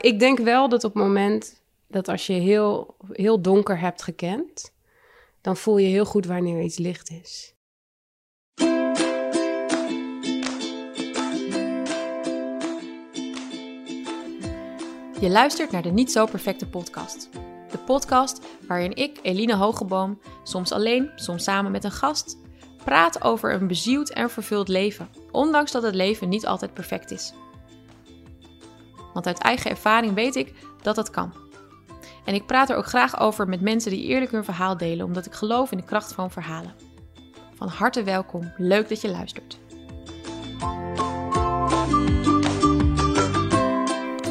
Ik 0.00 0.18
denk 0.18 0.38
wel 0.38 0.68
dat 0.68 0.84
op 0.84 0.94
het 0.94 1.02
moment 1.02 1.62
dat 1.86 2.08
als 2.08 2.26
je 2.26 2.32
heel, 2.32 2.96
heel 3.12 3.42
donker 3.42 3.78
hebt 3.78 4.02
gekend, 4.02 4.72
dan 5.40 5.56
voel 5.56 5.78
je 5.78 5.88
heel 5.88 6.04
goed 6.04 6.26
wanneer 6.26 6.62
iets 6.62 6.78
licht 6.78 7.10
is. 7.10 7.54
Je 15.20 15.28
luistert 15.28 15.70
naar 15.70 15.82
de 15.82 15.90
Niet 15.90 16.12
Zo 16.12 16.26
Perfecte 16.26 16.68
podcast. 16.68 17.28
De 17.70 17.78
podcast 17.78 18.40
waarin 18.66 18.96
ik, 18.96 19.18
Eline 19.22 19.54
Hogeboom, 19.54 20.20
soms 20.42 20.72
alleen, 20.72 21.10
soms 21.14 21.44
samen 21.44 21.70
met 21.70 21.84
een 21.84 21.92
gast, 21.92 22.38
praat 22.84 23.22
over 23.22 23.52
een 23.52 23.66
bezield 23.66 24.12
en 24.12 24.30
vervuld 24.30 24.68
leven, 24.68 25.08
ondanks 25.30 25.72
dat 25.72 25.82
het 25.82 25.94
leven 25.94 26.28
niet 26.28 26.46
altijd 26.46 26.74
perfect 26.74 27.10
is. 27.10 27.32
Want 29.14 29.26
uit 29.26 29.38
eigen 29.38 29.70
ervaring 29.70 30.14
weet 30.14 30.36
ik 30.36 30.54
dat 30.82 30.94
dat 30.94 31.10
kan. 31.10 31.32
En 32.24 32.34
ik 32.34 32.46
praat 32.46 32.70
er 32.70 32.76
ook 32.76 32.86
graag 32.86 33.20
over 33.20 33.48
met 33.48 33.60
mensen 33.60 33.90
die 33.90 34.04
eerlijk 34.04 34.30
hun 34.30 34.44
verhaal 34.44 34.76
delen, 34.76 35.06
omdat 35.06 35.26
ik 35.26 35.32
geloof 35.32 35.70
in 35.70 35.78
de 35.78 35.84
kracht 35.84 36.12
van 36.12 36.30
verhalen. 36.30 36.74
Van 37.54 37.68
harte 37.68 38.02
welkom, 38.02 38.52
leuk 38.56 38.88
dat 38.88 39.00
je 39.00 39.10
luistert. 39.10 39.58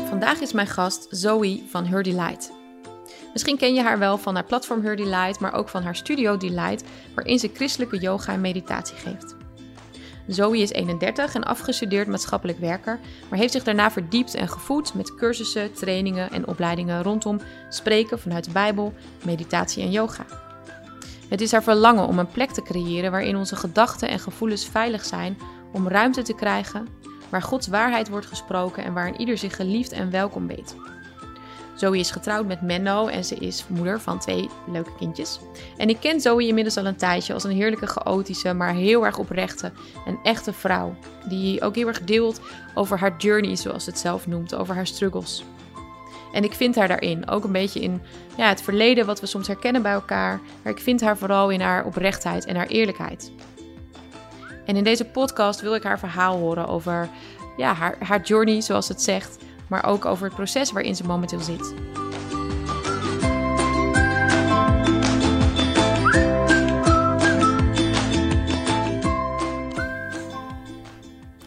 Vandaag 0.07 0.39
is 0.39 0.53
mijn 0.53 0.67
gast 0.67 1.07
Zoe 1.09 1.63
van 1.67 1.85
Her 1.85 2.03
Delight. 2.03 2.51
Misschien 3.33 3.57
ken 3.57 3.73
je 3.73 3.81
haar 3.81 3.99
wel 3.99 4.17
van 4.17 4.35
haar 4.35 4.43
platform 4.43 4.83
Her 4.83 4.95
Delight, 4.95 5.39
maar 5.39 5.53
ook 5.53 5.69
van 5.69 5.83
haar 5.83 5.95
studio 5.95 6.37
Delight, 6.37 6.83
waarin 7.15 7.39
ze 7.39 7.49
christelijke 7.53 7.97
yoga 7.97 8.33
en 8.33 8.41
meditatie 8.41 8.97
geeft. 8.97 9.36
Zoe 10.27 10.57
is 10.57 10.71
31 10.71 11.35
en 11.35 11.43
afgestudeerd 11.43 12.07
maatschappelijk 12.07 12.59
werker, 12.59 12.99
maar 13.29 13.39
heeft 13.39 13.53
zich 13.53 13.63
daarna 13.63 13.91
verdiept 13.91 14.35
en 14.35 14.47
gevoed 14.47 14.93
met 14.93 15.15
cursussen, 15.15 15.73
trainingen 15.73 16.31
en 16.31 16.47
opleidingen 16.47 17.03
rondom 17.03 17.39
spreken 17.69 18.19
vanuit 18.19 18.43
de 18.43 18.51
Bijbel, 18.51 18.93
meditatie 19.25 19.83
en 19.83 19.91
yoga. 19.91 20.25
Het 21.29 21.41
is 21.41 21.51
haar 21.51 21.63
verlangen 21.63 22.07
om 22.07 22.19
een 22.19 22.31
plek 22.31 22.51
te 22.51 22.61
creëren 22.61 23.11
waarin 23.11 23.35
onze 23.35 23.55
gedachten 23.55 24.09
en 24.09 24.19
gevoelens 24.19 24.67
veilig 24.67 25.05
zijn 25.05 25.37
om 25.73 25.87
ruimte 25.87 26.21
te 26.21 26.35
krijgen, 26.35 26.87
waar 27.29 27.41
Gods 27.41 27.67
waarheid 27.67 28.09
wordt 28.09 28.25
gesproken 28.25 28.83
en 28.83 28.93
waarin 28.93 29.19
ieder 29.19 29.37
zich 29.37 29.55
geliefd 29.55 29.91
en 29.91 30.11
welkom 30.11 30.47
weet. 30.47 30.75
Zoe 31.77 31.97
is 31.97 32.11
getrouwd 32.11 32.45
met 32.45 32.61
Menno 32.61 33.07
en 33.07 33.25
ze 33.25 33.35
is 33.35 33.65
moeder 33.67 34.01
van 34.01 34.19
twee 34.19 34.49
leuke 34.71 34.95
kindjes. 34.97 35.39
En 35.77 35.89
ik 35.89 35.99
ken 35.99 36.21
Zoe 36.21 36.47
inmiddels 36.47 36.77
al 36.77 36.85
een 36.85 36.95
tijdje 36.95 37.33
als 37.33 37.43
een 37.43 37.51
heerlijke, 37.51 37.87
chaotische, 37.87 38.53
maar 38.53 38.73
heel 38.73 39.05
erg 39.05 39.17
oprechte 39.17 39.71
en 40.05 40.19
echte 40.23 40.53
vrouw. 40.53 40.95
Die 41.27 41.61
ook 41.61 41.75
heel 41.75 41.87
erg 41.87 42.01
deelt 42.01 42.41
over 42.73 42.99
haar 42.99 43.15
journey, 43.17 43.55
zoals 43.55 43.83
ze 43.83 43.89
het 43.89 43.99
zelf 43.99 44.27
noemt, 44.27 44.55
over 44.55 44.75
haar 44.75 44.87
struggles. 44.87 45.43
En 46.31 46.43
ik 46.43 46.53
vind 46.53 46.75
haar 46.75 46.87
daarin, 46.87 47.29
ook 47.29 47.43
een 47.43 47.51
beetje 47.51 47.79
in 47.79 48.01
ja, 48.37 48.47
het 48.47 48.61
verleden 48.61 49.05
wat 49.05 49.19
we 49.19 49.25
soms 49.25 49.47
herkennen 49.47 49.81
bij 49.81 49.91
elkaar. 49.91 50.39
Maar 50.63 50.73
ik 50.73 50.79
vind 50.79 51.01
haar 51.01 51.17
vooral 51.17 51.49
in 51.49 51.61
haar 51.61 51.85
oprechtheid 51.85 52.45
en 52.45 52.55
haar 52.55 52.67
eerlijkheid. 52.67 53.31
En 54.65 54.75
in 54.75 54.83
deze 54.83 55.05
podcast 55.05 55.61
wil 55.61 55.75
ik 55.75 55.83
haar 55.83 55.99
verhaal 55.99 56.37
horen 56.37 56.67
over 56.67 57.09
ja, 57.57 57.73
haar, 57.73 57.95
haar 57.99 58.21
journey, 58.21 58.61
zoals 58.61 58.87
het 58.87 59.01
zegt 59.01 59.37
maar 59.67 59.85
ook 59.85 60.05
over 60.05 60.25
het 60.25 60.35
proces 60.35 60.71
waarin 60.71 60.95
ze 60.95 61.03
momenteel 61.03 61.39
zit. 61.39 61.73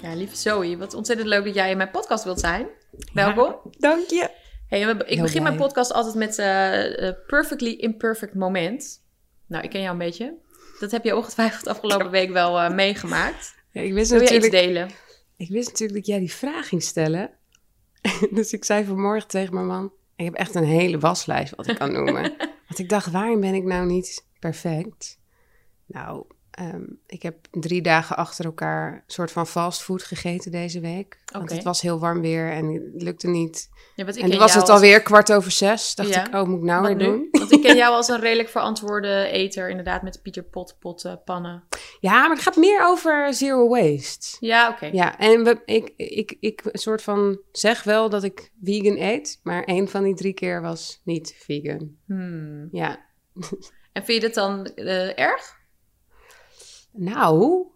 Ja, 0.02 0.14
lieve 0.14 0.36
Zoe, 0.36 0.76
wat 0.76 0.94
ontzettend 0.94 1.28
leuk 1.28 1.44
dat 1.44 1.54
jij 1.54 1.70
in 1.70 1.76
mijn 1.76 1.90
podcast 1.90 2.24
wilt 2.24 2.40
zijn. 2.40 2.66
Welkom. 3.12 3.56
dank 3.78 4.08
je. 4.08 4.30
Hey, 4.68 4.80
ik 5.06 5.20
begin 5.20 5.42
mijn 5.42 5.56
podcast 5.56 5.92
altijd 5.92 6.14
met 6.14 6.38
uh, 6.38 7.10
Perfectly 7.26 7.72
Imperfect 7.72 8.34
Moment. 8.34 9.02
Nou, 9.46 9.64
ik 9.64 9.70
ken 9.70 9.80
jou 9.80 9.92
een 9.92 9.98
beetje. 9.98 10.34
Dat 10.80 10.90
heb 10.90 11.04
je 11.04 11.16
ongetwijfeld 11.16 11.66
afgelopen 11.66 12.10
week 12.10 12.30
wel 12.30 12.58
uh, 12.60 12.70
meegemaakt. 12.70 13.54
Ja, 13.70 13.80
ik 13.80 13.92
wist 13.92 14.10
Wil 14.10 14.20
natuurlijk, 14.20 14.52
je 14.52 14.58
iets 14.58 14.66
delen? 14.66 14.90
Ik 15.36 15.48
wist 15.48 15.68
natuurlijk 15.68 15.98
dat 15.98 16.06
jij 16.06 16.18
die 16.18 16.32
vraag 16.32 16.68
ging 16.68 16.82
stellen. 16.82 17.30
dus 18.30 18.52
ik 18.52 18.64
zei 18.64 18.84
vanmorgen 18.84 19.28
tegen 19.28 19.54
mijn 19.54 19.66
man: 19.66 19.92
Ik 20.16 20.24
heb 20.24 20.34
echt 20.34 20.54
een 20.54 20.64
hele 20.64 20.98
waslijst 20.98 21.54
wat 21.54 21.68
ik 21.68 21.78
kan 21.78 21.92
noemen. 21.92 22.22
Want 22.68 22.78
ik 22.78 22.88
dacht: 22.88 23.10
waarin 23.10 23.40
ben 23.40 23.54
ik 23.54 23.64
nou 23.64 23.86
niet 23.86 24.26
perfect? 24.38 25.18
Nou, 25.86 26.24
um, 26.60 27.00
ik 27.06 27.22
heb 27.22 27.36
drie 27.50 27.82
dagen 27.82 28.16
achter 28.16 28.44
elkaar 28.44 28.92
een 28.92 29.02
soort 29.06 29.30
van 29.32 29.46
fastfood 29.46 30.02
gegeten 30.02 30.50
deze 30.50 30.80
week. 30.80 31.18
Want 31.32 31.50
het 31.50 31.62
was 31.62 31.80
heel 31.80 31.98
warm 31.98 32.20
weer 32.20 32.50
en 32.50 32.68
het 32.92 33.02
lukte 33.02 33.28
niet. 33.28 33.68
Ja, 33.94 34.06
en 34.06 34.12
toen 34.30 34.38
was 34.38 34.52
het 34.52 34.60
als- 34.62 34.70
alweer 34.70 35.02
kwart 35.02 35.32
over 35.32 35.50
zes. 35.50 35.94
Dacht 35.94 36.08
Ja. 36.08 36.26
ik: 36.26 36.34
Oh, 36.34 36.42
moet 36.48 36.58
ik 36.58 36.64
nou 36.64 36.80
Wat 36.82 36.88
weer 36.96 36.96
nu? 36.96 37.04
doen? 37.04 37.28
Want 37.30 37.52
ik 37.52 37.62
ken 37.62 37.76
jou 37.84 37.94
als 37.94 38.08
een 38.08 38.20
redelijk 38.20 38.48
verantwoorde 38.48 39.28
eter, 39.30 39.68
inderdaad, 39.70 40.02
met 40.02 40.22
Pieter 40.22 40.42
Pot, 40.42 40.76
potten, 40.80 41.22
pannen. 41.24 41.64
Ja, 42.00 42.20
maar 42.20 42.30
het 42.36 42.40
gaat 42.40 42.56
meer 42.56 42.86
over 42.86 43.34
zero 43.34 43.68
waste. 43.68 44.36
Ja, 44.46 44.68
oké. 44.68 44.86
Ja, 44.86 45.18
en 45.18 45.44
we, 45.44 45.62
ik, 45.64 45.92
ik, 45.96 46.36
ik 46.40 46.60
een 46.64 46.78
soort 46.78 47.02
van 47.02 47.40
zeg 47.52 47.82
wel 47.82 48.08
dat 48.10 48.22
ik 48.22 48.50
vegan 48.62 48.96
eet, 48.98 49.40
maar 49.42 49.64
één 49.64 49.88
van 49.88 50.02
die 50.02 50.14
drie 50.14 50.32
keer 50.34 50.62
was 50.62 51.00
niet 51.04 51.34
vegan. 51.38 51.90
Hmm. 52.06 52.68
Ja, 52.72 52.98
En 53.92 54.04
vind 54.04 54.22
je 54.22 54.28
dat 54.28 54.34
dan 54.34 54.64
eh, 54.64 55.18
erg? 55.18 55.58
Nou, 56.92 57.66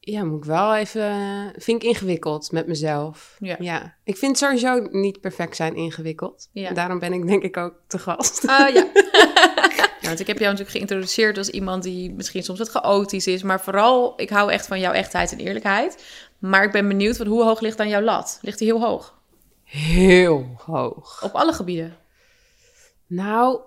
ja, 0.00 0.24
moet 0.24 0.38
ik 0.38 0.44
wel 0.44 0.74
even, 0.74 1.12
vind 1.56 1.82
ik 1.82 1.88
ingewikkeld 1.88 2.52
met 2.52 2.66
mezelf. 2.66 3.36
Ja. 3.38 3.56
ja. 3.58 3.94
Ik 4.04 4.16
vind 4.16 4.38
sowieso 4.38 4.88
niet 4.90 5.20
perfect 5.20 5.56
zijn 5.56 5.76
ingewikkeld. 5.76 6.48
Ja. 6.52 6.72
Daarom 6.72 6.98
ben 6.98 7.12
ik 7.12 7.26
denk 7.26 7.42
ik 7.42 7.56
ook 7.56 7.74
te 7.86 7.98
gast. 7.98 8.48
Ah 8.48 8.74
ja. 8.74 8.86
ja. 10.00 10.08
Want 10.08 10.20
ik 10.20 10.26
heb 10.26 10.38
jou 10.38 10.50
natuurlijk 10.50 10.76
geïntroduceerd 10.76 11.38
als 11.38 11.50
iemand 11.50 11.82
die 11.82 12.12
misschien 12.12 12.42
soms 12.42 12.58
wat 12.58 12.68
chaotisch 12.68 13.26
is. 13.26 13.42
Maar 13.42 13.60
vooral, 13.60 14.20
ik 14.20 14.30
hou 14.30 14.52
echt 14.52 14.66
van 14.66 14.80
jouw 14.80 14.92
echtheid 14.92 15.32
en 15.32 15.38
eerlijkheid. 15.38 16.04
Maar 16.38 16.64
ik 16.64 16.72
ben 16.72 16.88
benieuwd, 16.88 17.16
van 17.16 17.26
hoe 17.26 17.44
hoog 17.44 17.60
ligt 17.60 17.76
dan 17.76 17.88
jouw 17.88 18.02
lat? 18.02 18.38
Ligt 18.42 18.58
die 18.58 18.66
heel 18.66 18.80
hoog? 18.80 19.18
Heel 19.64 20.54
hoog. 20.64 21.22
Op 21.22 21.32
alle 21.32 21.52
gebieden? 21.52 21.96
Nou, 23.06 23.60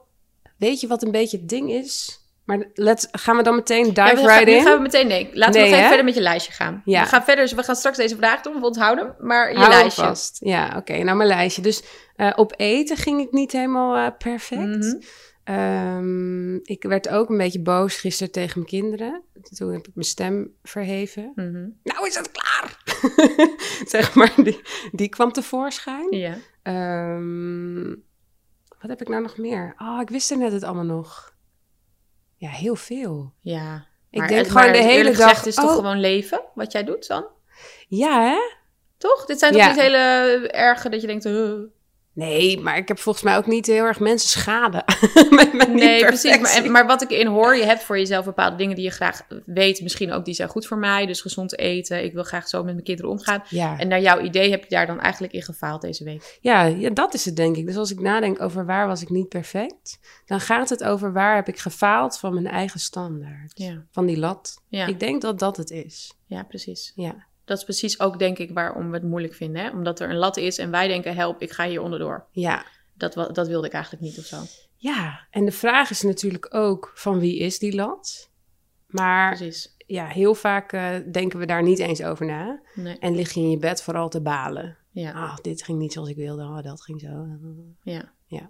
weet 0.57 0.79
je 0.79 0.87
wat 0.87 1.03
een 1.03 1.11
beetje 1.11 1.37
het 1.37 1.49
ding 1.49 1.71
is? 1.71 2.21
Maar 2.47 2.65
let's, 2.73 3.07
gaan 3.11 3.37
we 3.37 3.43
dan 3.43 3.55
meteen 3.55 3.83
dive 3.83 4.01
Ja, 4.01 4.15
gaan, 4.15 4.25
right 4.25 4.47
in? 4.47 4.63
gaan 4.63 4.75
we 4.75 4.81
meteen, 4.81 5.07
nee, 5.07 5.29
laten 5.33 5.53
we 5.61 5.67
nog 5.67 5.75
even 5.75 5.87
verder 5.87 6.05
met 6.05 6.13
je 6.15 6.21
lijstje 6.21 6.51
gaan. 6.53 6.81
Ja. 6.85 7.01
We 7.01 7.07
gaan 7.07 7.23
verder, 7.23 7.55
we 7.55 7.63
gaan 7.63 7.75
straks 7.75 7.97
deze 7.97 8.15
vraag 8.15 8.41
doen, 8.41 8.59
we 8.59 8.65
onthouden. 8.65 9.15
Maar 9.19 9.51
je 9.51 9.57
Hou 9.57 9.69
lijstje. 9.69 10.01
vast. 10.03 10.37
Ja, 10.39 10.73
oké. 10.77 11.03
nou, 11.03 11.17
mijn 11.17 11.29
lijstje. 11.29 11.61
Dus 11.61 11.83
eh, 12.15 12.31
op 12.35 12.53
eten 12.57 12.97
ging 12.97 13.21
ik 13.21 13.31
niet 13.31 13.51
helemaal 13.51 13.95
eh, 13.95 14.17
perfect. 14.17 14.61
Mhm. 14.61 14.95
Ehm, 15.43 16.55
ik 16.55 16.83
werd 16.83 17.09
ook 17.09 17.29
een 17.29 17.37
beetje 17.37 17.61
boos 17.61 17.95
gisteren 17.97 18.31
tegen 18.31 18.53
mijn 18.55 18.69
kinderen. 18.69 19.21
Toen 19.57 19.71
heb 19.71 19.87
ik 19.87 19.95
mijn 19.95 20.07
stem 20.07 20.51
verheven. 20.63 21.31
Mhm. 21.35 21.67
Nou 21.83 22.07
is 22.07 22.15
het 22.15 22.31
klaar! 22.31 22.77
zeg 23.95 24.13
maar, 24.15 24.33
die, 24.43 24.61
die 24.91 25.09
kwam 25.09 25.31
tevoorschijn. 25.31 26.07
Ja. 26.09 26.37
Ehm, 26.63 27.87
wat 28.79 28.89
heb 28.89 29.01
ik 29.01 29.07
nou 29.07 29.21
nog 29.21 29.37
meer? 29.37 29.75
Oh, 29.77 30.01
ik 30.01 30.09
wist 30.09 30.31
er 30.31 30.37
net 30.37 30.51
het 30.51 30.63
allemaal 30.63 30.83
nog. 30.97 31.35
Ja, 32.37 32.49
heel 32.49 32.75
veel. 32.75 33.33
Ja. 33.41 33.85
Ik 34.09 34.19
Maar- 34.19 34.27
denk 34.27 34.49
maar 34.49 34.63
gewoon 34.63 34.75
de 34.81 34.83
hele 34.87 34.97
eerlijk 34.97 35.17
dag... 35.17 35.27
gezegd 35.29 35.45
is 35.45 35.55
toch 35.55 35.69
oh, 35.69 35.75
gewoon 35.75 35.99
leven, 35.99 36.41
wat 36.53 36.71
jij 36.71 36.83
doet 36.83 37.07
dan? 37.07 37.25
Ja, 37.87 38.21
hè? 38.21 38.37
Toch? 38.97 39.25
Dit 39.25 39.39
zijn 39.39 39.51
toch 39.53 39.61
Ja. 39.61 39.67
niet 39.67 39.81
hele 39.81 39.97
erge 40.47 40.89
dat 40.89 41.01
je 41.01 41.07
denkt... 41.07 41.25
uh. 41.25 41.53
Nee, 42.17 42.59
maar 42.59 42.77
ik 42.77 42.87
heb 42.87 42.99
volgens 42.99 43.23
mij 43.23 43.37
ook 43.37 43.47
niet 43.47 43.65
heel 43.65 43.83
erg 43.83 43.99
mensen 43.99 44.29
schade. 44.29 44.83
Nee, 45.73 46.05
precies. 46.05 46.39
Maar, 46.39 46.71
maar 46.71 46.85
wat 46.87 47.01
ik 47.01 47.09
in 47.09 47.27
hoor, 47.27 47.55
je 47.55 47.63
hebt 47.65 47.83
voor 47.83 47.97
jezelf 47.97 48.25
bepaalde 48.25 48.55
dingen 48.55 48.75
die 48.75 48.83
je 48.85 48.91
graag 48.91 49.21
weet. 49.45 49.81
Misschien 49.81 50.11
ook 50.11 50.25
die 50.25 50.33
zijn 50.33 50.49
goed 50.49 50.67
voor 50.67 50.77
mij. 50.77 51.05
Dus 51.05 51.21
gezond 51.21 51.57
eten. 51.59 52.03
Ik 52.03 52.13
wil 52.13 52.23
graag 52.23 52.47
zo 52.47 52.63
met 52.63 52.73
mijn 52.73 52.85
kinderen 52.85 53.11
omgaan. 53.11 53.43
Ja. 53.49 53.77
En 53.79 53.87
naar 53.87 54.01
jouw 54.01 54.19
idee 54.21 54.49
heb 54.49 54.63
je 54.63 54.69
daar 54.69 54.85
dan 54.87 54.99
eigenlijk 54.99 55.33
in 55.33 55.41
gefaald 55.41 55.81
deze 55.81 56.03
week. 56.03 56.37
Ja, 56.41 56.63
ja, 56.63 56.89
dat 56.89 57.13
is 57.13 57.25
het 57.25 57.35
denk 57.35 57.55
ik. 57.55 57.65
Dus 57.65 57.75
als 57.77 57.91
ik 57.91 57.99
nadenk 57.99 58.41
over 58.41 58.65
waar 58.65 58.87
was 58.87 59.01
ik 59.01 59.09
niet 59.09 59.29
perfect, 59.29 59.99
dan 60.25 60.39
gaat 60.39 60.69
het 60.69 60.83
over 60.83 61.13
waar 61.13 61.35
heb 61.35 61.47
ik 61.47 61.59
gefaald 61.59 62.17
van 62.19 62.33
mijn 62.33 62.47
eigen 62.47 62.79
standaard. 62.79 63.51
Ja, 63.53 63.83
Van 63.91 64.05
die 64.05 64.17
lat. 64.17 64.61
ja. 64.67 64.85
Ik 64.87 64.99
denk 64.99 65.21
dat 65.21 65.39
dat 65.39 65.57
het 65.57 65.69
is. 65.71 66.13
ja 66.25 66.43
precies. 66.43 66.91
Ja. 66.95 67.25
Dat 67.47 67.57
is 67.57 67.63
precies 67.63 67.99
ook 67.99 68.19
denk 68.19 68.37
ik 68.37 68.51
waarom 68.51 68.87
we 68.89 68.93
het 68.93 69.05
moeilijk 69.05 69.33
vinden. 69.33 69.61
Hè? 69.61 69.69
Omdat 69.69 69.99
er 69.99 70.09
een 70.09 70.15
lat 70.15 70.37
is 70.37 70.57
en 70.57 70.71
wij 70.71 70.87
denken, 70.87 71.15
help, 71.15 71.41
ik 71.41 71.51
ga 71.51 71.67
hier 71.67 71.81
onderdoor. 71.81 72.27
Ja. 72.31 72.65
Dat, 72.93 73.13
dat 73.13 73.47
wilde 73.47 73.67
ik 73.67 73.73
eigenlijk 73.73 74.03
niet 74.03 74.17
of 74.17 74.25
zo. 74.25 74.37
Ja, 74.75 75.27
en 75.31 75.45
de 75.45 75.51
vraag 75.51 75.89
is 75.89 76.01
natuurlijk 76.01 76.53
ook 76.53 76.91
van 76.95 77.19
wie 77.19 77.37
is 77.37 77.59
die 77.59 77.75
lat? 77.75 78.29
Maar 78.87 79.35
Precies. 79.35 79.75
ja, 79.77 80.05
heel 80.05 80.35
vaak 80.35 80.71
eh, 80.71 80.89
denken 81.11 81.39
we 81.39 81.45
daar 81.45 81.63
niet 81.63 81.79
eens 81.79 82.03
over 82.03 82.25
na. 82.25 82.61
Nee. 82.73 82.97
En 82.99 83.15
lig 83.15 83.33
je 83.33 83.39
in 83.39 83.49
je 83.49 83.57
bed 83.57 83.83
vooral 83.83 84.09
te 84.09 84.21
balen. 84.21 84.77
Ja. 84.91 85.11
Ah, 85.11 85.35
dit 85.41 85.63
ging 85.63 85.79
niet 85.79 85.93
zoals 85.93 86.09
ik 86.09 86.15
wilde. 86.15 86.43
Oh, 86.43 86.61
dat 86.61 86.81
ging 86.81 86.99
zo. 86.99 87.27
Ja. 87.81 88.11
Ja. 88.25 88.49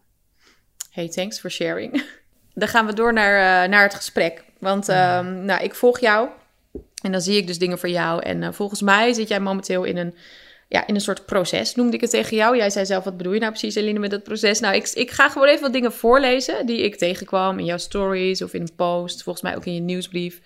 Hey, 0.92 1.10
thanks 1.10 1.40
for 1.40 1.52
sharing. 1.52 2.04
Dan 2.54 2.68
gaan 2.68 2.86
we 2.86 2.94
door 2.94 3.14
naar, 3.14 3.64
eh, 3.64 3.70
naar 3.70 3.84
het 3.84 3.94
gesprek. 3.94 4.44
Want 4.60 4.90
ehm, 4.90 5.46
nou, 5.46 5.64
ik 5.64 5.76
volg 5.76 6.00
jou 6.00 6.30
en 7.04 7.12
dan 7.12 7.22
zie 7.22 7.38
ik 7.38 7.48
dus 7.48 7.58
dingen 7.58 7.80
voor 7.80 7.90
jou. 7.90 8.24
En 8.24 8.44
eh, 8.44 8.52
volgens 8.52 8.82
mij 8.82 9.14
zit 9.14 9.28
jij 9.28 9.40
momenteel 9.40 9.84
in 9.84 9.98
een 9.98 10.16
ja, 10.70 10.88
in 10.88 10.96
een 10.96 11.02
soort 11.02 11.26
proces 11.26 11.76
noemde 11.76 11.96
ik 11.96 12.02
het 12.02 12.10
tegen 12.10 12.38
jou. 12.38 12.58
Jij 12.58 12.70
zei 12.70 12.86
zelf, 12.86 13.04
wat 13.04 13.18
bedoel 13.18 13.34
je 13.34 13.40
nou 13.40 13.52
precies, 13.52 13.76
Eline, 13.76 14.00
met 14.00 14.12
dat 14.12 14.24
proces? 14.24 14.60
Nou, 14.60 14.76
ik, 14.76 14.90
ik 14.94 15.12
ga 15.12 15.30
gewoon 15.30 15.48
even 15.48 15.62
wat 15.62 15.74
dingen 15.74 15.94
voorlezen 15.94 16.66
die 16.66 16.82
ik 16.82 16.96
tegenkwam 16.96 17.60
in 17.60 17.66
jouw 17.66 17.78
stories 17.78 18.42
of 18.42 18.54
in 18.54 18.62
een 18.62 18.76
post, 18.76 19.24
volgens 19.24 19.44
mij 19.44 19.56
ook 19.56 19.66
in 19.66 19.74
je 19.74 19.80
nieuwsbrief. 19.80 20.42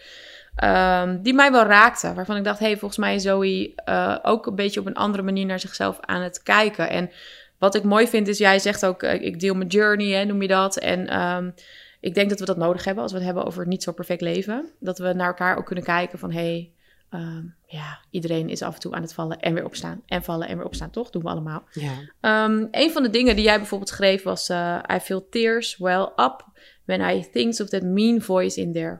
Ehm, 0.55 1.21
die 1.21 1.33
mij 1.33 1.51
wel 1.51 1.63
raakten, 1.63 2.15
waarvan 2.15 2.37
ik 2.37 2.43
dacht, 2.43 2.59
hey, 2.59 2.77
volgens 2.77 2.99
mij 2.99 3.15
is 3.15 3.23
Zoe 3.23 3.73
uh, 3.89 4.17
ook 4.21 4.45
een 4.45 4.55
beetje 4.55 4.79
op 4.79 4.85
een 4.85 4.95
andere 4.95 5.23
manier 5.23 5.45
naar 5.45 5.59
zichzelf 5.59 5.97
aan 6.01 6.21
het 6.21 6.43
kijken. 6.43 6.89
En 6.89 7.09
wat 7.57 7.75
ik 7.75 7.83
mooi 7.83 8.07
vind 8.07 8.27
is, 8.27 8.37
jij 8.37 8.59
zegt 8.59 8.85
ook, 8.85 9.03
uh, 9.03 9.13
ik 9.13 9.39
deel 9.39 9.55
mijn 9.55 9.69
journey, 9.69 10.07
hè, 10.07 10.25
noem 10.25 10.41
je 10.41 10.47
dat. 10.47 10.77
En 10.77 11.21
um, 11.21 11.53
ik 12.01 12.13
denk 12.13 12.29
dat 12.29 12.39
we 12.39 12.45
dat 12.45 12.57
nodig 12.57 12.85
hebben 12.85 13.03
als 13.03 13.11
we 13.11 13.17
het 13.17 13.27
hebben 13.27 13.45
over 13.45 13.59
het 13.59 13.69
niet 13.69 13.83
zo 13.83 13.91
perfect 13.91 14.21
leven. 14.21 14.71
Dat 14.79 14.97
we 14.97 15.13
naar 15.13 15.27
elkaar 15.27 15.57
ook 15.57 15.65
kunnen 15.65 15.83
kijken 15.83 16.19
van, 16.19 16.31
hey, 16.31 16.71
Um, 17.13 17.55
ja, 17.65 17.99
iedereen 18.09 18.49
is 18.49 18.61
af 18.61 18.73
en 18.73 18.79
toe 18.79 18.93
aan 18.93 19.01
het 19.01 19.13
vallen 19.13 19.39
en 19.39 19.53
weer 19.53 19.65
opstaan. 19.65 20.01
En 20.05 20.23
vallen 20.23 20.47
en 20.47 20.57
weer 20.57 20.65
opstaan, 20.65 20.89
toch? 20.89 21.09
Doen 21.09 21.21
we 21.21 21.29
allemaal. 21.29 21.63
Ja. 21.71 22.45
Um, 22.45 22.67
een 22.71 22.91
van 22.91 23.03
de 23.03 23.09
dingen 23.09 23.35
die 23.35 23.45
jij 23.45 23.57
bijvoorbeeld 23.57 23.89
schreef 23.89 24.23
was... 24.23 24.49
Uh, 24.49 24.79
I 24.95 24.99
feel 24.99 25.29
tears 25.29 25.77
well 25.77 26.01
up 26.01 26.45
when 26.85 27.15
I 27.15 27.29
think 27.31 27.59
of 27.59 27.69
that 27.69 27.83
mean 27.83 28.21
voice 28.21 28.61
in 28.61 28.73
there. 28.73 28.99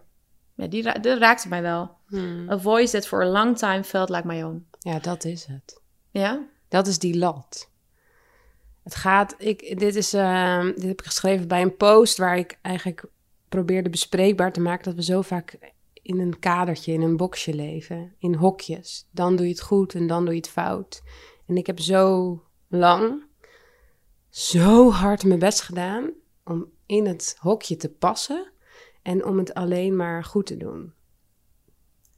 Ja, 0.56 0.68
die, 0.68 0.84
ra 0.84 0.94
die 0.94 1.18
raakte 1.18 1.48
mij 1.48 1.62
wel. 1.62 1.98
Hmm. 2.08 2.50
A 2.50 2.58
voice 2.58 2.92
that 2.92 3.08
for 3.08 3.24
a 3.24 3.30
long 3.30 3.58
time 3.58 3.84
felt 3.84 4.10
like 4.10 4.28
my 4.28 4.44
own. 4.44 4.68
Ja, 4.80 5.00
dat 5.00 5.24
is 5.24 5.46
het. 5.46 5.82
Ja? 6.10 6.48
Dat 6.68 6.88
is 6.88 7.00
die 7.00 7.18
lat. 7.18 7.70
Het 8.84 8.96
gaat... 8.96 9.36
Ik, 9.38 9.80
dit, 9.80 9.96
is, 9.96 10.14
uh, 10.14 10.64
dit 10.64 10.84
heb 10.84 11.00
ik 11.00 11.06
geschreven 11.06 11.48
bij 11.48 11.62
een 11.62 11.76
post 11.76 12.18
waar 12.18 12.38
ik 12.38 12.60
eigenlijk 12.62 13.06
probeerde 13.50 13.90
bespreekbaar 13.90 14.54
te 14.54 14.62
maken... 14.62 14.84
dat 14.84 14.96
we 14.96 15.04
zo 15.04 15.22
vaak 15.22 15.58
in 16.02 16.20
een 16.20 16.40
kadertje, 16.40 16.94
in 16.94 17.02
een 17.02 17.18
boxje 17.18 17.54
leven, 17.54 18.16
in 18.20 18.34
hokjes. 18.34 19.08
Dan 19.12 19.36
doe 19.36 19.46
je 19.46 19.52
het 19.52 19.62
goed 19.62 19.94
en 19.94 20.08
dan 20.08 20.26
doe 20.26 20.34
je 20.34 20.40
het 20.40 20.50
fout. 20.50 21.04
En 21.48 21.58
ik 21.58 21.68
heb 21.68 21.80
zo 21.80 22.42
lang, 22.68 23.24
zo 24.30 24.92
hard 24.92 25.24
mijn 25.24 25.40
best 25.40 25.62
gedaan 25.62 26.12
om 26.44 26.66
in 26.86 27.06
het 27.06 27.36
hokje 27.40 27.78
te 27.78 27.90
passen 27.90 28.52
en 29.02 29.26
om 29.26 29.38
het 29.38 29.54
alleen 29.54 29.96
maar 29.96 30.24
goed 30.24 30.46
te 30.46 30.58
doen. 30.58 30.94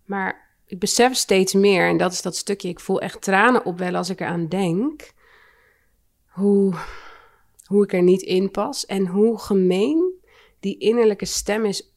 Maar 0.06 0.56
ik 0.66 0.80
besef 0.80 1.16
steeds 1.16 1.54
meer, 1.54 1.88
en 1.88 1.98
dat 1.98 2.12
is 2.12 2.22
dat 2.22 2.36
stukje, 2.36 2.70
ik 2.70 2.80
voel 2.80 3.02
echt 3.02 3.22
tranen 3.22 3.66
opwellen 3.66 3.98
als 3.98 4.10
ik 4.10 4.22
eraan 4.22 4.48
denk, 4.48 5.14
hoe, 6.34 6.74
hoe 7.66 7.84
ik 7.84 7.94
er 7.94 8.02
niet 8.02 8.22
in 8.22 8.52
pas 8.52 8.86
en 8.86 9.08
hoe 9.08 9.40
gemeen 9.40 10.22
die 10.60 10.78
innerlijke 10.78 11.26
stem 11.26 11.66
is 11.66 11.94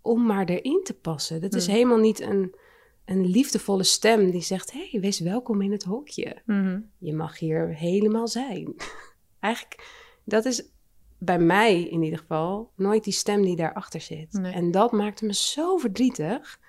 om 0.00 0.26
maar 0.26 0.44
erin 0.44 0.80
te 0.84 0.94
passen. 0.94 1.40
Dat 1.40 1.54
is 1.54 1.66
hmm. 1.66 1.74
helemaal 1.74 1.98
niet 1.98 2.20
een, 2.20 2.54
een 3.04 3.26
liefdevolle 3.26 3.82
stem 3.82 4.30
die 4.30 4.42
zegt: 4.42 4.72
hey, 4.72 5.00
wees 5.00 5.20
welkom 5.20 5.62
in 5.62 5.72
het 5.72 5.82
hokje. 5.82 6.42
Hmm. 6.44 6.90
Je 6.98 7.12
mag 7.12 7.38
hier 7.38 7.74
helemaal 7.74 8.28
zijn. 8.28 8.74
Eigenlijk, 9.40 10.08
dat 10.24 10.44
is 10.44 10.64
bij 11.18 11.38
mij 11.38 11.82
in 11.82 12.02
ieder 12.02 12.18
geval 12.18 12.70
nooit 12.76 13.04
die 13.04 13.12
stem 13.12 13.42
die 13.42 13.56
daarachter 13.56 14.00
zit. 14.00 14.40
En 14.42 14.70
dat 14.70 14.92
maakte 14.92 15.24
me 15.24 15.34
zo 15.34 15.76
verdrietig 15.76 16.60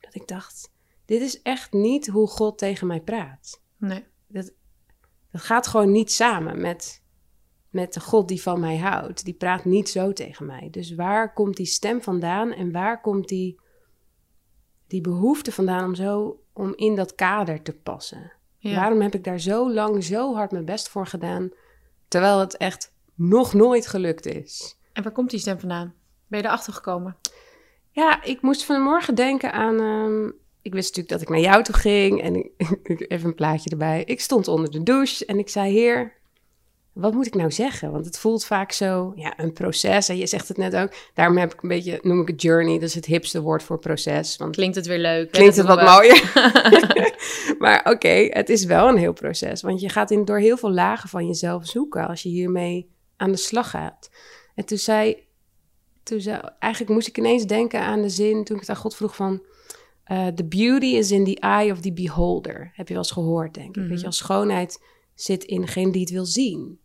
dat 0.00 0.14
ik 0.14 0.28
dacht: 0.28 0.72
dit 1.04 1.20
is 1.20 1.42
echt 1.42 1.72
niet 1.72 2.06
hoe 2.06 2.26
God 2.26 2.58
tegen 2.58 2.86
mij 2.86 3.00
praat. 3.00 3.62
Nee. 3.76 4.04
Dat, 4.26 4.52
dat 5.32 5.40
gaat 5.40 5.66
gewoon 5.66 5.92
niet 5.92 6.12
samen 6.12 6.60
met 6.60 7.00
met 7.70 7.92
de 7.92 8.00
God 8.00 8.28
die 8.28 8.42
van 8.42 8.60
mij 8.60 8.78
houdt. 8.78 9.24
Die 9.24 9.34
praat 9.34 9.64
niet 9.64 9.88
zo 9.88 10.12
tegen 10.12 10.46
mij. 10.46 10.68
Dus 10.70 10.94
waar 10.94 11.32
komt 11.32 11.56
die 11.56 11.66
stem 11.66 12.02
vandaan 12.02 12.52
en 12.52 12.72
waar 12.72 13.00
komt 13.00 13.28
die, 13.28 13.60
die 14.86 15.00
behoefte 15.00 15.52
vandaan 15.52 15.84
om 15.84 15.94
zo 15.94 16.40
om 16.52 16.72
in 16.76 16.94
dat 16.94 17.14
kader 17.14 17.62
te 17.62 17.72
passen? 17.72 18.32
Waarom 18.60 19.00
heb 19.00 19.14
ik 19.14 19.24
daar 19.24 19.40
zo 19.40 19.72
lang 19.72 20.04
zo 20.04 20.34
hard 20.34 20.50
mijn 20.50 20.64
best 20.64 20.88
voor 20.88 21.06
gedaan, 21.06 21.50
terwijl 22.08 22.38
het 22.38 22.56
echt 22.56 22.94
nog 23.14 23.54
nooit 23.54 23.86
gelukt 23.86 24.26
is? 24.26 24.78
En 24.92 25.02
waar 25.02 25.12
komt 25.12 25.30
die 25.30 25.40
stem 25.40 25.58
vandaan? 25.58 25.94
Ben 26.26 26.40
je 26.40 26.46
erachter 26.46 26.72
gekomen? 26.72 27.16
Ja, 27.90 28.22
ik 28.22 28.42
moest 28.42 28.64
vanmorgen 28.64 29.14
denken 29.14 29.52
aan. 29.52 29.80
Ehm, 29.80 30.30
ik 30.62 30.72
wist 30.72 30.96
natuurlijk 30.96 31.08
dat 31.08 31.20
ik 31.20 31.28
naar 31.28 31.52
jou 31.52 31.62
toe 31.62 31.74
ging 31.74 32.22
en 32.22 32.34
ik, 32.82 33.04
even 33.08 33.28
een 33.28 33.34
plaatje 33.34 33.70
erbij. 33.70 34.02
Ik 34.04 34.20
stond 34.20 34.48
onder 34.48 34.70
de 34.70 34.82
douche 34.82 35.26
en 35.26 35.38
ik 35.38 35.48
zei: 35.48 35.72
Heer, 35.72 36.20
wat 36.92 37.14
moet 37.14 37.26
ik 37.26 37.34
nou 37.34 37.50
zeggen? 37.50 37.92
Want 37.92 38.04
het 38.04 38.18
voelt 38.18 38.44
vaak 38.44 38.72
zo, 38.72 39.12
ja, 39.16 39.38
een 39.38 39.52
proces. 39.52 40.08
En 40.08 40.16
je 40.16 40.26
zegt 40.26 40.48
het 40.48 40.56
net 40.56 40.76
ook. 40.76 40.92
Daarom 41.14 41.36
heb 41.36 41.52
ik 41.52 41.62
een 41.62 41.68
beetje, 41.68 41.98
noem 42.02 42.20
ik 42.20 42.28
het 42.28 42.42
journey. 42.42 42.74
Dat 42.78 42.88
is 42.88 42.94
het 42.94 43.06
hipste 43.06 43.40
woord 43.40 43.62
voor 43.62 43.78
proces. 43.78 44.36
Want 44.36 44.54
klinkt 44.54 44.76
het 44.76 44.86
weer 44.86 44.98
leuk. 44.98 45.30
Klinkt 45.30 45.56
het 45.56 45.66
wat 45.66 45.82
mooier. 45.82 46.32
maar 47.58 47.90
oké, 47.92 48.26
het 48.28 48.48
is 48.48 48.64
wel 48.64 48.88
een 48.88 48.96
heel 48.96 49.12
proces. 49.12 49.62
Want 49.62 49.80
je 49.80 49.88
gaat 49.88 50.10
in, 50.10 50.24
door 50.24 50.38
heel 50.38 50.56
veel 50.56 50.72
lagen 50.72 51.08
van 51.08 51.26
jezelf 51.26 51.66
zoeken 51.66 52.08
als 52.08 52.22
je 52.22 52.28
hiermee 52.28 52.90
aan 53.16 53.30
de 53.30 53.36
slag 53.36 53.70
gaat. 53.70 54.10
En 54.54 54.64
toen 54.64 54.78
zei, 54.78 55.26
toen 56.02 56.20
zei, 56.20 56.40
eigenlijk 56.58 56.92
moest 56.92 57.08
ik 57.08 57.18
ineens 57.18 57.46
denken 57.46 57.80
aan 57.80 58.02
de 58.02 58.08
zin 58.08 58.44
toen 58.44 58.54
ik 58.54 58.60
het 58.60 58.70
aan 58.70 58.76
God 58.76 58.96
vroeg 58.96 59.16
van... 59.16 59.42
Uh, 60.10 60.26
the 60.26 60.44
beauty 60.44 60.96
is 60.96 61.10
in 61.10 61.24
the 61.24 61.40
eye 61.40 61.72
of 61.72 61.80
the 61.80 61.92
beholder. 61.92 62.70
Heb 62.74 62.88
je 62.88 62.94
wel 62.94 63.02
eens 63.02 63.12
gehoord, 63.12 63.54
denk 63.54 63.76
ik. 63.76 63.82
Mm 63.82 63.82
Weet 63.82 63.90
je, 63.90 63.96
mhm. 63.96 64.06
als 64.06 64.16
schoonheid 64.16 64.84
zit 65.14 65.44
in 65.44 65.60
degene 65.60 65.92
die 65.92 66.00
het 66.00 66.10
wil 66.10 66.24
zien. 66.24 66.80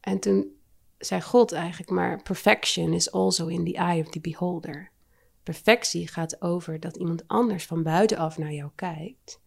En 0.00 0.18
toen 0.18 0.52
zei 0.98 1.20
God 1.20 1.52
eigenlijk 1.52 1.90
maar: 1.90 2.22
perfection 2.22 2.92
is 2.92 3.12
also 3.12 3.46
in 3.46 3.64
the 3.64 3.74
eye 3.74 4.00
of 4.00 4.10
the 4.10 4.20
beholder. 4.20 4.90
Perfectie 5.42 6.08
gaat 6.08 6.42
over 6.42 6.80
dat 6.80 6.96
iemand 6.96 7.22
anders 7.26 7.66
van 7.66 7.82
buitenaf 7.82 8.38
naar 8.38 8.52
jou 8.52 8.70
kijkt 8.74 9.40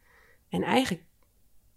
en 0.49 0.63
eigenlijk 0.63 1.03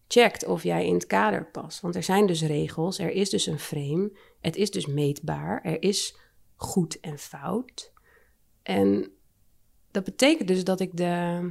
checkt 0.09 0.47
of 0.47 0.63
jij 0.63 0.87
in 0.87 0.95
het 0.95 1.07
kader 1.07 1.51
past. 1.51 1.81
Want 1.81 1.95
er 1.95 2.03
zijn 2.03 2.27
dus 2.27 2.43
regels, 2.43 2.99
er 2.99 3.11
is 3.11 3.31
dus 3.31 3.47
een 3.47 3.59
frame, 3.59 4.13
het 4.41 4.57
is 4.57 4.71
dus 4.71 4.87
meetbaar, 4.87 5.63
er 5.63 5.83
is 5.83 6.17
goed 6.57 7.01
en 7.01 7.19
fout. 7.19 7.93
En 8.63 9.13
dat 9.95 10.05
betekent 10.05 10.49
dus 10.49 10.65
dat 10.65 10.81
ik 10.81 10.97
de, 10.97 11.51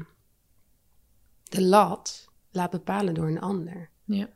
de 1.43 1.61
lat 1.61 2.29
laat 2.51 2.71
bepalen 2.71 3.13
door 3.13 3.27
een 3.27 3.39
ander. 3.39 3.89
Ja. 4.03 4.29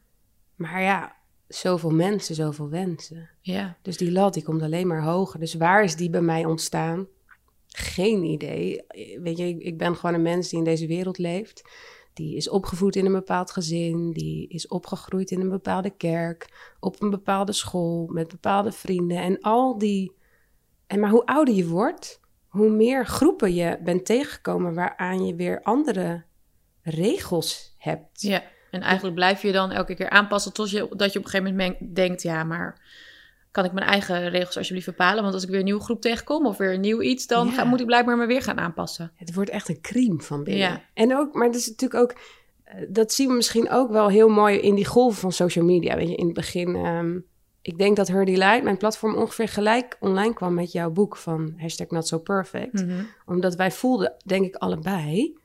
Maar 0.55 0.81
ja, 0.81 1.15
zoveel 1.47 1.89
mensen, 1.89 2.35
zoveel 2.35 2.69
wensen. 2.69 3.29
Ja. 3.41 3.77
Dus 3.81 3.97
die 3.97 4.11
lat 4.11 4.33
die 4.33 4.43
komt 4.43 4.61
alleen 4.61 4.87
maar 4.87 5.03
hoger. 5.03 5.39
Dus 5.39 5.53
waar 5.53 5.83
is 5.83 5.95
die 5.95 6.09
bij 6.09 6.21
mij 6.21 6.45
ontstaan? 6.45 7.07
Geen 7.67 8.23
idee. 8.23 8.85
Weet 9.21 9.37
je, 9.37 9.57
ik 9.57 9.77
ben 9.77 9.95
gewoon 9.95 10.15
een 10.15 10.21
mens 10.21 10.49
die 10.49 10.59
in 10.59 10.65
deze 10.65 10.87
wereld 10.87 11.17
leeft. 11.17 11.69
Die 12.13 12.35
is 12.35 12.49
opgevoed 12.49 12.95
in 12.95 13.05
een 13.05 13.11
bepaald 13.11 13.51
gezin. 13.51 14.11
Die 14.11 14.47
is 14.47 14.67
opgegroeid 14.67 15.31
in 15.31 15.41
een 15.41 15.49
bepaalde 15.49 15.89
kerk. 15.89 16.73
Op 16.79 17.01
een 17.01 17.09
bepaalde 17.09 17.53
school. 17.53 18.07
Met 18.07 18.27
bepaalde 18.27 18.71
vrienden. 18.71 19.17
En 19.17 19.39
al 19.41 19.77
die. 19.77 20.15
En 20.85 20.99
maar 20.99 21.09
hoe 21.09 21.25
ouder 21.25 21.53
je 21.53 21.67
wordt, 21.67 22.19
hoe 22.57 22.69
meer 22.69 23.05
groepen 23.05 23.53
je 23.53 23.77
bent 23.83 24.05
tegengekomen 24.05 24.73
waaraan 24.73 25.25
je 25.25 25.35
weer 25.35 25.61
andere 25.63 26.23
regels 26.81 27.75
hebt. 27.77 28.21
Ja. 28.21 28.43
En 28.71 28.81
eigenlijk 28.81 29.15
blijf 29.15 29.41
je 29.41 29.51
dan 29.51 29.71
elke 29.71 29.95
keer 29.95 30.09
aanpassen 30.09 30.53
tot 30.53 30.69
je, 30.69 30.87
dat 30.95 31.13
je 31.13 31.19
op 31.19 31.25
een 31.25 31.31
gegeven 31.31 31.55
moment 31.55 31.95
denkt, 31.95 32.21
ja, 32.21 32.43
maar 32.43 32.81
kan 33.51 33.65
ik 33.65 33.71
mijn 33.71 33.87
eigen 33.87 34.29
regels 34.29 34.57
alsjeblieft 34.57 34.87
bepalen? 34.87 35.21
Want 35.21 35.33
als 35.33 35.43
ik 35.43 35.49
weer 35.49 35.59
een 35.59 35.65
nieuwe 35.65 35.81
groep 35.81 36.01
tegenkom 36.01 36.45
of 36.45 36.57
weer 36.57 36.73
een 36.73 36.79
nieuw 36.79 37.01
iets, 37.01 37.27
dan 37.27 37.51
ga, 37.51 37.63
moet 37.63 37.79
ik 37.79 37.85
blijkbaar 37.85 38.17
me 38.17 38.25
weer 38.25 38.41
gaan 38.41 38.59
aanpassen. 38.59 39.11
Het 39.15 39.33
wordt 39.33 39.49
echt 39.49 39.69
een 39.69 39.81
crime 39.81 40.21
van 40.21 40.43
binnen. 40.43 40.67
Ja. 40.67 40.81
En 40.93 41.17
ook, 41.17 41.33
maar 41.33 41.47
dat 41.47 41.55
is 41.55 41.67
natuurlijk 41.67 42.01
ook, 42.01 42.17
eh, 42.63 42.85
dat 42.89 43.13
zien 43.13 43.27
we 43.27 43.33
misschien 43.33 43.69
ook 43.69 43.91
wel 43.91 44.07
heel 44.07 44.29
mooi 44.29 44.57
in 44.57 44.75
die 44.75 44.85
golven 44.85 45.19
van 45.19 45.31
social 45.31 45.65
media. 45.65 45.95
Weet 45.95 46.09
je, 46.09 46.15
in 46.15 46.25
het 46.25 46.33
begin, 46.33 46.75
um, 46.75 47.25
ik 47.67 47.77
denk 47.77 47.95
dat 47.95 48.07
Her 48.07 48.25
Delight, 48.25 48.63
mijn 48.63 48.77
platform, 48.77 49.15
ongeveer 49.15 49.47
gelijk 49.47 49.97
online 49.99 50.33
kwam 50.33 50.53
met 50.53 50.71
jouw 50.71 50.89
boek 50.89 51.17
van 51.17 51.53
hashtag 51.57 51.89
not 51.89 52.07
so 52.07 52.19
perfect. 52.19 52.73
Mhm. 52.73 53.03
Omdat 53.25 53.55
wij 53.55 53.71
voelden, 53.71 54.15
denk 54.25 54.45
ik 54.45 54.55
allebei, 54.55 55.37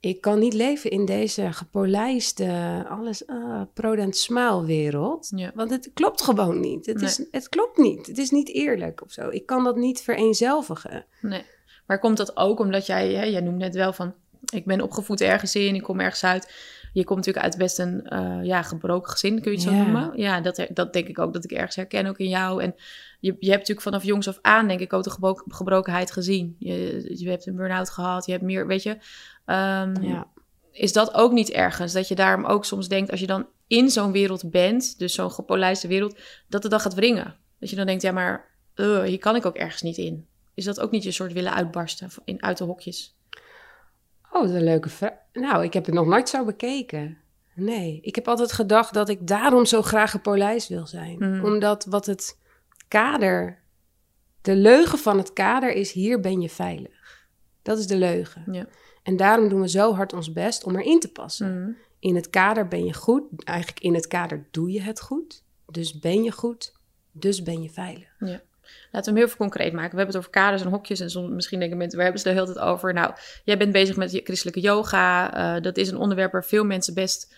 ik 0.00 0.20
kan 0.20 0.38
niet 0.38 0.52
leven 0.52 0.90
in 0.90 1.04
deze 1.04 1.52
gepolijste, 1.52 2.84
alles 2.88 3.22
uh, 3.26 3.62
prodent 3.74 4.16
smile 4.16 4.64
wereld. 4.64 5.32
Ja. 5.36 5.52
Want 5.54 5.70
het 5.70 5.90
klopt 5.94 6.22
gewoon 6.22 6.60
niet. 6.60 6.86
Het, 6.86 7.02
is, 7.02 7.24
het 7.30 7.48
klopt 7.48 7.76
niet. 7.76 8.06
Het 8.06 8.18
is 8.18 8.30
niet 8.30 8.48
eerlijk 8.48 9.02
of 9.02 9.12
zo. 9.12 9.28
Ik 9.28 9.46
kan 9.46 9.64
dat 9.64 9.76
niet 9.76 10.00
vereenzelvigen. 10.00 11.06
Nee. 11.20 11.42
Maar 11.86 11.98
komt 11.98 12.16
dat 12.16 12.36
ook 12.36 12.60
omdat 12.60 12.86
jij, 12.86 13.12
hè, 13.12 13.24
jij 13.24 13.40
noemt 13.40 13.58
net 13.58 13.74
wel 13.74 13.92
van, 13.92 14.14
ik 14.52 14.64
ben 14.64 14.80
opgevoed 14.80 15.20
ergens 15.20 15.54
in, 15.54 15.74
ik 15.74 15.82
kom 15.82 16.00
ergens 16.00 16.24
uit. 16.24 16.52
Je 16.92 17.04
komt 17.04 17.18
natuurlijk 17.18 17.44
uit 17.44 17.58
best 17.58 17.78
een 17.78 18.06
uh, 18.08 18.38
ja, 18.42 18.62
gebroken 18.62 19.10
gezin, 19.10 19.40
kun 19.40 19.50
je 19.50 19.58
het 19.58 19.66
zo 19.66 19.74
noemen. 19.74 20.12
Ja, 20.14 20.40
dat, 20.40 20.66
dat 20.70 20.92
denk 20.92 21.08
ik 21.08 21.18
ook 21.18 21.32
dat 21.32 21.44
ik 21.44 21.52
ergens 21.52 21.76
herken, 21.76 22.06
ook 22.06 22.18
in 22.18 22.28
jou. 22.28 22.62
En 22.62 22.74
je, 23.20 23.36
je 23.38 23.48
hebt 23.48 23.58
natuurlijk 23.58 23.80
vanaf 23.80 24.04
jongs 24.04 24.28
af 24.28 24.38
aan, 24.42 24.68
denk 24.68 24.80
ik, 24.80 24.92
ook 24.92 25.04
de 25.04 25.42
gebrokenheid 25.48 26.12
gezien. 26.12 26.56
Je, 26.58 27.10
je 27.18 27.28
hebt 27.28 27.46
een 27.46 27.56
burn-out 27.56 27.90
gehad, 27.90 28.26
je 28.26 28.32
hebt 28.32 28.44
meer, 28.44 28.66
weet 28.66 28.82
je, 28.82 28.98
Um, 29.46 30.02
ja. 30.02 30.26
Is 30.72 30.92
dat 30.92 31.14
ook 31.14 31.32
niet 31.32 31.50
ergens? 31.50 31.92
Dat 31.92 32.08
je 32.08 32.14
daarom 32.14 32.44
ook 32.44 32.64
soms 32.64 32.88
denkt, 32.88 33.10
als 33.10 33.20
je 33.20 33.26
dan 33.26 33.46
in 33.66 33.90
zo'n 33.90 34.12
wereld 34.12 34.50
bent, 34.50 34.98
dus 34.98 35.14
zo'n 35.14 35.30
gepolijste 35.30 35.88
wereld, 35.88 36.18
dat 36.48 36.62
het 36.62 36.72
dan 36.72 36.80
gaat 36.80 36.94
wringen. 36.94 37.36
Dat 37.58 37.70
je 37.70 37.76
dan 37.76 37.86
denkt, 37.86 38.02
ja, 38.02 38.12
maar 38.12 38.48
uh, 38.74 39.02
hier 39.02 39.18
kan 39.18 39.36
ik 39.36 39.46
ook 39.46 39.56
ergens 39.56 39.82
niet 39.82 39.96
in. 39.96 40.26
Is 40.54 40.64
dat 40.64 40.80
ook 40.80 40.90
niet 40.90 41.02
je 41.02 41.10
soort 41.10 41.32
willen 41.32 41.54
uitbarsten 41.54 42.10
in, 42.24 42.42
uit 42.42 42.58
de 42.58 42.64
hokjes? 42.64 43.16
Oh, 44.32 44.44
is 44.44 44.54
een 44.54 44.64
leuke 44.64 44.88
vraag. 44.88 45.12
Nou, 45.32 45.64
ik 45.64 45.72
heb 45.72 45.86
het 45.86 45.94
nog 45.94 46.06
nooit 46.06 46.28
zo 46.28 46.44
bekeken. 46.44 47.18
Nee, 47.54 48.00
ik 48.02 48.14
heb 48.14 48.28
altijd 48.28 48.52
gedacht 48.52 48.94
dat 48.94 49.08
ik 49.08 49.26
daarom 49.26 49.64
zo 49.64 49.82
graag 49.82 50.10
gepolijst 50.10 50.68
wil 50.68 50.86
zijn. 50.86 51.16
Mhm. 51.18 51.44
Omdat 51.44 51.84
wat 51.84 52.06
het 52.06 52.38
kader, 52.88 53.62
de 54.40 54.56
leugen 54.56 54.98
van 54.98 55.18
het 55.18 55.32
kader 55.32 55.72
is: 55.72 55.92
hier 55.92 56.20
ben 56.20 56.40
je 56.40 56.48
veilig. 56.48 57.28
Dat 57.62 57.78
is 57.78 57.86
de 57.86 57.96
leugen. 57.96 58.44
Ja. 58.52 58.66
En 59.02 59.16
daarom 59.16 59.48
doen 59.48 59.60
we 59.60 59.68
zo 59.68 59.94
hard 59.94 60.12
ons 60.12 60.32
best 60.32 60.64
om 60.64 60.76
erin 60.76 61.00
te 61.00 61.12
passen. 61.12 61.60
Mhm. 61.60 61.70
In 61.98 62.14
het 62.14 62.30
kader 62.30 62.68
ben 62.68 62.84
je 62.84 62.94
goed. 62.94 63.22
Eigenlijk 63.44 63.80
in 63.80 63.94
het 63.94 64.06
kader 64.06 64.46
doe 64.50 64.72
je 64.72 64.80
het 64.80 65.00
goed. 65.00 65.44
Dus 65.66 65.98
ben 65.98 66.22
je 66.22 66.32
goed. 66.32 66.72
Dus 67.12 67.42
ben 67.42 67.62
je 67.62 67.70
veilig. 67.70 68.40
Laten 68.90 69.12
we 69.12 69.18
hem 69.18 69.28
heel 69.28 69.36
veel 69.36 69.46
concreet 69.46 69.72
maken. 69.72 69.90
We 69.90 69.96
hebben 69.96 70.06
het 70.06 70.16
over 70.16 70.30
kaders 70.30 70.62
en 70.62 70.68
hokjes. 70.68 71.00
En 71.00 71.10
soms, 71.10 71.30
misschien 71.30 71.58
denken 71.58 71.76
mensen, 71.76 71.96
waar 71.96 72.06
hebben 72.06 72.22
ze 72.22 72.28
de 72.28 72.40
hele 72.40 72.52
tijd 72.52 72.66
over? 72.66 72.92
Nou, 72.94 73.14
jij 73.44 73.56
bent 73.56 73.72
bezig 73.72 73.96
met 73.96 74.20
christelijke 74.24 74.60
yoga. 74.60 75.34
Eh, 75.34 75.62
dat 75.62 75.76
is 75.76 75.90
een 75.90 75.98
onderwerp 75.98 76.32
waar 76.32 76.44
veel 76.44 76.64
mensen 76.64 76.94
best, 76.94 77.34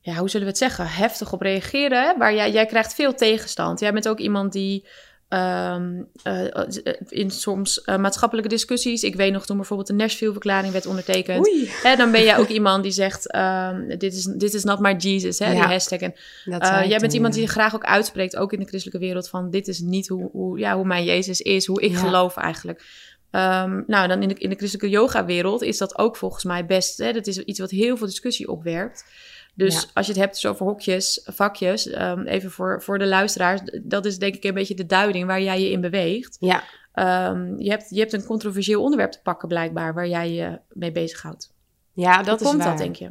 ja, 0.00 0.14
hoe 0.14 0.30
zullen 0.30 0.46
we 0.46 0.52
het 0.52 0.62
zeggen, 0.62 0.86
heftig 0.86 1.32
op 1.32 1.40
reageren. 1.40 2.18
Waar 2.18 2.34
jij, 2.34 2.52
jij 2.52 2.66
krijgt 2.66 2.94
veel 2.94 3.14
tegenstand. 3.14 3.80
Jij 3.80 3.92
bent 3.92 4.08
ook 4.08 4.18
iemand 4.18 4.52
die 4.52 4.86
ehm, 5.32 6.02
eh, 6.22 6.56
eh, 6.56 6.94
in 7.08 7.30
soms 7.30 7.82
eh, 7.82 7.96
maatschappelijke 7.96 8.50
discussies. 8.50 9.02
Ik 9.02 9.14
weet 9.14 9.32
nog 9.32 9.46
toen 9.46 9.56
bijvoorbeeld 9.56 9.88
de 9.88 9.94
Nashville-verklaring 9.94 10.72
werd 10.72 10.86
ondertekend. 10.86 11.46
Oei. 11.48 11.68
Hè, 11.82 11.96
dan 11.96 12.10
ben 12.10 12.22
jij 12.22 12.38
ook 12.38 12.48
iemand 12.58 12.82
die 12.82 12.92
zegt: 12.92 13.30
ehm, 13.30 13.98
dit, 13.98 14.14
is, 14.14 14.24
dit 14.24 14.54
is 14.54 14.64
not 14.64 14.80
my 14.80 14.94
Jesus, 14.98 15.38
hè, 15.38 15.50
die 15.50 15.60
hashtag. 15.62 16.00
En 16.00 16.14
eh, 16.44 16.88
jij 16.88 16.98
bent 16.98 17.12
iemand 17.12 17.34
ja. 17.34 17.40
die 17.40 17.48
graag 17.48 17.74
ook 17.74 17.84
uitspreekt, 17.84 18.36
ook 18.36 18.52
in 18.52 18.58
de 18.58 18.66
christelijke 18.66 19.06
wereld, 19.06 19.28
van 19.28 19.50
dit 19.50 19.68
is 19.68 19.80
niet 19.80 20.08
hoe, 20.08 20.28
hoe, 20.32 20.58
ja, 20.58 20.74
hoe 20.76 20.86
mijn 20.86 21.04
Jezus 21.04 21.40
is, 21.40 21.66
hoe 21.66 21.82
ik 21.82 21.90
Ja. 21.90 21.98
geloof 21.98 22.36
eigenlijk. 22.36 22.84
Ehm, 23.30 23.82
nou, 23.86 24.08
dan 24.08 24.22
in 24.22 24.28
de, 24.28 24.34
in 24.34 24.50
de 24.50 24.56
christelijke 24.56 24.90
yoga-wereld 24.90 25.62
is 25.62 25.78
dat 25.78 25.98
ook 25.98 26.16
volgens 26.16 26.44
mij 26.44 26.66
best. 26.66 26.98
Hè, 26.98 27.12
dat 27.12 27.26
is 27.26 27.38
iets 27.38 27.58
wat 27.58 27.70
heel 27.70 27.96
veel 27.96 28.06
discussie 28.06 28.48
opwerpt. 28.48 29.04
Dus 29.54 29.74
Ja. 29.82 29.88
als 29.94 30.06
je 30.06 30.12
het 30.12 30.20
hebt 30.20 30.34
dus 30.34 30.46
over 30.46 30.66
hokjes, 30.66 31.20
vakjes, 31.30 31.86
ehm, 31.86 32.20
even 32.26 32.50
voor, 32.50 32.82
voor 32.82 32.98
de 32.98 33.06
luisteraars, 33.06 33.60
dat 33.82 34.04
is 34.06 34.18
denk 34.18 34.34
ik 34.34 34.44
een 34.44 34.54
beetje 34.54 34.74
de 34.74 34.86
duiding 34.86 35.26
waar 35.26 35.42
jij 35.42 35.60
je 35.60 35.70
in 35.70 35.80
beweegt. 35.80 36.36
Ja, 36.40 36.64
Ehm, 36.92 37.58
je, 37.58 37.70
hebt, 37.70 37.90
je 37.90 37.98
hebt 38.00 38.12
een 38.12 38.24
controversieel 38.24 38.82
onderwerp 38.82 39.12
te 39.12 39.20
pakken, 39.22 39.48
blijkbaar, 39.48 39.94
waar 39.94 40.08
jij 40.08 40.32
je 40.32 40.60
mee 40.72 40.92
bezighoudt. 40.92 41.54
ja, 41.92 42.14
Hoe 42.14 42.24
dat 42.24 42.40
is 42.40 42.46
komt 42.46 42.58
waar. 42.58 42.68
dat, 42.68 42.78
denk 42.78 42.96
je? 42.96 43.10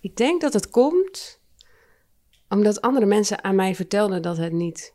Ik 0.00 0.16
denk 0.16 0.40
dat 0.40 0.52
het 0.52 0.70
komt 0.70 1.40
omdat 2.48 2.80
andere 2.80 3.06
mensen 3.06 3.44
aan 3.44 3.54
mij 3.54 3.74
vertelden 3.74 4.22
dat 4.22 4.36
het 4.36 4.52
niet 4.52 4.94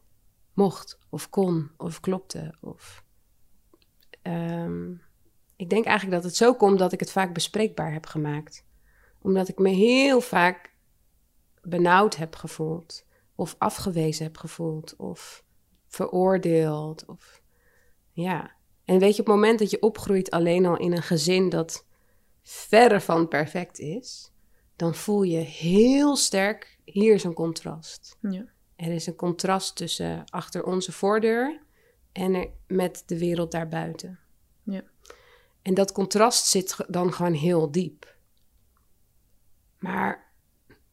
mocht, 0.53 0.99
of 1.09 1.29
kon, 1.29 1.71
of 1.77 1.99
klopte. 1.99 2.53
Of, 2.61 3.03
Ehm, 4.21 4.91
ik 5.55 5.69
denk 5.69 5.85
eigenlijk 5.85 6.15
dat 6.21 6.23
het 6.31 6.35
zo 6.35 6.53
komt 6.53 6.79
dat 6.79 6.91
ik 6.91 6.99
het 6.99 7.11
vaak 7.11 7.33
bespreekbaar 7.33 7.93
heb 7.93 8.05
gemaakt. 8.05 8.63
Omdat 9.21 9.47
ik 9.47 9.57
me 9.57 9.69
heel 9.69 10.21
vaak 10.21 10.73
benauwd 11.61 12.15
heb 12.15 12.35
gevoeld, 12.35 13.05
of 13.35 13.55
afgewezen 13.57 14.23
heb 14.23 14.37
gevoeld, 14.37 14.95
of 14.95 15.43
veroordeeld. 15.87 17.05
Of, 17.05 17.41
ja. 18.11 18.51
En 18.85 18.99
weet 18.99 19.15
je, 19.15 19.21
op 19.21 19.27
het 19.27 19.35
moment 19.35 19.59
dat 19.59 19.69
je 19.69 19.81
opgroeit 19.81 20.31
alleen 20.31 20.65
al 20.65 20.77
in 20.77 20.91
een 20.91 21.03
gezin 21.03 21.49
dat 21.49 21.85
verre 22.41 23.01
van 23.01 23.27
perfect 23.27 23.79
is, 23.79 24.31
dan 24.75 24.95
voel 24.95 25.23
je 25.23 25.37
heel 25.37 26.15
sterk, 26.15 26.79
hier 26.85 27.13
is 27.13 27.23
een 27.23 27.33
contrast. 27.33 28.17
Ja. 28.21 28.45
Er 28.75 28.91
is 28.91 29.07
een 29.07 29.15
contrast 29.15 29.75
tussen 29.75 30.23
achter 30.29 30.63
onze 30.63 30.91
voordeur 30.91 31.61
en 32.11 32.33
er, 32.33 32.49
met 32.67 33.03
de 33.05 33.17
wereld 33.17 33.51
daarbuiten. 33.51 34.19
Ja. 34.63 34.83
En 35.61 35.73
dat 35.73 35.91
contrast 35.91 36.45
zit 36.45 36.75
dan 36.87 37.13
gewoon 37.13 37.33
heel 37.33 37.71
diep. 37.71 38.17
Maar 39.79 40.33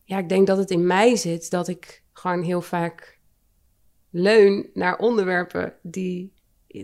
ja, 0.04 0.18
ik 0.18 0.28
denk 0.28 0.46
dat 0.46 0.58
het 0.58 0.70
in 0.70 0.86
mij 0.86 1.16
zit 1.16 1.50
dat 1.50 1.68
ik 1.68 2.04
gewoon 2.12 2.42
heel 2.42 2.62
vaak 2.62 3.18
leun 4.10 4.70
naar 4.74 4.98
onderwerpen 4.98 5.74
die. 5.82 6.34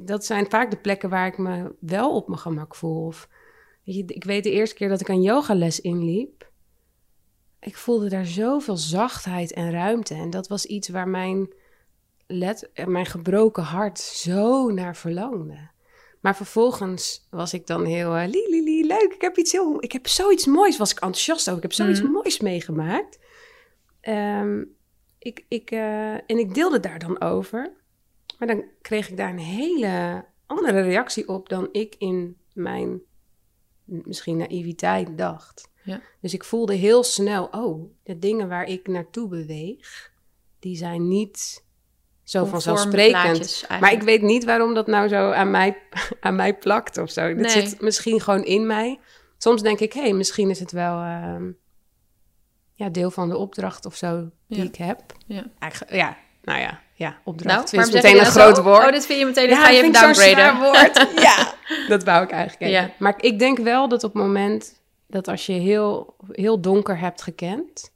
Dat 0.02 0.24
zijn 0.24 0.50
vaak 0.50 0.70
de 0.70 0.76
plekken 0.76 1.08
waar 1.08 1.26
ik 1.26 1.38
me 1.38 1.74
wel 1.80 2.14
op 2.14 2.28
mijn 2.28 2.40
gemak 2.40 2.74
voel. 2.74 3.06
Of, 3.06 3.28
weet 3.84 3.94
je, 3.94 4.04
ik 4.06 4.24
weet 4.24 4.44
de 4.44 4.50
eerste 4.50 4.74
keer 4.74 4.88
dat 4.88 5.00
ik 5.00 5.08
een 5.08 5.22
yogales 5.22 5.80
inliep. 5.80 6.50
Ik 7.60 7.76
voelde 7.76 8.08
daar 8.08 8.26
zoveel 8.26 8.76
zachtheid 8.76 9.52
en 9.52 9.70
ruimte. 9.70 10.14
En 10.14 10.30
dat 10.30 10.48
was 10.48 10.66
iets 10.66 10.88
waar 10.88 11.08
mijn, 11.08 11.54
let, 12.26 12.70
eh, 12.72 12.86
mijn 12.86 13.06
gebroken 13.06 13.62
hart 13.62 13.98
zo 13.98 14.70
naar 14.70 14.96
verlangde. 14.96 15.70
Maar 16.22 16.36
vervolgens 16.36 17.26
was 17.30 17.54
ik 17.54 17.66
dan 17.66 17.84
heel 17.84 18.16
uh, 18.16 18.24
li, 18.26 18.48
li, 18.50 18.62
li, 18.64 18.86
leuk. 18.86 19.12
Ik 19.14 19.20
heb 19.20 19.36
iets 19.36 19.52
heel, 19.52 19.82
ik 19.82 19.92
heb 19.92 20.06
zoiets 20.06 20.46
moois. 20.46 20.76
Was 20.78 20.90
ik 20.90 21.00
enthousiast 21.00 21.46
over. 21.46 21.56
Ik 21.56 21.62
heb 21.62 21.72
zoiets 21.72 22.00
Mhm. 22.02 22.10
moois 22.10 22.40
meegemaakt. 22.40 23.18
Ehm, 24.00 24.64
ik, 25.18 25.44
ik, 25.48 25.70
eh, 25.70 26.12
en 26.12 26.38
ik 26.38 26.54
deelde 26.54 26.80
daar 26.80 26.98
dan 26.98 27.20
over. 27.20 27.72
Maar 28.38 28.48
dan 28.48 28.64
kreeg 28.82 29.08
ik 29.08 29.16
daar 29.16 29.30
een 29.30 29.38
hele 29.38 30.24
andere 30.46 30.80
reactie 30.80 31.28
op 31.28 31.48
dan 31.48 31.68
ik 31.72 31.94
in 31.98 32.36
mijn 32.52 33.00
misschien 33.84 34.36
naïviteit 34.36 35.18
dacht. 35.18 35.70
Ja. 35.84 36.00
Dus 36.20 36.34
ik 36.34 36.44
voelde 36.44 36.74
heel 36.74 37.02
snel, 37.02 37.48
oh, 37.50 37.90
de 38.02 38.18
dingen 38.18 38.48
waar 38.48 38.64
ik 38.64 38.86
naartoe 38.86 39.28
beweeg, 39.28 40.12
die 40.58 40.76
zijn 40.76 41.08
niet 41.08 41.64
zo 42.24 42.44
vanzelfsprekend. 42.44 43.66
Maar 43.80 43.92
ik 43.92 44.02
weet 44.02 44.22
niet 44.22 44.44
waarom 44.44 44.74
dat 44.74 44.86
nou 44.86 45.08
zo 45.08 45.30
aan 45.30 45.50
mij, 45.50 45.76
aan 46.20 46.34
mij 46.36 46.54
plakt 46.54 46.98
of 46.98 47.10
zo. 47.10 47.28
Dat 47.28 47.36
Nee. 47.36 47.50
zit 47.50 47.80
misschien 47.80 48.20
gewoon 48.20 48.44
in 48.44 48.66
mij. 48.66 48.98
Soms 49.38 49.62
denk 49.62 49.80
ik, 49.80 49.92
hé, 49.92 50.00
hey, 50.00 50.12
misschien 50.12 50.50
is 50.50 50.58
het 50.60 50.72
wel 50.72 51.00
ehm, 51.00 51.50
ja, 52.74 52.88
deel 52.88 53.10
van 53.10 53.28
de 53.28 53.36
opdracht 53.36 53.86
of 53.86 53.94
zo 53.96 54.28
die 54.48 54.58
Ja. 54.58 54.64
ik 54.64 54.76
heb. 54.76 55.00
Ja. 55.26 55.44
Eigenlijk, 55.58 55.92
ja, 55.94 56.16
nou 56.42 56.60
ja, 56.60 56.80
ja 56.94 57.18
opdracht 57.24 57.72
Nou, 57.72 57.84
is 57.86 57.92
meteen 57.92 58.18
een 58.18 58.24
groot 58.26 58.56
zo? 58.56 58.62
woord. 58.62 58.84
Oh, 58.86 58.92
dit 58.92 59.06
vind 59.06 59.18
je 59.18 59.24
meteen, 59.26 59.48
Ja, 59.48 59.56
ga 59.64 59.68
je 59.68 59.78
even 59.78 59.92
downgraden. 59.92 60.60
woord. 60.60 61.06
ja, 61.28 61.54
dat 61.88 62.04
wou 62.04 62.22
ik 62.24 62.30
eigenlijk 62.30 62.70
even. 62.70 62.82
Ja. 62.82 62.90
Maar 62.98 63.14
ik 63.20 63.38
denk 63.38 63.58
wel 63.58 63.88
dat 63.88 64.04
op 64.04 64.12
het 64.14 64.22
moment 64.22 64.80
dat 65.06 65.28
als 65.28 65.46
je 65.46 65.52
heel, 65.52 66.16
heel 66.30 66.60
donker 66.60 66.98
hebt 66.98 67.22
gekend, 67.22 67.92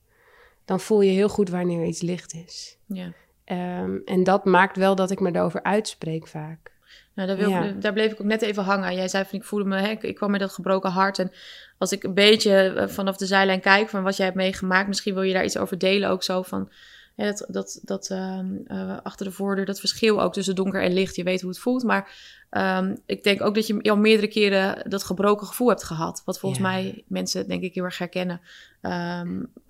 dan 0.64 0.80
voel 0.80 1.00
je 1.00 1.10
heel 1.10 1.28
goed 1.28 1.48
wanneer 1.48 1.84
iets 1.86 2.00
licht 2.02 2.34
is. 2.34 2.76
Ja. 2.86 3.12
Ehm, 3.46 3.96
en 4.04 4.24
dat 4.24 4.44
maakt 4.44 4.76
wel 4.76 4.94
dat 4.94 5.10
ik 5.10 5.20
me 5.20 5.30
erover 5.34 5.62
uitspreek 5.62 6.26
vaak. 6.26 6.74
Nou, 7.14 7.28
daar, 7.28 7.36
wil, 7.36 7.48
Ja. 7.48 7.72
daar 7.80 7.92
bleef 7.92 8.12
ik 8.12 8.20
ook 8.20 8.26
net 8.26 8.42
even 8.42 8.62
hangen. 8.62 8.94
Jij 8.94 9.08
zei 9.08 9.24
van 9.24 9.38
ik 9.38 9.44
voelde 9.44 9.64
me, 9.64 9.76
hè, 9.80 9.88
ik, 9.88 10.02
ik 10.02 10.14
kwam 10.14 10.30
met 10.30 10.40
dat 10.40 10.52
gebroken 10.52 10.90
hart. 10.90 11.18
En 11.18 11.30
als 11.78 11.92
ik 11.92 12.02
een 12.02 12.14
beetje 12.14 12.52
eh, 12.52 12.88
vanaf 12.88 13.16
de 13.16 13.26
zijlijn 13.26 13.60
kijk 13.60 13.88
van 13.88 14.02
wat 14.02 14.16
jij 14.16 14.24
hebt 14.26 14.38
meegemaakt, 14.38 14.88
misschien 14.88 15.14
wil 15.14 15.22
je 15.22 15.32
daar 15.32 15.44
iets 15.44 15.56
over 15.58 15.78
delen 15.78 16.08
ook 16.10 16.22
zo 16.22 16.42
van. 16.42 16.70
hè, 17.16 17.26
dat 17.26 17.46
dat, 17.48 17.80
dat 17.82 18.10
ehm, 18.10 18.46
eh, 18.66 18.96
achter 19.02 19.26
de 19.26 19.32
voordeur, 19.32 19.64
dat 19.64 19.80
verschil 19.80 20.22
ook 20.22 20.32
tussen 20.32 20.54
donker 20.54 20.82
en 20.82 20.92
licht. 20.92 21.16
Je 21.16 21.22
weet 21.22 21.40
hoe 21.40 21.50
het 21.50 21.58
voelt. 21.58 21.82
Maar 21.84 22.10
ehm, 22.50 22.94
ik 23.06 23.22
denk 23.24 23.42
ook 23.42 23.54
dat 23.54 23.66
je 23.66 23.82
al 23.82 23.96
meerdere 23.96 24.28
keren 24.28 24.90
dat 24.90 25.02
gebroken 25.04 25.46
gevoel 25.46 25.68
hebt 25.68 25.84
gehad. 25.84 26.22
Wat 26.24 26.38
volgens 26.38 26.60
Ja. 26.62 26.68
mij 26.68 27.04
mensen 27.06 27.48
denk 27.48 27.62
ik 27.62 27.74
heel 27.74 27.84
erg 27.84 27.98
herkennen. 27.98 28.40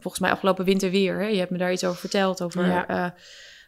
Volgens 0.00 0.18
mij 0.22 0.30
afgelopen 0.30 0.64
winter 0.64 0.90
weer. 0.90 1.18
Hè? 1.18 1.26
Je 1.26 1.38
hebt 1.38 1.50
me 1.50 1.58
daar 1.58 1.72
iets 1.72 1.84
over 1.84 2.00
verteld. 2.00 2.42
Over 2.42 2.66
Ja. 2.66 3.14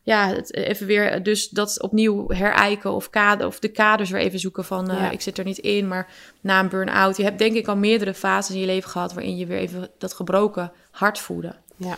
Ja, 0.08 0.28
het, 0.28 0.54
even 0.54 0.86
weer 0.86 1.22
dus 1.22 1.48
dat 1.48 1.82
opnieuw 1.82 2.28
herijken 2.28 2.92
of, 2.92 3.10
kader, 3.10 3.46
of 3.46 3.58
de 3.58 3.68
kaders 3.68 4.10
weer 4.10 4.20
even 4.20 4.38
zoeken 4.38 4.64
van... 4.64 4.90
eh, 4.90 4.96
Ja. 4.96 5.10
ik 5.10 5.20
zit 5.20 5.38
er 5.38 5.44
niet 5.44 5.58
in, 5.58 5.88
maar 5.88 6.12
na 6.40 6.60
een 6.60 6.68
burn-out... 6.68 7.16
Je 7.16 7.22
hebt 7.22 7.38
denk 7.38 7.56
ik 7.56 7.66
al 7.68 7.76
meerdere 7.76 8.14
fases 8.14 8.54
in 8.54 8.60
je 8.60 8.66
leven 8.66 8.90
gehad... 8.90 9.12
waarin 9.12 9.36
je 9.36 9.46
weer 9.46 9.58
even 9.58 9.90
dat 9.98 10.12
gebroken 10.14 10.72
hart 10.90 11.18
voelde. 11.18 11.56
Ja. 11.76 11.96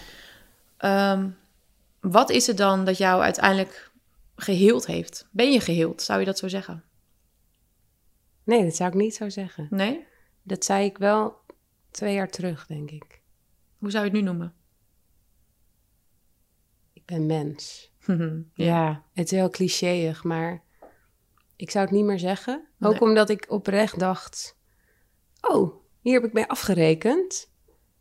Ehm, 0.76 1.29
wat 2.00 2.31
is 2.31 2.47
het 2.47 2.57
dan 2.57 2.85
dat 2.85 2.99
jou 2.99 3.23
uiteindelijk 3.23 3.90
geheeld 4.37 4.87
heeft? 4.87 5.26
Ben 5.31 5.52
je 5.52 5.61
geheeld, 5.61 6.02
zou 6.02 6.19
je 6.21 6.26
dat 6.26 6.38
zo 6.38 6.49
zeggen? 6.49 6.85
Nee, 8.45 8.64
dat 8.64 8.76
zou 8.76 8.88
ik 8.90 8.95
niet 8.97 9.14
zo 9.14 9.29
zeggen. 9.29 9.67
Nee? 9.71 10.07
Dat 10.43 10.64
zei 10.64 10.85
ik 10.85 10.99
wel 10.99 11.37
twee 11.90 12.14
jaar 12.14 12.31
terug, 12.31 12.67
denk 12.67 12.90
ik. 12.90 13.21
Hoe 13.79 13.90
zou 13.90 14.05
je 14.05 14.11
het 14.11 14.19
nu 14.21 14.25
noemen? 14.26 14.55
Ik 16.93 17.05
ben 17.05 17.26
mens. 17.26 17.90
ja. 18.55 18.64
Ja, 18.64 19.05
het 19.12 19.33
is 19.33 19.38
heel 19.38 19.50
clichéig, 19.50 20.25
maar 20.25 20.62
ik 21.57 21.71
zou 21.71 21.85
het 21.85 21.95
niet 21.95 22.05
meer 22.05 22.19
zeggen. 22.19 22.69
Ook 22.81 22.93
Nee. 22.93 23.00
omdat 23.00 23.31
ik 23.31 23.47
oprecht 23.49 23.99
dacht: 23.99 24.57
oh, 25.40 25.75
hier 26.00 26.14
heb 26.14 26.25
ik 26.25 26.33
mee 26.33 26.47
afgerekend. 26.47 27.49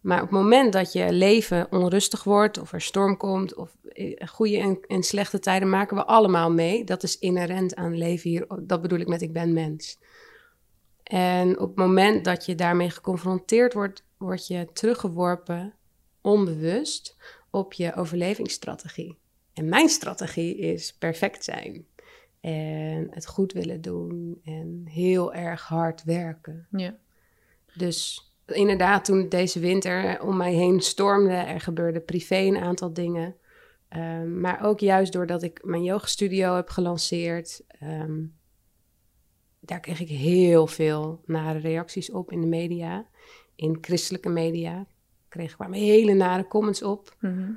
Maar 0.01 0.21
op 0.21 0.29
het 0.29 0.39
moment 0.39 0.73
dat 0.73 0.93
je 0.93 1.13
leven 1.13 1.71
onrustig 1.71 2.23
wordt, 2.23 2.57
of 2.57 2.73
er 2.73 2.81
storm 2.81 3.17
komt, 3.17 3.55
of 3.55 3.75
eh, 3.83 4.27
goede 4.27 4.57
en, 4.57 4.79
en 4.87 5.03
slechte 5.03 5.39
tijden 5.39 5.69
maken 5.69 5.97
we 5.97 6.05
allemaal 6.05 6.51
mee. 6.51 6.83
Dat 6.83 7.03
is 7.03 7.19
inherent 7.19 7.75
aan 7.75 7.97
leven 7.97 8.29
hier. 8.29 8.47
Dat 8.61 8.81
bedoel 8.81 8.99
ik 8.99 9.07
met 9.07 9.21
ik 9.21 9.33
ben 9.33 9.53
mens. 9.53 9.99
En 11.03 11.59
op 11.59 11.67
het 11.67 11.77
moment 11.77 12.25
dat 12.25 12.45
je 12.45 12.55
daarmee 12.55 12.89
geconfronteerd 12.89 13.73
wordt, 13.73 14.03
word 14.17 14.47
je 14.47 14.67
teruggeworpen, 14.73 15.73
onbewust, 16.21 17.17
op 17.49 17.73
je 17.73 17.95
overlevingsstrategie. 17.95 19.18
En 19.59 19.69
mijn 19.69 19.89
strategie 19.89 20.57
is 20.57 20.93
perfect 20.93 21.43
zijn. 21.43 21.85
En 22.41 23.07
het 23.09 23.27
goed 23.27 23.53
willen 23.53 23.81
doen. 23.81 24.41
En 24.43 24.81
heel 24.85 25.33
erg 25.33 25.61
hard 25.61 26.03
werken. 26.03 26.67
Ja. 26.71 26.97
Dus 27.73 28.29
inderdaad, 28.45 29.05
toen 29.05 29.29
deze 29.29 29.59
winter 29.59 30.21
om 30.21 30.37
mij 30.37 30.53
heen 30.53 30.81
stormde, 30.81 31.33
er 31.33 31.61
gebeurde 31.61 31.99
privé 31.99 32.35
een 32.35 32.57
aantal 32.57 32.93
dingen. 32.93 33.35
Ehm, 33.89 34.39
maar 34.39 34.63
ook 34.65 34.79
juist 34.79 35.13
doordat 35.13 35.43
ik 35.43 35.63
mijn 35.63 35.83
yogastudio 35.83 36.55
heb 36.55 36.69
gelanceerd, 36.69 37.63
ehm, 37.67 38.23
daar 39.59 39.79
kreeg 39.79 39.99
ik 39.99 40.09
heel 40.09 40.67
veel 40.67 41.21
nare 41.25 41.59
reacties 41.59 42.11
op 42.11 42.31
in 42.31 42.41
de 42.41 42.47
media. 42.47 43.07
In 43.55 43.77
christelijke 43.81 44.29
media 44.29 44.85
kreeg 45.29 45.57
ik 45.59 45.73
hele 45.73 46.13
nare 46.13 46.47
comments 46.47 46.83
op. 46.83 47.15
Mhm. 47.19 47.51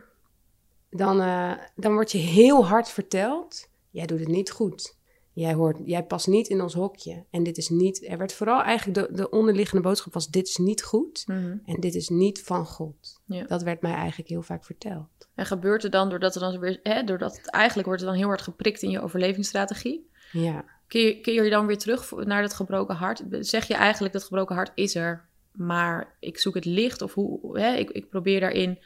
Dan, 0.97 1.21
eh, 1.21 1.53
dan 1.77 1.93
word 1.93 2.13
je 2.13 2.19
heel 2.19 2.67
hard 2.67 2.89
verteld, 2.89 3.69
jij 3.91 4.07
doet 4.07 4.19
het 4.19 4.29
niet 4.29 4.51
goed. 4.51 4.97
Jij, 5.35 5.55
hoort, 5.55 5.79
jij 5.85 6.05
past 6.05 6.27
niet 6.27 6.49
in 6.49 6.61
ons 6.61 6.75
hokje. 6.75 7.25
En 7.31 7.43
dit 7.43 7.57
is 7.57 7.69
niet, 7.69 8.09
er 8.09 8.19
werd 8.19 8.33
vooral 8.33 8.63
eigenlijk 8.63 8.99
de, 8.99 9.15
de 9.15 9.31
onderliggende 9.31 9.83
boodschap 9.83 10.13
was, 10.13 10.29
dit 10.29 10.49
is 10.49 10.57
niet 10.57 10.83
goed. 10.83 11.25
Mhm. 11.27 11.57
En 11.65 11.81
dit 11.81 11.95
is 11.95 12.09
niet 12.09 12.43
van 12.43 12.67
God. 12.67 13.21
Ja. 13.25 13.45
Dat 13.45 13.63
werd 13.63 13.83
mij 13.83 13.93
eigenlijk 13.93 14.29
heel 14.29 14.43
vaak 14.43 14.65
verteld. 14.65 15.09
En 15.35 15.47
gebeurt 15.47 15.85
er 15.85 15.91
dan, 15.91 16.09
doordat, 16.09 16.35
er 16.35 16.41
dan 16.41 16.59
weer, 16.59 16.81
hè, 16.83 17.05
doordat 17.05 17.37
het 17.37 17.51
eigenlijk 17.51 17.87
wordt 17.87 18.03
het 18.03 18.11
dan 18.11 18.19
heel 18.19 18.29
hard 18.29 18.43
geprikt 18.43 18.83
in 18.83 18.91
je 18.91 19.01
overlevingsstrategie? 19.01 20.11
Ja. 20.33 20.65
Keer, 20.87 21.21
keer 21.21 21.45
je 21.45 21.51
dan 21.51 21.67
weer 21.67 21.79
terug 21.79 22.11
naar 22.11 22.43
dat 22.43 22.55
gebroken 22.55 22.95
hart? 22.95 23.23
Zeg 23.31 23.67
je 23.67 23.75
eigenlijk 23.75 24.13
dat 24.13 24.25
gebroken 24.25 24.55
hart 24.55 24.73
is 24.75 24.95
er, 24.95 25.29
maar 25.53 26.17
ik 26.21 26.39
zoek 26.39 26.55
het 26.55 26.65
licht? 26.65 27.03
Of 27.03 27.15
hoe, 27.15 27.59
hè, 27.59 27.75
ik, 27.75 27.91
ik 27.91 28.09
probeer 28.09 28.41
daarin, 28.41 28.79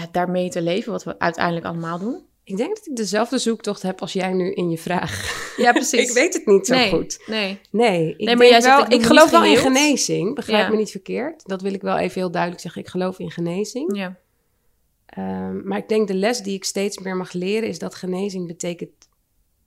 ja, 0.00 0.08
daarmee 0.12 0.48
te 0.50 0.62
leven, 0.62 0.92
wat 0.92 1.04
we 1.04 1.18
uiteindelijk 1.18 1.66
allemaal 1.66 1.98
doen? 1.98 2.22
Ik 2.44 2.56
denk 2.56 2.76
dat 2.76 2.86
ik 2.86 2.96
dezelfde 2.96 3.38
zoektocht 3.38 3.82
heb 3.82 4.00
als 4.00 4.12
jij 4.12 4.32
nu 4.32 4.52
in 4.52 4.70
je 4.70 4.78
vraag. 4.78 5.42
Ja, 5.56 5.72
precies. 5.72 6.00
ik 6.08 6.14
weet 6.14 6.34
het 6.34 6.46
niet 6.46 6.66
zo 6.66 6.74
nee, 6.74 6.90
goed. 6.90 7.22
Nee, 7.26 7.60
Nee, 7.70 8.10
ik, 8.16 8.26
Nee, 8.26 8.36
maar 8.36 8.46
jij 8.46 8.60
zegt, 8.60 8.88
wel, 8.88 8.98
ik 8.98 9.06
geloof 9.06 9.30
wel 9.30 9.44
in 9.44 9.56
genezing. 9.56 10.34
Begrijp 10.34 10.64
Ja. 10.64 10.70
me 10.70 10.76
niet 10.76 10.90
verkeerd. 10.90 11.46
Dat 11.46 11.62
wil 11.62 11.74
ik 11.74 11.82
wel 11.82 11.98
even 11.98 12.20
heel 12.20 12.30
duidelijk 12.30 12.62
zeggen. 12.62 12.80
Ik 12.80 12.88
geloof 12.88 13.18
in 13.18 13.30
genezing. 13.30 13.96
ja. 13.96 14.16
Ehm, 15.06 15.66
maar 15.68 15.78
ik 15.78 15.88
denk 15.88 16.08
de 16.08 16.14
les 16.14 16.38
die 16.42 16.54
ik 16.54 16.64
steeds 16.64 16.98
meer 16.98 17.16
mag 17.16 17.32
leren 17.32 17.68
is 17.68 17.78
dat 17.78 17.94
genezing 17.94 18.46
betekent 18.46 19.08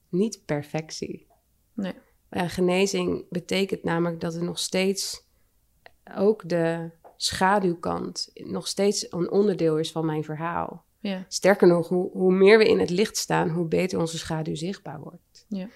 niet 0.10 0.42
perfectie. 0.46 1.26
Nee. 1.74 1.94
Genezing 2.30 3.26
betekent 3.30 3.84
namelijk 3.84 4.20
dat 4.22 4.36
er 4.36 4.44
nog 4.44 4.60
steeds 4.60 5.24
ook 6.18 6.50
de 6.50 6.90
schaduwkant 7.18 8.32
nog 8.34 8.68
steeds 8.68 9.12
een 9.12 9.32
onderdeel 9.32 9.78
is 9.78 9.92
van 9.92 10.06
mijn 10.06 10.24
verhaal. 10.24 10.86
Ja, 11.00 11.26
Sterker 11.28 11.68
nog, 11.68 11.88
hoe, 11.88 12.12
hoe 12.12 12.34
meer 12.34 12.58
we 12.58 12.68
in 12.68 12.80
het 12.80 12.90
licht 12.90 13.18
staan, 13.18 13.50
hoe 13.50 13.68
beter 13.68 14.00
onze 14.00 14.18
schaduw 14.18 14.56
zichtbaar 14.56 15.00
wordt. 15.00 15.46
Ja. 15.48 15.68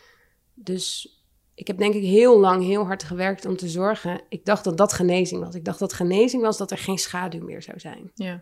Dus 0.54 1.16
ik 1.54 1.68
heb 1.68 1.78
denk 1.78 1.94
ik 1.94 2.04
heel 2.04 2.40
lang 2.40 2.64
heel 2.64 2.86
hard 2.86 3.04
gewerkt 3.04 3.46
om 3.46 3.58
te 3.58 3.70
zorgen. 3.70 4.22
Ik 4.30 4.46
dacht 4.46 4.64
dat 4.64 4.78
dat 4.78 4.94
genezing 4.94 5.44
was. 5.44 5.56
Ik 5.56 5.66
dacht 5.66 5.80
dat 5.80 5.94
genezing 5.94 6.42
was 6.42 6.58
dat 6.58 6.72
er 6.72 6.78
geen 6.78 6.98
schaduw 6.98 7.44
meer 7.44 7.62
zou 7.62 7.80
zijn. 7.80 8.12
ja, 8.16 8.42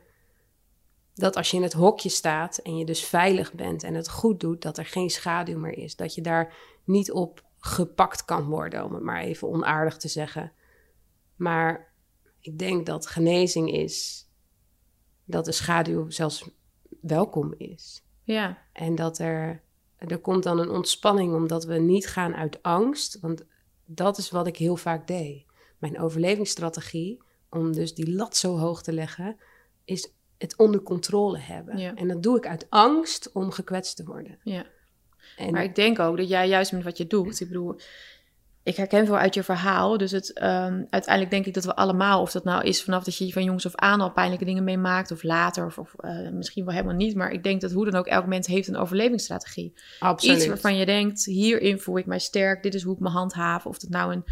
Dat 1.13 1.35
als 1.35 1.51
je 1.51 1.57
in 1.57 1.63
het 1.63 1.73
hokje 1.73 2.09
staat 2.09 2.57
en 2.57 2.77
je 2.77 2.85
dus 2.85 3.05
veilig 3.05 3.53
bent 3.53 3.83
en 3.83 3.93
het 3.93 4.09
goed 4.09 4.39
doet, 4.39 4.61
dat 4.61 4.77
er 4.77 4.85
geen 4.85 5.09
schaduw 5.09 5.59
meer 5.59 5.77
is. 5.77 5.95
Dat 5.95 6.15
je 6.15 6.21
daar 6.21 6.53
niet 6.83 7.11
op 7.11 7.43
gepakt 7.59 8.25
kan 8.25 8.45
worden, 8.45 8.83
om 8.83 8.93
het 8.93 9.03
maar 9.03 9.21
even 9.21 9.47
onaardig 9.47 9.97
te 9.97 10.07
zeggen. 10.07 10.51
Maar 11.35 11.88
ik 12.41 12.59
denk 12.59 12.85
dat 12.85 13.07
genezing 13.07 13.71
is 13.71 14.27
dat 15.25 15.45
de 15.45 15.51
schaduw 15.51 16.09
zelfs 16.09 16.49
welkom 17.01 17.53
is. 17.57 18.01
ja, 18.23 18.57
En 18.73 18.95
dat 18.95 19.17
er, 19.17 19.61
er 19.97 20.19
komt 20.19 20.43
dan 20.43 20.59
een 20.59 20.69
ontspanning 20.69 21.33
omdat 21.33 21.65
we 21.65 21.77
niet 21.77 22.07
gaan 22.07 22.35
uit 22.35 22.63
angst. 22.63 23.19
Want 23.19 23.45
dat 23.85 24.17
is 24.17 24.29
wat 24.29 24.47
ik 24.47 24.57
heel 24.57 24.77
vaak 24.77 25.07
deed. 25.07 25.45
Mijn 25.77 25.99
overlevingsstrategie, 25.99 27.21
om 27.49 27.73
dus 27.73 27.93
die 27.93 28.11
lat 28.11 28.35
zo 28.35 28.57
hoog 28.57 28.81
te 28.81 28.93
leggen, 28.93 29.37
is 29.85 30.11
het 30.37 30.57
onder 30.57 30.81
controle 30.81 31.37
hebben. 31.37 31.77
Ja. 31.77 31.95
En 31.95 32.07
dat 32.07 32.23
doe 32.23 32.37
ik 32.37 32.47
uit 32.47 32.65
angst 32.69 33.31
om 33.31 33.51
gekwetst 33.51 33.95
te 33.95 34.03
worden. 34.03 34.39
ja. 34.43 34.65
En 35.37 35.51
Maar 35.51 35.63
ik 35.63 35.75
denk 35.75 35.99
ook 35.99 36.17
dat 36.17 36.29
jij 36.29 36.47
juist 36.47 36.71
met 36.71 36.83
wat 36.83 36.97
je 36.97 37.07
doet, 37.07 37.39
ik 37.39 37.47
bedoel, 37.47 37.79
ik 38.63 38.75
herken 38.75 39.05
veel 39.05 39.17
uit 39.17 39.33
je 39.33 39.43
verhaal. 39.43 39.97
Dus 39.97 40.11
het, 40.11 40.33
ehm, 40.33 40.83
uiteindelijk 40.89 41.31
denk 41.31 41.45
ik 41.45 41.53
dat 41.53 41.65
we 41.65 41.75
allemaal, 41.75 42.21
of 42.21 42.31
dat 42.31 42.43
nou 42.43 42.63
is 42.63 42.83
vanaf 42.83 43.03
dat 43.03 43.17
je 43.17 43.31
van 43.31 43.43
jongs 43.43 43.65
af 43.65 43.75
aan 43.75 44.01
al 44.01 44.11
pijnlijke 44.11 44.45
dingen 44.45 44.63
meemaakt, 44.63 45.11
of 45.11 45.23
later, 45.23 45.65
of, 45.65 45.77
of 45.77 45.93
eh, 45.97 46.29
misschien 46.29 46.65
wel 46.65 46.73
helemaal 46.73 46.95
niet. 46.95 47.15
Maar 47.15 47.31
ik 47.31 47.43
denk 47.43 47.61
dat 47.61 47.71
hoe 47.71 47.85
dan 47.89 47.99
ook, 47.99 48.07
elk 48.07 48.25
mens 48.25 48.47
heeft 48.47 48.67
een 48.67 48.77
overlevingsstrategie. 48.77 49.73
absoluut. 49.99 50.37
Iets 50.37 50.47
waarvan 50.47 50.77
je 50.77 50.85
denkt, 50.85 51.25
hierin 51.25 51.79
voel 51.79 51.97
ik 51.97 52.05
mij 52.05 52.19
sterk, 52.19 52.63
dit 52.63 52.73
is 52.73 52.83
hoe 52.83 52.93
ik 52.93 52.99
me 52.99 53.09
handhaaf. 53.09 53.65
Of 53.65 53.81
het 53.81 53.89
nou 53.89 54.13
een, 54.13 54.23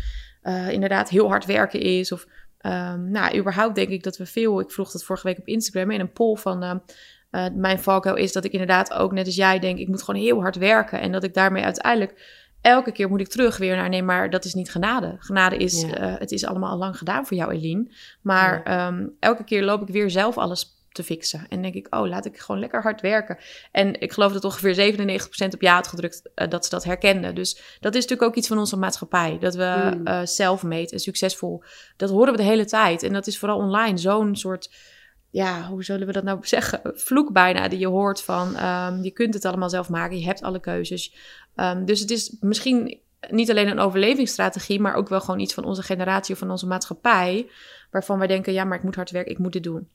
eh, 0.41 0.69
inderdaad 0.69 1.09
heel 1.09 1.27
hard 1.27 1.45
werken 1.45 1.81
is. 1.81 2.11
Of 2.11 2.27
ehm, 2.57 3.11
nou, 3.11 3.37
überhaupt 3.37 3.75
denk 3.75 3.89
ik 3.89 4.03
dat 4.03 4.17
we 4.17 4.25
veel, 4.25 4.59
ik 4.59 4.71
vroeg 4.71 4.91
dat 4.91 5.03
vorige 5.03 5.27
week 5.27 5.37
op 5.37 5.47
Instagram 5.47 5.91
in 5.91 5.99
een 5.99 6.11
poll 6.11 6.35
van... 6.35 6.63
ehm, 6.63 6.77
eh, 7.29 7.45
mijn 7.55 7.79
valkuil 7.79 8.15
is 8.15 8.31
dat 8.31 8.45
ik 8.45 8.51
inderdaad 8.51 8.93
ook 8.93 9.11
net 9.11 9.25
als 9.25 9.35
jij 9.35 9.59
denk, 9.59 9.79
ik 9.79 9.87
moet 9.87 10.03
gewoon 10.03 10.21
heel 10.21 10.41
hard 10.41 10.55
werken. 10.55 10.99
En 10.99 11.11
dat 11.11 11.23
ik 11.23 11.33
daarmee 11.33 11.63
uiteindelijk 11.63 12.45
elke 12.67 12.91
keer 12.91 13.09
moet 13.09 13.19
ik 13.19 13.27
terug 13.27 13.57
weer 13.57 13.75
naar, 13.75 13.89
nee, 13.89 14.03
maar 14.03 14.29
dat 14.29 14.45
is 14.45 14.53
niet 14.53 14.71
genade. 14.71 15.15
Genade 15.19 15.57
is, 15.57 15.81
Ja. 15.81 15.93
eh, 15.95 16.13
het 16.19 16.31
is 16.31 16.45
allemaal 16.45 16.71
al 16.71 16.77
lang 16.77 16.97
gedaan 16.97 17.25
voor 17.25 17.37
jou, 17.37 17.51
Eline. 17.51 17.91
Maar 18.21 18.63
ehm, 18.63 19.07
elke 19.19 19.43
keer 19.43 19.63
loop 19.63 19.81
ik 19.81 19.87
weer 19.93 20.09
zelf 20.09 20.37
alles 20.37 20.75
te 20.91 21.03
fixen. 21.03 21.45
En 21.49 21.61
denk 21.61 21.73
ik, 21.73 21.87
oh, 21.95 22.07
laat 22.07 22.25
ik 22.25 22.37
gewoon 22.39 22.59
lekker 22.61 22.81
hard 22.81 23.01
werken. 23.01 23.37
En 23.71 24.01
ik 24.01 24.11
geloof 24.13 24.33
dat 24.33 24.43
ongeveer 24.43 24.73
97% 24.73 25.53
op 25.53 25.61
ja 25.61 25.73
had 25.75 25.87
gedrukt 25.87 26.21
eh, 26.35 26.47
dat 26.49 26.63
ze 26.63 26.69
dat 26.69 26.83
herkenden. 26.83 27.35
Dus 27.35 27.53
dat 27.79 27.95
is 27.95 28.01
natuurlijk 28.01 28.29
ook 28.29 28.35
iets 28.35 28.47
van 28.47 28.57
onze 28.57 28.77
maatschappij. 28.77 29.37
Dat 29.39 29.55
we 29.55 29.91
Mm. 29.97 30.05
eh 30.07 30.19
zelfmeet 30.23 30.91
en 30.91 30.99
succesvol, 30.99 31.63
dat 31.97 32.09
horen 32.09 32.31
we 32.31 32.37
de 32.37 32.43
hele 32.43 32.65
tijd. 32.65 33.03
En 33.03 33.13
dat 33.13 33.27
is 33.27 33.39
vooral 33.39 33.57
online 33.57 33.97
zo'n 33.97 34.35
soort 34.35 34.69
ja, 35.29 35.67
hoe 35.67 35.83
zullen 35.83 36.07
we 36.07 36.13
dat 36.13 36.23
nou 36.23 36.39
zeggen? 36.41 36.81
Vloek 36.83 37.33
bijna, 37.33 37.67
die 37.67 37.79
je 37.79 37.87
hoort 37.87 38.21
van 38.21 38.55
ehm, 38.55 39.01
je 39.01 39.11
kunt 39.11 39.33
het 39.33 39.45
allemaal 39.45 39.69
zelf 39.69 39.89
maken, 39.89 40.19
je 40.19 40.25
hebt 40.25 40.41
alle 40.41 40.59
keuzes. 40.59 41.15
Ehm, 41.55 41.85
dus 41.85 41.99
het 41.99 42.11
is 42.11 42.35
misschien 42.39 42.99
niet 43.29 43.49
alleen 43.49 43.67
een 43.67 43.79
overlevingsstrategie, 43.79 44.79
maar 44.79 44.93
ook 44.93 45.09
wel 45.09 45.21
gewoon 45.21 45.39
iets 45.39 45.53
van 45.53 45.63
onze 45.63 45.83
generatie 45.83 46.33
of 46.33 46.39
van 46.39 46.51
onze 46.51 46.67
maatschappij, 46.67 47.49
waarvan 47.91 48.17
wij 48.17 48.27
denken, 48.27 48.53
ja, 48.53 48.63
maar 48.63 48.77
ik 48.77 48.83
moet 48.83 48.95
hard 48.95 49.11
werken, 49.11 49.31
ik 49.31 49.37
moet 49.37 49.53
dit 49.53 49.63
doen. 49.63 49.89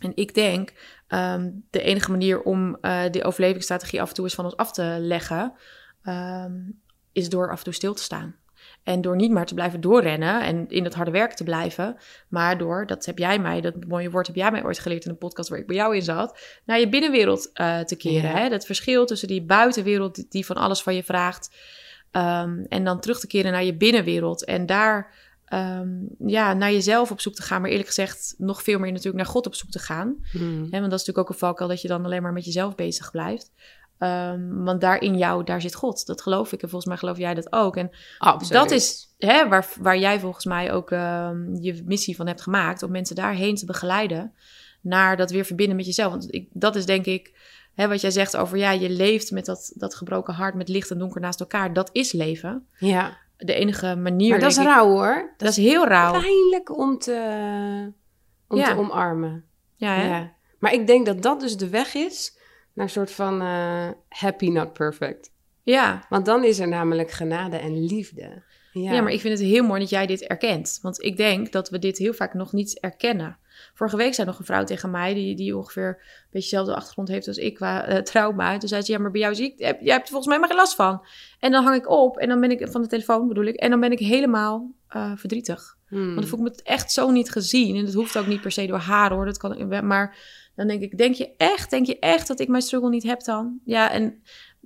En 0.00 0.12
ik 0.14 0.34
denk, 0.34 0.72
ehm, 1.06 1.50
de 1.70 1.82
enige 1.82 2.10
manier 2.10 2.42
om 2.42 2.76
eh 2.80 3.02
die 3.10 3.24
overlevingsstrategie 3.24 4.02
af 4.02 4.08
en 4.08 4.14
toe 4.14 4.24
eens 4.24 4.34
van 4.34 4.44
ons 4.44 4.56
af 4.56 4.72
te 4.72 4.96
leggen, 4.98 5.52
is 7.12 7.28
door 7.28 7.50
af 7.50 7.58
en 7.58 7.64
toe 7.64 7.72
stil 7.72 7.94
te 7.94 8.02
staan. 8.02 8.36
En 8.82 9.00
door 9.00 9.16
niet 9.16 9.30
maar 9.30 9.46
te 9.46 9.54
blijven 9.54 9.80
doorrennen 9.80 10.42
en 10.42 10.68
in 10.68 10.84
het 10.84 10.94
harde 10.94 11.10
werk 11.10 11.32
te 11.32 11.44
blijven, 11.44 11.96
maar 12.28 12.58
door, 12.58 12.86
dat 12.86 13.06
heb 13.06 13.18
jij 13.18 13.38
mij, 13.38 13.60
dat 13.60 13.74
mooie 13.88 14.10
woord 14.10 14.26
heb 14.26 14.36
jij 14.36 14.50
mij 14.50 14.64
ooit 14.64 14.78
geleerd 14.78 15.04
in 15.04 15.10
een 15.10 15.18
podcast 15.18 15.48
waar 15.48 15.58
ik 15.58 15.66
bij 15.66 15.76
jou 15.76 15.94
in 15.94 16.02
zat, 16.02 16.38
naar 16.64 16.80
je 16.80 16.88
binnenwereld 16.88 17.50
eh, 17.52 17.80
te 17.80 17.96
keren. 17.96 18.30
Ja. 18.30 18.36
Hè? 18.36 18.48
Dat 18.48 18.66
verschil 18.66 19.06
tussen 19.06 19.28
die 19.28 19.42
buitenwereld 19.42 20.14
die, 20.14 20.26
die 20.28 20.46
van 20.46 20.56
alles 20.56 20.82
van 20.82 20.94
je 20.94 21.02
vraagt, 21.02 21.56
ehm, 22.10 22.64
en 22.68 22.84
dan 22.84 23.00
terug 23.00 23.20
te 23.20 23.26
keren 23.26 23.52
naar 23.52 23.64
je 23.64 23.76
binnenwereld. 23.76 24.44
En 24.44 24.66
daar 24.66 25.28
ehm, 25.44 25.88
ja, 26.26 26.52
naar 26.52 26.72
jezelf 26.72 27.10
op 27.10 27.20
zoek 27.20 27.34
te 27.34 27.42
gaan, 27.42 27.60
maar 27.60 27.70
eerlijk 27.70 27.88
gezegd 27.88 28.34
nog 28.38 28.62
veel 28.62 28.78
meer 28.78 28.90
natuurlijk 28.90 29.16
naar 29.16 29.32
God 29.32 29.46
op 29.46 29.54
zoek 29.54 29.70
te 29.70 29.78
gaan. 29.78 30.16
Hmm. 30.30 30.62
Hè, 30.70 30.78
want 30.78 30.90
dat 30.90 31.00
is 31.00 31.06
natuurlijk 31.06 31.18
ook 31.18 31.28
een 31.28 31.38
valkuil 31.38 31.68
dat 31.68 31.82
je 31.82 31.88
dan 31.88 32.04
alleen 32.04 32.22
maar 32.22 32.32
met 32.32 32.44
jezelf 32.44 32.74
bezig 32.74 33.10
blijft. 33.10 33.52
Ehm, 34.00 34.62
want 34.64 34.80
daar 34.80 35.00
in 35.00 35.16
jou, 35.16 35.44
daar 35.44 35.60
zit 35.60 35.74
God. 35.74 36.06
Dat 36.06 36.22
geloof 36.22 36.52
ik. 36.52 36.62
En 36.62 36.68
volgens 36.68 36.86
mij 36.90 36.96
geloof 36.96 37.18
jij 37.18 37.34
dat 37.34 37.52
ook. 37.52 37.76
En 37.76 37.90
Absoluut. 38.18 38.52
dat 38.62 38.70
is 38.70 39.14
hè, 39.18 39.48
waar, 39.48 39.68
waar 39.80 39.98
jij 39.98 40.20
volgens 40.20 40.44
mij 40.44 40.72
ook 40.72 40.90
ehm, 40.90 41.54
je 41.54 41.82
missie 41.86 42.16
van 42.16 42.26
hebt 42.26 42.40
gemaakt. 42.40 42.82
Om 42.82 42.90
mensen 42.90 43.16
daarheen 43.16 43.54
te 43.54 43.66
begeleiden. 43.66 44.34
Naar 44.80 45.16
dat 45.16 45.30
weer 45.30 45.44
verbinden 45.44 45.76
met 45.76 45.86
jezelf. 45.86 46.10
Want 46.10 46.34
ik, 46.34 46.48
dat 46.52 46.76
is 46.76 46.86
denk 46.86 47.06
ik 47.06 47.32
hè, 47.74 47.88
wat 47.88 48.00
jij 48.00 48.10
zegt 48.10 48.36
over 48.36 48.58
ja, 48.58 48.70
je 48.70 48.90
leeft 48.90 49.30
met 49.30 49.44
dat, 49.44 49.72
dat 49.74 49.94
gebroken 49.94 50.34
hart, 50.34 50.54
met 50.54 50.68
licht 50.68 50.90
en 50.90 50.98
donker 50.98 51.20
naast 51.20 51.40
elkaar. 51.40 51.72
Dat 51.72 51.88
is 51.92 52.12
leven. 52.12 52.66
Ja, 52.78 53.16
De 53.36 53.54
enige 53.54 53.96
manier. 53.96 54.30
maar 54.30 54.38
dat 54.40 54.50
is 54.50 54.56
ik- 54.58 54.64
rauw 54.64 54.86
hoor. 54.88 55.34
Dat 55.36 55.48
is 55.48 55.56
heel 55.56 55.86
rauw. 55.86 56.12
Pijnlijk 56.20 56.78
om 56.78 56.98
te, 56.98 57.92
om 58.48 58.58
Ja. 58.58 58.64
te 58.74 58.78
omarmen. 58.78 59.44
Ja, 59.76 59.94
hè? 59.94 60.08
Ja. 60.08 60.32
Maar 60.58 60.72
ik 60.72 60.86
denk 60.86 61.06
dat 61.06 61.22
dat 61.22 61.40
dus 61.40 61.56
de 61.56 61.68
weg 61.68 61.94
is 61.94 62.38
naar 62.80 62.88
een 62.88 62.94
soort 62.94 63.10
van 63.10 63.40
eh, 63.40 63.88
happy, 64.08 64.48
not 64.48 64.72
perfect. 64.72 65.30
ja. 65.62 66.04
Want 66.08 66.26
dan 66.26 66.44
is 66.44 66.58
er 66.58 66.68
namelijk 66.68 67.10
genade 67.10 67.56
en 67.56 67.84
liefde. 67.84 68.42
Ja, 68.72 68.92
Ja. 68.92 69.02
maar 69.02 69.12
ik 69.12 69.20
vind 69.20 69.38
het 69.38 69.48
heel 69.48 69.64
mooi 69.64 69.80
dat 69.80 69.90
jij 69.90 70.06
dit 70.06 70.22
erkent. 70.26 70.78
Want 70.82 71.02
ik 71.02 71.16
denk 71.16 71.52
dat 71.52 71.70
we 71.70 71.78
dit 71.78 71.98
heel 71.98 72.12
vaak 72.12 72.34
nog 72.34 72.52
niet 72.52 72.80
erkennen. 72.80 73.38
Vorige 73.74 73.96
week 73.96 74.14
zei 74.14 74.26
nog 74.26 74.38
een 74.38 74.44
vrouw 74.44 74.64
tegen 74.64 74.90
mij, 74.90 75.14
die, 75.14 75.36
die 75.36 75.56
ongeveer 75.56 75.86
een 75.88 75.96
beetje 76.30 76.48
dezelfde 76.50 76.74
achtergrond 76.74 77.08
heeft 77.08 77.26
als 77.28 77.36
ik 77.36 77.54
qua 77.54 77.84
eh, 77.84 77.98
trauma. 78.02 78.58
Toen 78.58 78.68
zei 78.68 78.82
ze, 78.82 78.92
ja, 78.92 78.98
maar 78.98 79.10
bij 79.10 79.20
jou 79.20 79.34
zie 79.34 79.52
ik, 79.52 79.58
heb- 79.58 79.80
jij 79.80 79.92
hebt 79.92 80.04
er 80.04 80.10
volgens 80.12 80.26
mij 80.30 80.38
maar 80.38 80.48
geen 80.48 80.56
last 80.58 80.74
van. 80.74 81.06
En 81.40 81.50
dan 81.50 81.64
hang 81.64 81.76
ik 81.76 81.88
op 81.90 82.16
en 82.18 82.28
dan 82.28 82.40
ben 82.40 82.50
ik, 82.50 82.68
van 82.68 82.82
de 82.82 82.88
telefoon 82.88 83.28
bedoel 83.28 83.44
ik, 83.44 83.56
en 83.56 83.70
dan 83.70 83.80
ben 83.80 83.92
ik 83.92 83.98
helemaal 83.98 84.70
eh, 84.88 85.12
verdrietig. 85.16 85.76
Hmm. 85.88 86.04
Want 86.04 86.14
dan 86.20 86.26
voel 86.26 86.46
ik 86.46 86.52
me 86.56 86.60
echt 86.62 86.92
zo 86.92 87.10
niet 87.10 87.30
gezien. 87.30 87.76
En 87.76 87.84
dat 87.84 87.94
hoeft 87.94 88.18
ook 88.18 88.26
niet 88.26 88.40
per 88.40 88.52
se 88.52 88.66
door 88.66 88.78
haar 88.78 89.12
hoor, 89.12 89.24
dat 89.24 89.38
kan, 89.38 89.86
maar 89.86 90.16
dan 90.60 90.68
denk 90.68 90.82
ik, 90.82 90.98
denk 90.98 91.14
je 91.14 91.34
echt, 91.36 91.70
denk 91.70 91.86
je 91.86 91.98
echt 91.98 92.26
dat 92.28 92.40
ik 92.40 92.48
mijn 92.48 92.62
struggle 92.62 92.88
niet 92.90 93.02
heb 93.02 93.24
dan? 93.24 93.58
Ja, 93.64 93.90
en 93.90 94.22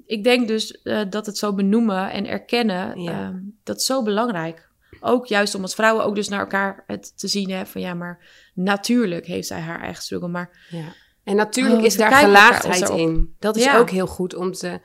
ik 0.06 0.24
denk 0.24 0.48
dus 0.48 0.82
eh, 0.82 1.00
dat 1.10 1.26
het 1.26 1.38
zo 1.38 1.54
benoemen 1.54 2.10
en 2.10 2.26
erkennen, 2.26 3.00
Ja. 3.00 3.12
ehm, 3.12 3.38
dat 3.62 3.76
is 3.76 3.84
zo 3.86 4.02
belangrijk. 4.02 4.72
ook 5.00 5.26
juist 5.26 5.54
om 5.54 5.62
als 5.62 5.74
vrouwen 5.74 6.04
ook 6.04 6.14
dus 6.14 6.28
naar 6.28 6.40
elkaar 6.40 6.84
het 6.86 7.18
te 7.18 7.28
zien. 7.28 7.50
Hè, 7.50 7.66
van 7.66 7.80
ja, 7.80 7.94
maar 7.94 8.24
natuurlijk 8.54 9.26
heeft 9.26 9.46
zij 9.46 9.60
haar 9.60 9.80
eigen 9.80 10.02
struggle. 10.02 10.28
Maar 10.28 10.66
Ja. 10.70 10.92
En 11.24 11.36
natuurlijk 11.36 11.78
Oh, 11.80 11.84
is 11.84 11.96
daar 11.96 12.12
gelaagdheid 12.12 12.88
in. 12.88 13.34
Dat 13.38 13.56
is 13.56 13.64
Ja. 13.64 13.78
ook 13.78 13.90
heel 13.90 14.06
goed 14.06 14.34
om, 14.34 14.52
te, 14.52 14.80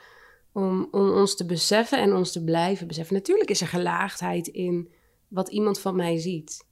om, 0.53 0.87
om 0.91 1.09
ons 1.11 1.35
te 1.35 1.45
beseffen 1.45 1.99
en 1.99 2.13
ons 2.13 2.31
te 2.31 2.43
blijven 2.43 2.87
beseffen. 2.87 3.15
Natuurlijk 3.15 3.49
is 3.49 3.61
er 3.61 3.67
gelaagdheid 3.67 4.47
in 4.47 4.89
wat 5.27 5.49
iemand 5.49 5.79
van 5.79 5.95
mij 5.95 6.17
ziet. 6.19 6.65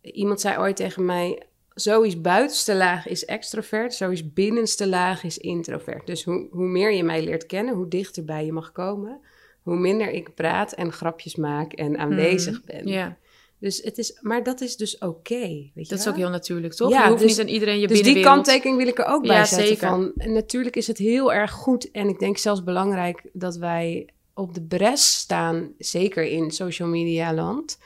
Iemand 0.00 0.40
zei 0.40 0.58
ooit 0.58 0.76
tegen 0.76 1.04
mij: 1.04 1.47
Zoiets 1.80 2.20
buitenste 2.20 2.74
laag 2.74 3.08
is 3.08 3.24
extrovert, 3.24 3.94
zoiets 3.94 4.32
binnenste 4.32 4.86
laag 4.88 5.24
is 5.24 5.38
introvert. 5.38 6.06
Dus 6.06 6.24
hoe, 6.24 6.46
hoe 6.50 6.66
meer 6.66 6.92
je 6.92 7.02
mij 7.02 7.24
leert 7.24 7.46
kennen, 7.46 7.74
hoe 7.74 7.88
dichter 7.88 8.24
bij 8.24 8.44
je 8.44 8.52
mag 8.52 8.72
komen, 8.72 9.20
hoe 9.62 9.76
minder 9.76 10.10
ik 10.10 10.34
praat 10.34 10.72
en 10.72 10.92
grapjes 10.92 11.36
maak 11.36 11.72
en 11.72 11.98
aanwezig 11.98 12.64
ben. 12.64 12.80
Mhm. 12.84 12.88
ja, 12.88 13.16
Dus 13.60 13.82
het 13.82 13.98
is, 13.98 14.18
maar 14.20 14.42
dat 14.42 14.60
is 14.60 14.76
dus 14.76 14.98
oké. 14.98 15.70
dat 15.74 15.98
is 15.98 16.08
ook 16.08 16.16
heel 16.16 16.28
natuurlijk, 16.30 16.74
toch? 16.74 16.90
Ja, 16.90 17.02
je 17.04 17.08
hoeft 17.10 17.22
dus- 17.22 17.30
niet 17.30 17.40
aan 17.40 17.52
iedereen 17.52 17.80
je 17.80 17.86
Dus 17.86 18.02
die 18.02 18.22
kanttekening 18.22 18.76
wil 18.76 18.86
ik 18.86 18.98
er 18.98 19.06
ook 19.06 19.26
bij 19.26 19.36
Ja, 19.36 19.44
zetten. 19.44 19.68
zeker. 19.68 19.88
Van, 19.88 20.12
en 20.16 20.32
natuurlijk 20.32 20.76
is 20.76 20.86
het 20.86 20.98
heel 20.98 21.32
erg 21.32 21.50
goed 21.50 21.90
en 21.90 22.08
ik 22.08 22.18
denk 22.18 22.38
zelfs 22.38 22.64
belangrijk 22.64 23.22
dat 23.32 23.56
wij 23.56 24.08
op 24.34 24.54
de 24.54 24.62
bres 24.62 25.12
staan, 25.12 25.72
zeker 25.78 26.24
in 26.24 26.50
social 26.50 26.88
media 26.88 27.34
land, 27.34 27.78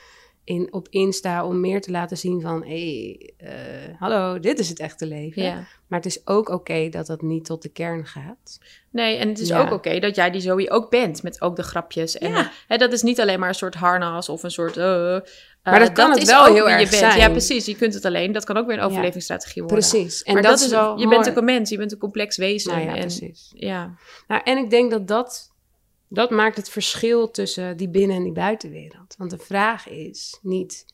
in, 0.43 0.67
op 0.73 0.87
Insta, 0.89 1.45
om 1.45 1.59
meer 1.59 1.81
te 1.81 1.91
laten 1.91 2.17
zien 2.17 2.41
van, 2.41 2.63
hé, 2.63 2.69
hey, 3.37 3.49
eh, 3.49 3.99
hallo, 3.99 4.39
dit 4.39 4.59
is 4.59 4.69
het 4.69 4.79
echte 4.79 5.05
leven. 5.05 5.43
Ja. 5.43 5.53
Maar 5.87 5.99
het 6.01 6.05
is 6.05 6.27
ook 6.27 6.49
oké 6.49 6.89
dat 6.89 7.05
dat 7.07 7.21
niet 7.21 7.45
tot 7.45 7.61
de 7.61 7.69
kern 7.69 8.05
gaat. 8.05 8.59
Nee, 8.89 9.17
en 9.17 9.27
het 9.27 9.39
is 9.39 9.47
Ja. 9.47 9.59
ook 9.61 9.71
oké 9.71 9.99
dat 9.99 10.15
jij 10.15 10.31
die 10.31 10.41
Zoe 10.41 10.69
ook 10.69 10.89
bent, 10.89 11.23
met 11.23 11.41
ook 11.41 11.55
de 11.55 11.63
grapjes. 11.63 12.17
En 12.17 12.29
Ja. 12.31 12.39
eh, 12.39 12.45
hè, 12.67 12.77
dat 12.77 12.93
is 12.93 13.01
niet 13.01 13.19
alleen 13.21 13.39
maar 13.39 13.49
een 13.49 13.55
soort 13.55 13.75
harnas 13.75 14.29
of 14.29 14.43
een 14.43 14.51
soort... 14.51 14.77
eh, 14.77 15.17
Maar 15.63 15.79
dat 15.79 15.91
kan 15.91 16.09
het 16.11 16.21
is 16.21 16.29
wel 16.29 16.45
heel 16.45 16.55
je 16.67 16.71
erg 16.73 16.77
bent. 16.89 16.93
zijn. 16.95 17.17
Ja, 17.19 17.29
precies. 17.29 17.65
Je 17.65 17.75
kunt 17.75 17.93
het 17.93 18.05
alleen. 18.05 18.31
Dat 18.31 18.43
kan 18.45 18.57
ook 18.57 18.67
weer 18.67 18.77
een 18.77 18.83
overlevingsstrategie 18.83 19.63
worden. 19.63 19.79
Precies. 19.89 20.23
En 20.23 20.33
maar 20.33 20.41
dat, 20.41 20.51
dat, 20.51 20.59
is 20.59 20.65
is 20.65 20.71
wel 20.71 20.97
Je 20.99 21.05
mooi. 21.05 21.17
bent 21.17 21.29
ook 21.29 21.37
een 21.37 21.45
mens. 21.45 21.69
Je 21.69 21.77
bent 21.77 21.91
een 21.91 21.97
complex 21.97 22.37
wezen. 22.37 22.71
Nou 22.71 22.83
ja, 22.83 22.93
en, 22.95 22.99
precies. 22.99 23.51
Ja, 23.55 23.93
Nou, 24.27 24.41
en 24.43 24.57
ik 24.57 24.69
denk 24.69 24.91
dat 24.91 25.07
dat, 25.07 25.51
dat 26.13 26.29
maakt 26.29 26.57
het 26.57 26.69
verschil 26.69 27.31
tussen 27.31 27.77
die 27.77 27.89
binnen- 27.89 28.15
en 28.17 28.23
die 28.23 28.31
buitenwereld. 28.31 29.15
Want 29.17 29.29
de 29.29 29.37
vraag 29.37 29.87
is 29.89 30.39
niet, 30.41 30.85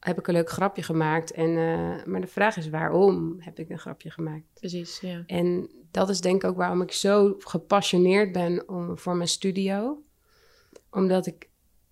heb 0.00 0.18
ik 0.18 0.26
een 0.26 0.34
leuk 0.34 0.50
grapje 0.50 0.82
gemaakt? 0.82 1.30
En, 1.32 1.48
eh, 1.48 2.04
maar 2.06 2.20
de 2.20 2.26
vraag 2.26 2.56
is, 2.56 2.68
waarom 2.68 3.36
heb 3.38 3.58
ik 3.58 3.68
een 3.70 3.78
grapje 3.78 4.10
gemaakt? 4.10 4.44
precies. 4.54 5.00
Ja. 5.00 5.22
En 5.26 5.70
dat 5.90 6.08
is 6.08 6.20
denk 6.20 6.42
ik 6.42 6.50
ook 6.50 6.56
waarom 6.56 6.82
ik 6.82 6.92
zo 6.92 7.34
gepassioneerd 7.38 8.32
ben 8.32 8.68
om, 8.68 8.98
voor 8.98 9.16
mijn 9.16 9.28
studio. 9.28 10.02
Omdat 10.90 11.26
ik 11.26 11.48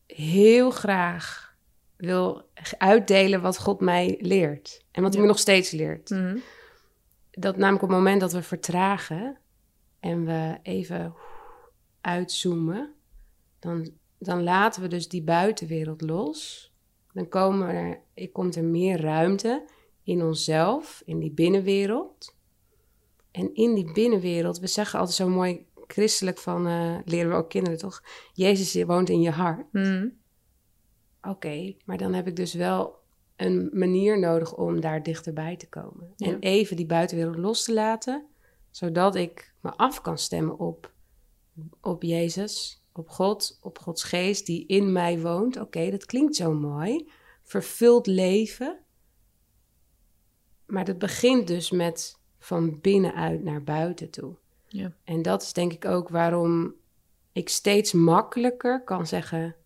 heel 0.06 0.70
graag 0.70 1.54
wil 1.96 2.48
uitdelen 2.78 3.40
wat 3.42 3.58
God 3.58 3.80
mij 3.80 4.16
leert. 4.20 4.84
En 4.90 5.02
wat 5.02 5.12
hij 5.12 5.22
me 5.22 5.28
nog 5.28 5.38
steeds 5.38 5.70
leert 5.70 6.10
Mhm. 6.10 6.36
dat 7.30 7.56
namelijk 7.56 7.82
op 7.82 7.88
het 7.88 7.98
moment 7.98 8.20
dat 8.20 8.32
we 8.32 8.42
vertragen 8.42 9.38
en 10.00 10.24
we 10.24 10.58
even 10.62 11.14
uitzoomen, 12.00 12.94
dan, 13.58 13.90
dan 14.18 14.42
laten 14.42 14.82
we 14.82 14.88
dus 14.88 15.08
die 15.08 15.22
buitenwereld 15.22 16.00
los. 16.00 16.72
Dan 17.12 17.28
komen 17.28 17.68
er, 17.68 18.00
er 18.14 18.30
komt 18.30 18.56
er 18.56 18.64
meer 18.64 19.00
ruimte 19.00 19.64
in 20.02 20.22
onszelf, 20.22 21.02
in 21.04 21.18
die 21.18 21.30
binnenwereld. 21.30 22.34
En 23.30 23.54
in 23.54 23.74
die 23.74 23.92
binnenwereld, 23.92 24.58
we 24.58 24.66
zeggen 24.66 24.98
altijd 24.98 25.16
zo 25.16 25.28
mooi 25.28 25.66
christelijk 25.86 26.38
van, 26.38 26.66
eh, 26.66 26.98
leren 27.04 27.30
we 27.30 27.36
ook 27.36 27.48
kinderen 27.48 27.78
toch? 27.78 28.02
Jezus 28.32 28.84
woont 28.84 29.08
in 29.08 29.20
je 29.20 29.30
hart. 29.30 29.72
Mhm. 29.72 30.08
Oké, 31.22 31.74
maar 31.84 31.98
dan 31.98 32.12
heb 32.14 32.26
ik 32.26 32.36
dus 32.36 32.54
wel 32.54 32.96
een 33.36 33.70
manier 33.72 34.18
nodig 34.18 34.54
om 34.54 34.80
daar 34.80 35.02
dichterbij 35.02 35.56
te 35.56 35.68
komen. 35.68 36.12
Ja. 36.16 36.26
En 36.26 36.38
even 36.38 36.76
die 36.76 36.86
buitenwereld 36.86 37.36
los 37.36 37.64
te 37.64 37.72
laten, 37.72 38.26
zodat 38.70 39.14
ik 39.14 39.54
me 39.60 39.70
af 39.76 40.00
kan 40.00 40.18
stemmen 40.18 40.58
op, 40.58 40.92
op 41.80 42.02
Jezus, 42.02 42.82
op 42.92 43.08
God, 43.08 43.58
op 43.62 43.78
Gods 43.78 44.02
geest 44.02 44.46
die 44.46 44.66
in 44.66 44.92
mij 44.92 45.20
woont. 45.20 45.60
Oké, 45.60 45.90
dat 45.90 46.04
klinkt 46.06 46.36
zo 46.36 46.52
mooi. 46.52 47.10
Vervuld 47.42 48.06
leven. 48.06 48.78
Maar 50.66 50.84
dat 50.84 50.98
begint 50.98 51.46
dus 51.46 51.70
met 51.70 52.18
van 52.38 52.80
binnenuit 52.80 53.42
naar 53.42 53.62
buiten 53.62 54.10
toe. 54.10 54.36
Ja. 54.66 54.92
En 55.04 55.22
dat 55.22 55.42
is 55.42 55.52
denk 55.52 55.72
ik 55.72 55.84
ook 55.84 56.08
waarom 56.08 56.74
ik 57.32 57.48
steeds 57.48 57.92
makkelijker 57.92 58.84
kan 58.84 59.06
zeggen: 59.06 59.56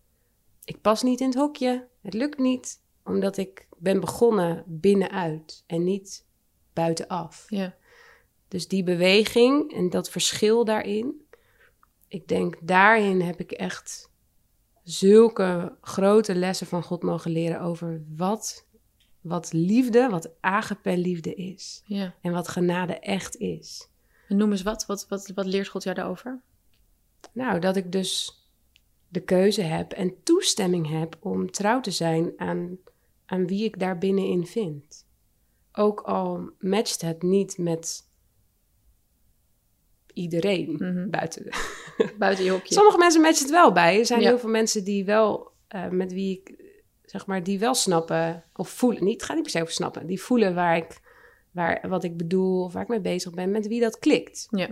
ik 0.63 0.81
pas 0.81 1.03
niet 1.03 1.19
in 1.19 1.27
het 1.27 1.35
hokje, 1.35 1.87
het 2.01 2.13
lukt 2.13 2.39
niet, 2.39 2.81
omdat 3.03 3.37
ik 3.37 3.67
ben 3.77 3.99
begonnen 3.99 4.63
binnenuit 4.67 5.63
en 5.67 5.83
niet 5.83 6.25
buitenaf. 6.73 7.45
ja. 7.49 7.75
Dus 8.47 8.67
die 8.67 8.83
beweging 8.83 9.73
en 9.73 9.89
dat 9.89 10.09
verschil 10.09 10.65
daarin, 10.65 11.22
ik 12.13 12.27
denk 12.27 12.57
daarin 12.61 13.21
heb 13.21 13.39
ik 13.39 13.51
echt 13.51 14.11
zulke 14.83 15.77
grote 15.81 16.35
lessen 16.35 16.67
van 16.67 16.83
God 16.83 17.03
mogen 17.03 17.31
leren 17.31 17.61
over 17.61 18.03
wat, 18.15 18.65
wat 19.21 19.53
liefde, 19.53 20.09
wat 20.09 20.31
agape 20.39 20.97
liefde 20.97 21.35
is 21.35 21.83
ja. 21.85 22.15
en 22.21 22.31
wat 22.31 22.47
genade 22.47 22.99
echt 22.99 23.37
is. 23.37 23.87
En 24.27 24.37
noem 24.37 24.51
eens 24.51 24.61
wat. 24.61 24.85
Wat, 24.85 25.07
wat. 25.07 25.31
wat 25.35 25.45
leert 25.45 25.67
God 25.67 25.83
jou 25.83 25.95
daarover? 25.95 26.41
Nou, 27.31 27.59
dat 27.59 27.75
ik 27.75 27.91
dus 27.91 28.41
de 29.07 29.21
keuze 29.21 29.61
heb 29.61 29.91
en 29.91 30.23
toestemming 30.23 30.89
heb 30.89 31.17
om 31.19 31.51
trouw 31.51 31.79
te 31.79 31.91
zijn 31.91 32.33
aan, 32.37 32.77
aan 33.25 33.47
wie 33.47 33.63
ik 33.63 33.79
daar 33.79 33.97
binnenin 33.97 34.47
vind. 34.47 35.05
Ook 35.71 36.01
al 36.01 36.49
matcht 36.59 37.01
het 37.01 37.21
niet 37.21 37.57
met 37.57 38.11
iedereen 40.13 40.71
Mhm. 40.79 41.09
buiten. 41.09 41.45
Buiten 42.19 42.43
je 42.45 42.51
hokje. 42.51 42.73
Sommige 42.73 42.97
mensen 42.97 43.21
matchen 43.21 43.41
het 43.43 43.51
wel 43.53 43.71
bij. 43.71 43.99
Er 43.99 44.05
zijn 44.05 44.21
Ja. 44.21 44.27
heel 44.27 44.39
veel 44.39 44.49
mensen 44.49 44.83
die 44.83 45.05
wel, 45.05 45.51
eh, 45.67 45.89
met 45.89 46.13
wie 46.13 46.39
ik, 46.39 46.55
zeg 47.03 47.25
maar, 47.25 47.43
die 47.43 47.59
wel 47.59 47.73
snappen 47.73 48.43
of 48.53 48.69
voelen. 48.69 49.03
Niet, 49.03 49.13
het 49.13 49.23
gaat 49.23 49.33
niet 49.35 49.43
per 49.43 49.51
se 49.51 49.61
over 49.61 49.73
snappen. 49.73 50.07
Die 50.07 50.21
voelen 50.21 50.55
waar 50.55 50.77
ik, 50.77 51.01
waar, 51.51 51.89
wat 51.89 52.03
ik 52.03 52.17
bedoel 52.17 52.63
of 52.63 52.73
waar 52.73 52.81
ik 52.83 52.87
mee 52.87 53.01
bezig 53.01 53.33
ben, 53.33 53.51
met 53.51 53.67
wie 53.67 53.79
dat 53.81 53.99
klikt. 53.99 54.47
Ja. 54.49 54.67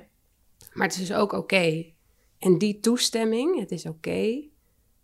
Maar 0.74 0.88
het 0.88 0.96
is 1.00 1.08
dus 1.08 1.18
ook 1.18 1.32
oké. 1.34 1.86
En 2.40 2.58
die 2.58 2.80
toestemming, 2.80 3.60
het 3.60 3.72
is 3.72 3.86
oké 3.86 4.44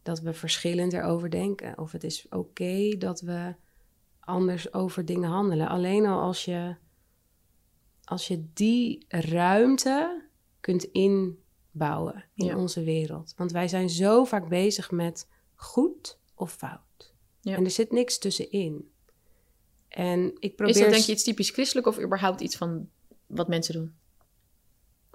dat 0.03 0.19
we 0.19 0.33
verschillend 0.33 0.93
erover 0.93 1.29
denken. 1.29 1.77
Of 1.79 1.91
het 1.91 2.03
is 2.03 2.25
oké 2.29 2.95
dat 2.97 3.21
we 3.21 3.53
anders 4.19 4.73
over 4.73 5.05
dingen 5.05 5.29
handelen. 5.29 5.67
Alleen 5.67 6.05
al 6.05 6.21
als 6.21 6.45
je, 6.45 6.75
als 8.03 8.27
je 8.27 8.45
die 8.53 9.05
ruimte 9.07 10.25
kunt 10.67 10.83
inbouwen 10.83 12.25
in 12.35 12.45
Ja. 12.45 12.57
onze 12.57 12.83
wereld. 12.83 13.33
Want 13.37 13.51
wij 13.51 13.67
zijn 13.67 13.89
zo 13.89 14.23
vaak 14.23 14.47
bezig 14.47 14.91
met 14.91 15.27
goed 15.55 16.17
of 16.35 16.53
fout. 16.53 17.13
Ja. 17.41 17.55
En 17.55 17.63
er 17.63 17.71
zit 17.71 17.91
niks 17.91 18.17
tussenin. 18.17 18.91
En 19.87 20.35
ik 20.39 20.55
probeer... 20.55 20.75
Is 20.75 20.81
dat 20.81 20.91
denk 20.91 21.03
je 21.03 21.11
iets 21.11 21.23
typisch 21.23 21.49
christelijk 21.49 21.87
of 21.87 21.99
überhaupt 21.99 22.41
iets 22.41 22.55
van 22.55 22.89
wat 23.27 23.47
mensen 23.47 23.73
doen? 23.73 23.95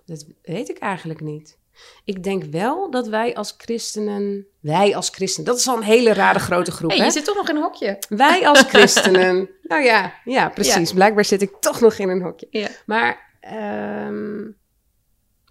Dat 0.04 0.26
weet 0.42 0.68
ik 0.68 0.78
eigenlijk 0.78 1.20
niet. 1.20 1.58
Ik 2.04 2.22
denk 2.22 2.44
wel 2.44 2.90
dat 2.90 3.08
wij 3.08 3.34
als 3.34 3.54
christenen... 3.56 4.46
Wij 4.60 4.96
als 4.96 5.08
christenen... 5.08 5.50
Dat 5.50 5.58
is 5.58 5.68
al 5.68 5.76
een 5.76 5.82
hele 5.82 6.12
rare 6.12 6.38
grote 6.38 6.70
groep, 6.70 6.90
hey, 6.90 6.98
hè? 6.98 7.04
je 7.04 7.10
zit 7.10 7.24
toch 7.24 7.36
nog 7.36 7.48
in 7.48 7.56
een 7.56 7.62
hokje. 7.62 8.02
Wij 8.08 8.48
als 8.48 8.60
christenen... 8.72 9.50
nou 9.62 9.82
ja, 9.82 10.14
ja, 10.24 10.48
precies. 10.48 10.92
Blijkbaar 10.92 11.24
zit 11.24 11.42
ik 11.42 11.56
toch 11.60 11.80
nog 11.80 11.94
in 11.94 12.08
een 12.08 12.22
hokje. 12.22 12.46
Ja. 12.50 12.68
Maar 12.86 13.36
ehm, 13.40 14.50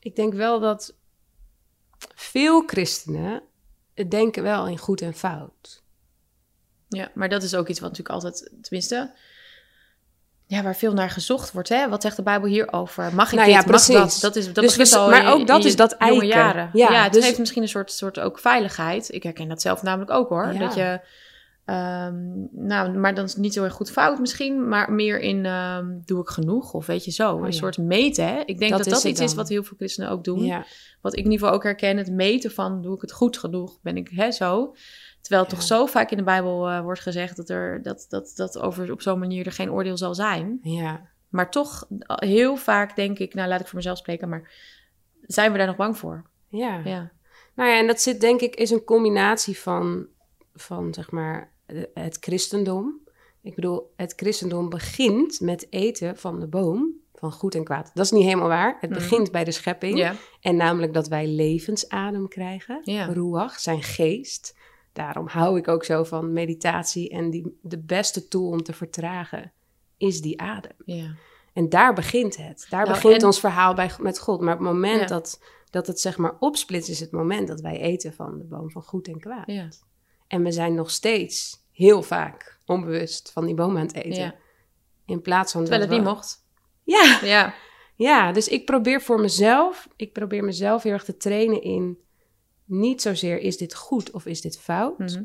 ik 0.01 0.15
denk 0.15 0.33
wel 0.33 0.59
dat 0.59 0.93
veel 2.15 2.63
christenen 2.65 3.41
denken 4.07 4.43
wel 4.43 4.67
in 4.67 4.77
goed 4.77 5.01
en 5.01 5.13
fout. 5.13 5.83
Ja, 6.87 7.11
maar 7.13 7.29
dat 7.29 7.43
is 7.43 7.55
ook 7.55 7.67
iets 7.67 7.79
wat 7.79 7.89
natuurlijk 7.89 8.15
altijd, 8.23 8.51
tenminste, 8.61 9.13
ja, 10.45 10.63
waar 10.63 10.75
veel 10.75 10.93
naar 10.93 11.09
gezocht 11.09 11.51
wordt. 11.51 11.69
Hè? 11.69 11.89
Wat 11.89 12.01
zegt 12.01 12.15
de 12.15 12.23
Bijbel 12.23 12.49
hierover? 12.49 13.15
Mag 13.15 13.27
ik 13.31 13.33
Nou 13.33 13.45
dit? 13.45 13.55
ja, 13.55 13.61
Mag 13.61 13.69
precies. 13.69 13.95
dat? 13.95 14.17
Dat 14.21 14.35
is 14.35 14.45
dat 14.45 14.55
Dus 14.55 14.63
begint 14.75 14.89
we- 14.89 14.97
al 14.97 15.09
maar 15.09 15.21
in- 15.21 15.27
ook 15.27 15.47
dat 15.47 15.65
is 15.65 15.75
dat 15.75 15.91
eiken. 15.91 16.27
jaren. 16.27 16.69
Ja, 16.73 16.91
Ja, 16.91 17.03
het 17.03 17.13
dus- 17.13 17.25
geeft 17.25 17.39
misschien 17.39 17.61
een 17.61 17.67
soort, 17.67 17.91
soort 17.91 18.19
ook 18.19 18.39
veiligheid. 18.39 19.11
Ik 19.13 19.23
herken 19.23 19.47
dat 19.47 19.61
zelf 19.61 19.81
namelijk 19.81 20.11
ook 20.11 20.29
hoor. 20.29 20.53
Ja. 20.53 20.59
Dat 20.59 20.73
je, 20.75 20.99
ehm, 21.65 22.15
nou, 22.51 22.97
maar 22.97 23.13
dan 23.15 23.25
is 23.25 23.31
het 23.31 23.41
niet 23.41 23.53
zo 23.53 23.63
erg 23.63 23.73
goed 23.73 23.91
fout 23.91 24.19
misschien, 24.19 24.67
maar 24.67 24.91
meer 24.91 25.19
in, 25.19 25.45
ehm, 25.45 25.85
doe 26.05 26.21
ik 26.21 26.27
genoeg? 26.27 26.73
Of 26.73 26.85
weet 26.85 27.05
je 27.05 27.11
zo, 27.11 27.33
Oh, 27.33 27.39
een 27.39 27.45
ja. 27.45 27.51
soort 27.51 27.77
meten. 27.77 28.25
Hè? 28.27 28.39
Ik 28.45 28.59
denk 28.59 28.71
Dat 28.71 28.83
dat 28.83 29.03
iets 29.03 29.19
is 29.19 29.33
wat 29.33 29.49
heel 29.49 29.63
veel 29.63 29.77
christenen 29.77 30.09
ook 30.09 30.23
doen. 30.23 30.43
Ja, 30.43 30.65
Wat 31.01 31.11
ik 31.13 31.17
in 31.19 31.23
ieder 31.31 31.39
geval 31.39 31.55
ook 31.55 31.63
herken, 31.63 31.97
het 31.97 32.11
meten 32.11 32.51
van 32.51 32.81
doe 32.81 32.95
ik 32.95 33.01
het 33.01 33.11
goed 33.11 33.37
genoeg, 33.37 33.79
ben 33.81 33.97
ik 33.97 34.09
hè, 34.09 34.31
zo. 34.31 34.75
Terwijl 35.21 35.41
het 35.43 35.51
Ja. 35.51 35.57
toch 35.57 35.67
zo 35.67 35.85
vaak 35.85 36.11
in 36.11 36.17
de 36.17 36.23
Bijbel 36.23 36.67
eh, 36.69 36.81
wordt 36.81 36.99
gezegd 37.01 37.37
dat 37.37 37.49
er 37.49 37.81
dat, 37.83 38.05
dat, 38.09 38.31
dat 38.35 38.59
over 38.59 38.91
op 38.91 39.01
zo'n 39.01 39.19
manier 39.19 39.45
er 39.45 39.51
geen 39.51 39.71
oordeel 39.71 39.97
zal 39.97 40.15
zijn. 40.15 40.59
ja. 40.63 41.09
Maar 41.29 41.51
toch 41.51 41.87
eh, 41.99 42.15
heel 42.29 42.55
vaak 42.55 42.95
denk 42.95 43.19
ik, 43.19 43.33
nou 43.33 43.47
laat 43.49 43.59
ik 43.59 43.65
voor 43.67 43.75
mezelf 43.75 43.97
spreken, 43.97 44.29
maar 44.29 44.51
zijn 45.21 45.51
we 45.51 45.57
daar 45.57 45.67
nog 45.67 45.75
bang 45.75 45.97
voor? 45.97 46.25
ja. 46.49 46.81
Ja, 46.83 47.11
Nou 47.55 47.69
ja, 47.69 47.77
en 47.77 47.87
dat 47.87 48.01
zit 48.01 48.21
denk 48.21 48.41
ik, 48.41 48.55
is 48.55 48.69
een 48.71 48.83
combinatie 48.83 49.57
van 49.57 50.05
van 50.53 50.93
zeg 50.93 51.11
maar 51.11 51.51
het 51.93 52.17
christendom. 52.19 52.99
Ik 53.41 53.55
bedoel, 53.55 53.93
het 53.95 54.13
christendom 54.15 54.69
begint 54.69 55.39
met 55.39 55.67
eten 55.69 56.17
van 56.17 56.39
de 56.39 56.47
boom 56.47 56.89
van 57.15 57.31
goed 57.31 57.55
en 57.55 57.63
kwaad. 57.63 57.91
Dat 57.93 58.05
is 58.05 58.11
niet 58.11 58.23
helemaal 58.23 58.47
waar. 58.47 58.77
Het 58.79 58.89
Mhm. 58.89 58.99
begint 58.99 59.31
bij 59.31 59.43
de 59.43 59.51
schepping. 59.51 59.97
En 60.41 60.55
namelijk 60.55 60.93
dat 60.93 61.07
wij 61.07 61.27
levensadem 61.27 62.27
krijgen. 62.27 62.79
Ja. 62.83 63.05
Ruach, 63.05 63.59
zijn 63.59 63.83
geest. 63.83 64.57
Daarom 64.93 65.27
hou 65.27 65.57
ik 65.57 65.67
ook 65.67 65.83
zo 65.85 66.03
van 66.03 66.33
meditatie. 66.33 67.09
En 67.09 67.29
die, 67.29 67.57
de 67.61 67.79
beste 67.79 68.27
tool 68.27 68.47
om 68.49 68.63
te 68.63 68.73
vertragen 68.73 69.51
is 69.97 70.21
die 70.21 70.41
adem. 70.41 70.71
En 71.53 71.69
daar 71.69 71.93
begint 71.93 72.37
het. 72.37 72.65
Daar 72.69 72.85
Nou, 72.85 72.93
begint 72.95 73.21
en- 73.21 73.25
ons 73.25 73.39
verhaal 73.39 73.73
bij, 73.73 73.91
met 73.99 74.19
God. 74.19 74.41
Maar 74.41 74.53
op 74.53 74.59
het 74.59 74.67
moment 74.69 75.09
dat, 75.09 75.41
dat 75.69 75.87
het 75.87 75.99
zeg 75.99 76.17
maar 76.17 76.35
opsplitst, 76.39 76.89
is 76.89 76.99
het 76.99 77.11
moment 77.11 77.47
dat 77.47 77.61
wij 77.61 77.79
eten 77.79 78.13
van 78.13 78.37
de 78.37 78.43
boom 78.43 78.71
van 78.71 78.83
goed 78.83 79.07
en 79.07 79.19
kwaad. 79.19 79.47
En 80.31 80.43
we 80.43 80.51
zijn 80.51 80.73
nog 80.73 80.91
steeds 80.91 81.65
heel 81.71 82.01
vaak 82.03 82.57
onbewust 82.65 83.31
van 83.31 83.45
die 83.45 83.55
boom 83.55 83.77
aan 83.77 83.85
het 83.85 83.95
eten. 83.95 84.21
Ja. 84.23 84.35
In 85.05 85.21
plaats 85.21 85.51
van 85.51 85.61
Terwijl 85.61 85.81
dat 85.87 85.91
het 85.95 85.99
niet 86.05 86.13
mocht. 86.13 86.45
Ja, 86.83 87.19
Ja. 87.23 87.53
ja, 87.95 88.31
dus 88.31 88.47
ik 88.47 88.65
probeer 88.65 89.01
voor 89.01 89.19
mezelf, 89.19 89.87
ik 89.95 90.13
probeer 90.13 90.43
mezelf 90.43 90.83
heel 90.83 90.91
erg 90.91 91.03
te 91.03 91.17
trainen 91.17 91.61
in 91.61 91.97
niet 92.65 93.01
zozeer 93.01 93.39
is 93.39 93.57
dit 93.57 93.75
goed 93.75 94.11
of 94.11 94.25
is 94.25 94.41
dit 94.41 94.59
fout. 94.59 94.97
Mhm. 94.97 95.23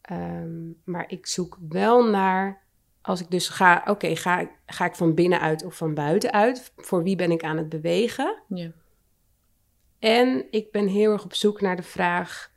Ehm, 0.00 0.70
maar 0.84 1.04
ik 1.10 1.26
zoek 1.26 1.58
wel 1.68 2.04
naar, 2.04 2.62
als 3.02 3.20
ik 3.20 3.30
dus 3.30 3.48
ga, 3.48 3.82
oké, 3.86 4.16
ga, 4.16 4.40
ik- 4.40 4.58
ga 4.66 4.84
ik 4.84 4.94
van 4.94 5.14
binnenuit 5.14 5.64
of 5.64 5.76
van 5.76 5.94
buitenuit? 5.94 6.72
Voor 6.76 7.02
wie 7.02 7.16
ben 7.16 7.30
ik 7.30 7.42
aan 7.42 7.56
het 7.56 7.68
bewegen? 7.68 8.42
Ja. 8.48 8.72
En 9.98 10.46
ik 10.50 10.70
ben 10.70 10.86
heel 10.86 11.12
erg 11.12 11.24
op 11.24 11.34
zoek 11.34 11.60
naar 11.60 11.76
de 11.76 11.82
vraag: 11.82 12.51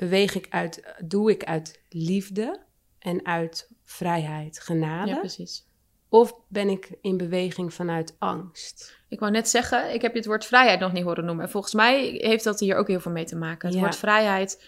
beweeg 0.00 0.34
ik 0.34 0.46
uit, 0.50 0.94
doe 1.04 1.30
ik 1.30 1.44
uit 1.44 1.82
liefde 1.88 2.60
en 2.98 3.26
uit 3.26 3.70
vrijheid, 3.84 4.60
genade? 4.60 5.10
ja, 5.10 5.18
precies. 5.18 5.66
of 6.08 6.34
ben 6.48 6.68
ik 6.68 6.92
in 7.00 7.16
beweging 7.16 7.74
vanuit 7.74 8.16
angst? 8.18 8.98
Ik 9.08 9.18
wou 9.20 9.32
net 9.32 9.48
zeggen, 9.48 9.94
ik 9.94 10.02
heb 10.02 10.12
je 10.12 10.18
het 10.18 10.26
woord 10.26 10.44
vrijheid 10.46 10.80
nog 10.80 10.92
niet 10.92 11.04
horen 11.04 11.24
noemen. 11.24 11.44
En 11.44 11.50
volgens 11.50 11.74
mij 11.74 12.04
heeft 12.20 12.44
dat 12.44 12.60
hier 12.60 12.76
ook 12.76 12.88
heel 12.88 13.00
veel 13.00 13.12
mee 13.12 13.24
te 13.24 13.36
maken. 13.36 13.66
Het 13.68 13.76
Ja. 13.76 13.82
woord 13.82 13.96
vrijheid, 13.96 14.64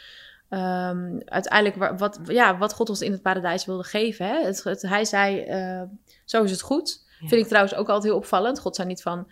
ehm, 0.48 1.18
uiteindelijk 1.24 1.76
wa- 1.76 1.96
wat, 1.96 2.20
ja, 2.24 2.58
wat 2.58 2.74
God 2.74 2.88
ons 2.88 3.00
in 3.00 3.12
het 3.12 3.22
paradijs 3.22 3.64
wilde 3.64 3.84
geven. 3.84 4.26
Hè? 4.26 4.44
Het, 4.44 4.62
het- 4.64 4.82
hij 4.82 5.04
zei, 5.04 5.40
eh, 5.40 5.82
zo 6.24 6.42
is 6.42 6.50
het 6.50 6.60
goed. 6.60 7.04
Ja. 7.20 7.28
Vind 7.28 7.40
ik 7.40 7.46
trouwens 7.46 7.74
ook 7.74 7.86
altijd 7.88 8.04
heel 8.12 8.16
opvallend. 8.20 8.58
God 8.60 8.76
zei 8.76 8.88
niet 8.88 9.02
van, 9.02 9.30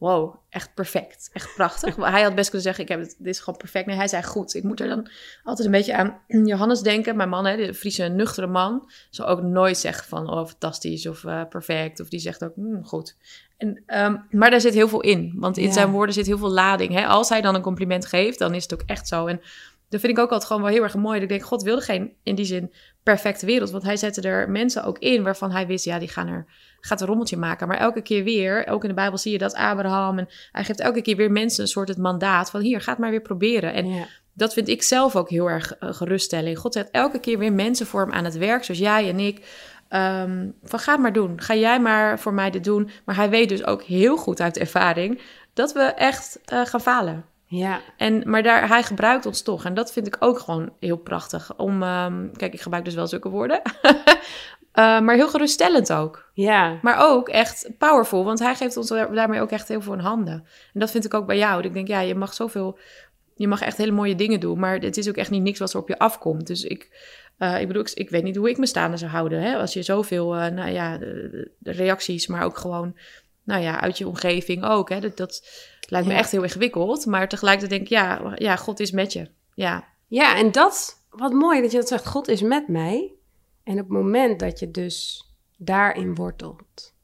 wow, 0.00 0.34
echt 0.48 0.74
perfect, 0.74 1.30
echt 1.32 1.54
prachtig. 1.54 1.96
Hij 1.96 2.22
had 2.22 2.34
best 2.34 2.46
kunnen 2.50 2.62
zeggen, 2.66 2.84
ik 2.84 2.90
heb 2.90 3.00
het, 3.00 3.14
dit 3.18 3.34
is 3.34 3.38
gewoon 3.40 3.58
perfect. 3.58 3.86
Nee, 3.86 3.96
hij 3.96 4.08
zei 4.08 4.22
goed. 4.22 4.54
Ik 4.54 4.62
moet 4.62 4.80
er 4.80 4.88
dan 4.88 5.08
altijd 5.44 5.66
een 5.66 5.72
beetje 5.72 5.96
aan 5.96 6.20
Johannes 6.46 6.80
denken. 6.80 7.16
Mijn 7.16 7.28
man, 7.28 7.46
hè, 7.46 7.56
de 7.56 7.74
Friese 7.74 8.02
nuchtere 8.04 8.46
man, 8.46 8.90
zal 9.10 9.26
ook 9.26 9.42
nooit 9.42 9.78
zeggen 9.78 10.08
van, 10.08 10.30
oh, 10.30 10.46
fantastisch 10.46 11.06
of 11.06 11.24
eh, 11.24 11.42
perfect. 11.48 12.00
Of 12.00 12.08
die 12.08 12.20
zegt 12.20 12.44
ook, 12.44 12.54
"Hmm, 12.54 12.84
goed. 12.84 13.16
En, 13.56 13.82
ehm, 13.86 14.16
maar 14.30 14.50
daar 14.50 14.60
zit 14.60 14.74
heel 14.74 14.88
veel 14.88 15.00
in. 15.00 15.32
Want 15.36 15.56
in 15.56 15.66
Ja. 15.66 15.72
zijn 15.72 15.90
woorden 15.90 16.14
zit 16.14 16.26
heel 16.26 16.38
veel 16.38 16.50
lading. 16.50 16.92
Hè? 16.92 17.06
Als 17.06 17.28
hij 17.28 17.40
dan 17.40 17.54
een 17.54 17.62
compliment 17.62 18.06
geeft, 18.06 18.38
dan 18.38 18.54
is 18.54 18.62
het 18.62 18.72
ook 18.74 18.82
echt 18.86 19.08
zo. 19.08 19.26
En 19.26 19.40
dat 19.90 20.00
vind 20.00 20.12
ik 20.12 20.18
ook 20.18 20.30
altijd 20.30 20.44
gewoon 20.44 20.62
wel 20.62 20.72
heel 20.72 20.82
erg 20.82 20.96
mooi. 20.96 21.14
Dat 21.14 21.22
ik 21.22 21.28
denk, 21.28 21.42
God 21.42 21.62
wilde 21.62 21.82
geen, 21.82 22.12
in 22.22 22.34
die 22.34 22.44
zin, 22.44 22.72
perfecte 23.02 23.46
wereld. 23.46 23.70
Want 23.70 23.82
hij 23.82 23.96
zette 23.96 24.20
er 24.20 24.50
mensen 24.50 24.84
ook 24.84 24.98
in 24.98 25.22
waarvan 25.22 25.50
hij 25.50 25.66
wist, 25.66 25.84
ja, 25.84 25.98
die 25.98 26.08
gaan 26.08 26.28
er, 26.28 26.46
gaat 26.80 27.00
een 27.00 27.06
rommeltje 27.06 27.36
maken. 27.36 27.68
Maar 27.68 27.76
elke 27.76 28.02
keer 28.02 28.24
weer, 28.24 28.66
ook 28.66 28.82
in 28.82 28.88
de 28.88 28.94
Bijbel 28.94 29.18
zie 29.18 29.32
je 29.32 29.38
dat 29.38 29.54
Abraham... 29.54 30.18
en 30.18 30.28
hij 30.52 30.64
geeft 30.64 30.80
elke 30.80 31.02
keer 31.02 31.16
weer 31.16 31.30
mensen 31.30 31.62
een 31.62 31.68
soort 31.68 31.88
het 31.88 31.98
mandaat 31.98 32.50
van... 32.50 32.60
hier, 32.60 32.80
ga 32.80 32.90
het 32.90 33.00
maar 33.00 33.10
weer 33.10 33.20
proberen. 33.20 33.72
En 33.72 33.88
ja. 33.88 34.06
dat 34.32 34.52
vind 34.52 34.68
ik 34.68 34.82
zelf 34.82 35.16
ook 35.16 35.30
heel 35.30 35.50
erg 35.50 35.76
eh, 35.76 35.92
geruststelling. 35.92 36.58
God 36.58 36.72
zet 36.72 36.90
elke 36.90 37.18
keer 37.18 37.38
weer 37.38 37.52
mensen 37.52 37.86
voor 37.86 38.00
hem 38.00 38.12
aan 38.12 38.24
het 38.24 38.36
werk, 38.36 38.64
zoals 38.64 38.80
jij 38.80 39.08
en 39.08 39.18
ik. 39.18 39.46
Ehm, 39.88 40.48
van 40.62 40.78
ga 40.78 40.92
het 40.92 41.00
maar 41.00 41.12
doen. 41.12 41.40
Ga 41.40 41.54
jij 41.54 41.80
maar 41.80 42.18
voor 42.18 42.34
mij 42.34 42.50
dit 42.50 42.64
doen. 42.64 42.90
Maar 43.04 43.16
hij 43.16 43.30
weet 43.30 43.48
dus 43.48 43.64
ook 43.64 43.82
heel 43.82 44.16
goed 44.16 44.40
uit 44.40 44.58
ervaring 44.58 45.20
dat 45.52 45.72
we 45.72 45.80
echt 45.82 46.40
eh, 46.44 46.66
gaan 46.66 46.80
falen. 46.80 47.24
Ja. 47.52 47.80
En, 47.96 48.22
maar 48.30 48.42
daar, 48.42 48.68
hij 48.68 48.82
gebruikt 48.82 49.26
ons 49.26 49.42
toch. 49.42 49.64
En 49.64 49.74
dat 49.74 49.92
vind 49.92 50.06
ik 50.06 50.16
ook 50.20 50.38
gewoon 50.38 50.72
heel 50.80 50.96
prachtig. 50.96 51.56
Om, 51.56 51.82
ehm, 51.82 52.30
kijk, 52.36 52.52
ik 52.52 52.60
gebruik 52.60 52.84
dus 52.84 52.94
wel 52.94 53.06
zulke 53.06 53.28
woorden. 53.28 53.60
Eh, 54.72 55.00
maar 55.00 55.14
heel 55.14 55.28
geruststellend 55.28 55.92
ook. 55.92 56.30
ja. 56.34 56.78
Maar 56.82 56.96
ook 57.10 57.28
echt 57.28 57.70
powerful, 57.78 58.24
want 58.24 58.38
hij 58.38 58.54
geeft 58.54 58.76
ons 58.76 58.88
daar- 58.88 59.14
daarmee 59.14 59.40
ook 59.40 59.50
echt 59.50 59.68
heel 59.68 59.80
veel 59.80 59.92
in 59.92 59.98
handen. 59.98 60.32
En 60.74 60.80
dat 60.80 60.90
vind 60.90 61.04
ik 61.04 61.14
ook 61.14 61.26
bij 61.26 61.36
jou. 61.38 61.56
Dat 61.56 61.64
Ik 61.64 61.72
denk, 61.74 61.88
ja, 61.88 62.00
je 62.00 62.14
mag 62.14 62.34
zoveel, 62.34 62.78
je 63.34 63.48
mag 63.48 63.60
echt 63.60 63.76
hele 63.76 63.90
mooie 63.92 64.14
dingen 64.14 64.40
doen, 64.40 64.58
maar 64.58 64.78
het 64.78 64.96
is 64.96 65.08
ook 65.08 65.16
echt 65.16 65.30
niet 65.30 65.42
niks 65.42 65.58
wat 65.58 65.72
er 65.72 65.80
op 65.80 65.88
je 65.88 65.98
afkomt. 65.98 66.46
Dus 66.46 66.64
ik, 66.64 66.88
eh, 67.38 67.60
ik 67.60 67.66
bedoel, 67.66 67.82
ik, 67.82 67.90
ik 67.90 68.10
weet 68.10 68.22
niet 68.22 68.36
hoe 68.36 68.50
ik 68.50 68.58
me 68.58 68.66
staande 68.66 68.96
zou 68.96 69.10
houden. 69.10 69.42
Hè? 69.42 69.56
Als 69.56 69.72
je 69.72 69.82
zoveel, 69.82 70.34
eh, 70.36 70.46
nou 70.50 70.70
ja, 70.70 70.98
reacties, 71.62 72.26
maar 72.26 72.42
ook 72.44 72.58
gewoon, 72.58 72.96
nou 73.50 73.62
ja, 73.62 73.80
uit 73.80 73.98
je 73.98 74.08
omgeving 74.08 74.64
ook. 74.64 74.88
Hè? 74.88 75.00
Dat, 75.00 75.16
dat 75.16 75.48
lijkt 75.80 76.06
me 76.06 76.12
Ja. 76.12 76.18
echt 76.18 76.30
heel 76.30 76.42
ingewikkeld. 76.42 77.06
Maar 77.06 77.28
tegelijkertijd 77.28 77.70
denk 77.70 77.82
ik, 77.82 77.98
ja, 77.98 78.32
ja, 78.36 78.56
God 78.56 78.80
is 78.80 78.90
met 78.90 79.12
je. 79.12 79.30
Ja, 79.54 79.88
Ja, 80.06 80.36
en 80.36 80.52
dat, 80.52 81.04
wat 81.10 81.32
mooi 81.32 81.60
dat 81.62 81.70
je 81.70 81.76
dat 81.78 81.88
zegt, 81.88 82.06
God 82.06 82.28
is 82.28 82.40
met 82.42 82.68
mij. 82.68 83.12
En 83.64 83.72
op 83.72 83.78
het 83.78 83.88
moment 83.88 84.40
dat 84.40 84.58
je 84.58 84.70
dus 84.70 85.24
daarin 85.56 86.14
wortelt 86.14 86.94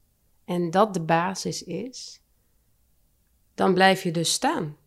en 0.45 0.71
dat 0.71 0.93
de 0.93 1.01
basis 1.01 1.63
is, 1.63 2.21
dan 3.55 3.73
blijf 3.73 4.03
je 4.03 4.11
dus 4.11 4.31
staan. 4.33 4.77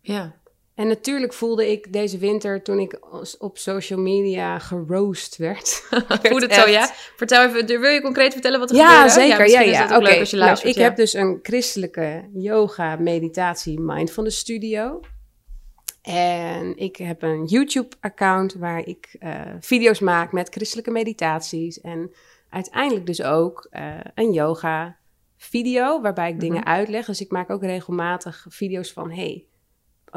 ja. 0.00 0.36
En 0.78 0.88
natuurlijk 0.88 1.32
voelde 1.32 1.70
ik 1.70 1.92
deze 1.92 2.18
winter, 2.18 2.62
toen 2.62 2.78
ik 2.78 2.98
op 3.38 3.58
social 3.58 3.98
media 4.00 4.58
geroost 4.58 5.36
werd. 5.46 5.86
Voel 6.22 6.40
het 6.40 6.54
zo, 6.54 6.60
echt- 6.60 6.70
ja? 6.72 6.90
Vertel 7.16 7.44
even, 7.44 7.80
wil 7.80 7.90
je 7.90 8.00
concreet 8.02 8.32
vertellen 8.32 8.58
wat 8.58 8.70
er 8.70 8.76
Ja, 8.76 8.86
gebeurde? 9.08 9.10
zeker. 9.36 9.48
Ja, 9.50 9.60
ja. 9.60 9.96
Oké. 9.96 10.04
leuk 10.08 10.18
als 10.18 10.30
je 10.30 10.36
Nou, 10.36 10.58
ik 10.62 10.74
ja. 10.74 10.82
heb 10.82 10.96
dus 10.96 11.12
een 11.14 11.38
christelijke 11.42 12.28
yoga, 12.32 12.96
meditatie, 12.96 13.80
mindfulness 13.80 14.38
studio. 14.38 15.00
En 16.02 16.76
ik 16.76 16.96
heb 16.96 17.22
een 17.22 17.44
YouTube-account 17.44 18.54
waar 18.54 18.86
ik 18.86 19.16
eh, 19.18 19.40
video's 19.60 20.00
maak 20.00 20.32
met 20.32 20.48
christelijke 20.48 20.90
meditaties. 20.90 21.80
En 21.80 22.12
uiteindelijk 22.50 23.06
dus 23.06 23.22
ook 23.22 23.66
eh, 23.70 23.94
een 24.14 24.32
yoga-video 24.32 26.00
waarbij 26.00 26.30
ik 26.30 26.40
dingen 26.40 26.60
Mhm. 26.60 26.68
uitleg. 26.68 27.06
Dus 27.06 27.20
ik 27.20 27.30
maak 27.30 27.50
ook 27.50 27.62
regelmatig 27.62 28.46
video's 28.48 28.92
van... 28.92 29.10
Hey, 29.10 29.44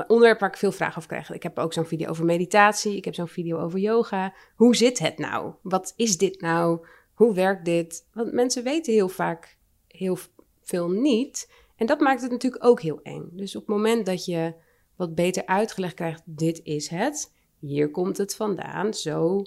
onderwerp 0.08 0.40
waar 0.40 0.50
ik 0.50 0.58
veel 0.58 0.72
vragen 0.72 0.98
over 0.98 1.10
krijg. 1.10 1.32
Ik 1.32 1.44
heb 1.44 1.58
ook 1.60 1.74
zo'n 1.74 1.86
video 1.86 2.10
over 2.10 2.26
meditatie. 2.26 2.96
Ik 2.96 3.06
heb 3.06 3.14
zo'n 3.14 3.28
video 3.28 3.60
over 3.60 3.80
yoga. 3.80 4.34
Hoe 4.56 4.76
zit 4.76 5.00
het 5.00 5.18
nou? 5.18 5.54
Wat 5.62 5.94
is 5.96 6.18
dit 6.18 6.42
nou? 6.42 6.86
Hoe 7.14 7.34
werkt 7.34 7.66
dit? 7.66 8.08
Want 8.14 8.32
mensen 8.34 8.64
weten 8.64 8.94
heel 8.94 9.10
vaak 9.10 9.58
heel 9.88 10.18
veel 10.62 10.90
niet. 10.90 11.52
En 11.76 11.86
dat 11.86 12.00
maakt 12.00 12.22
het 12.22 12.32
natuurlijk 12.32 12.66
ook 12.66 12.82
heel 12.82 13.00
eng. 13.04 13.30
Dus 13.32 13.56
op 13.56 13.62
het 13.68 13.76
moment 13.76 14.06
dat 14.06 14.26
je 14.26 14.54
wat 14.96 15.16
beter 15.16 15.46
uitgelegd 15.46 15.94
krijgt, 15.94 16.22
dit 16.26 16.60
is 16.64 16.88
het. 16.88 17.34
Hier 17.60 17.92
komt 17.92 18.18
het 18.18 18.36
vandaan. 18.36 18.94
Zo, 18.94 19.44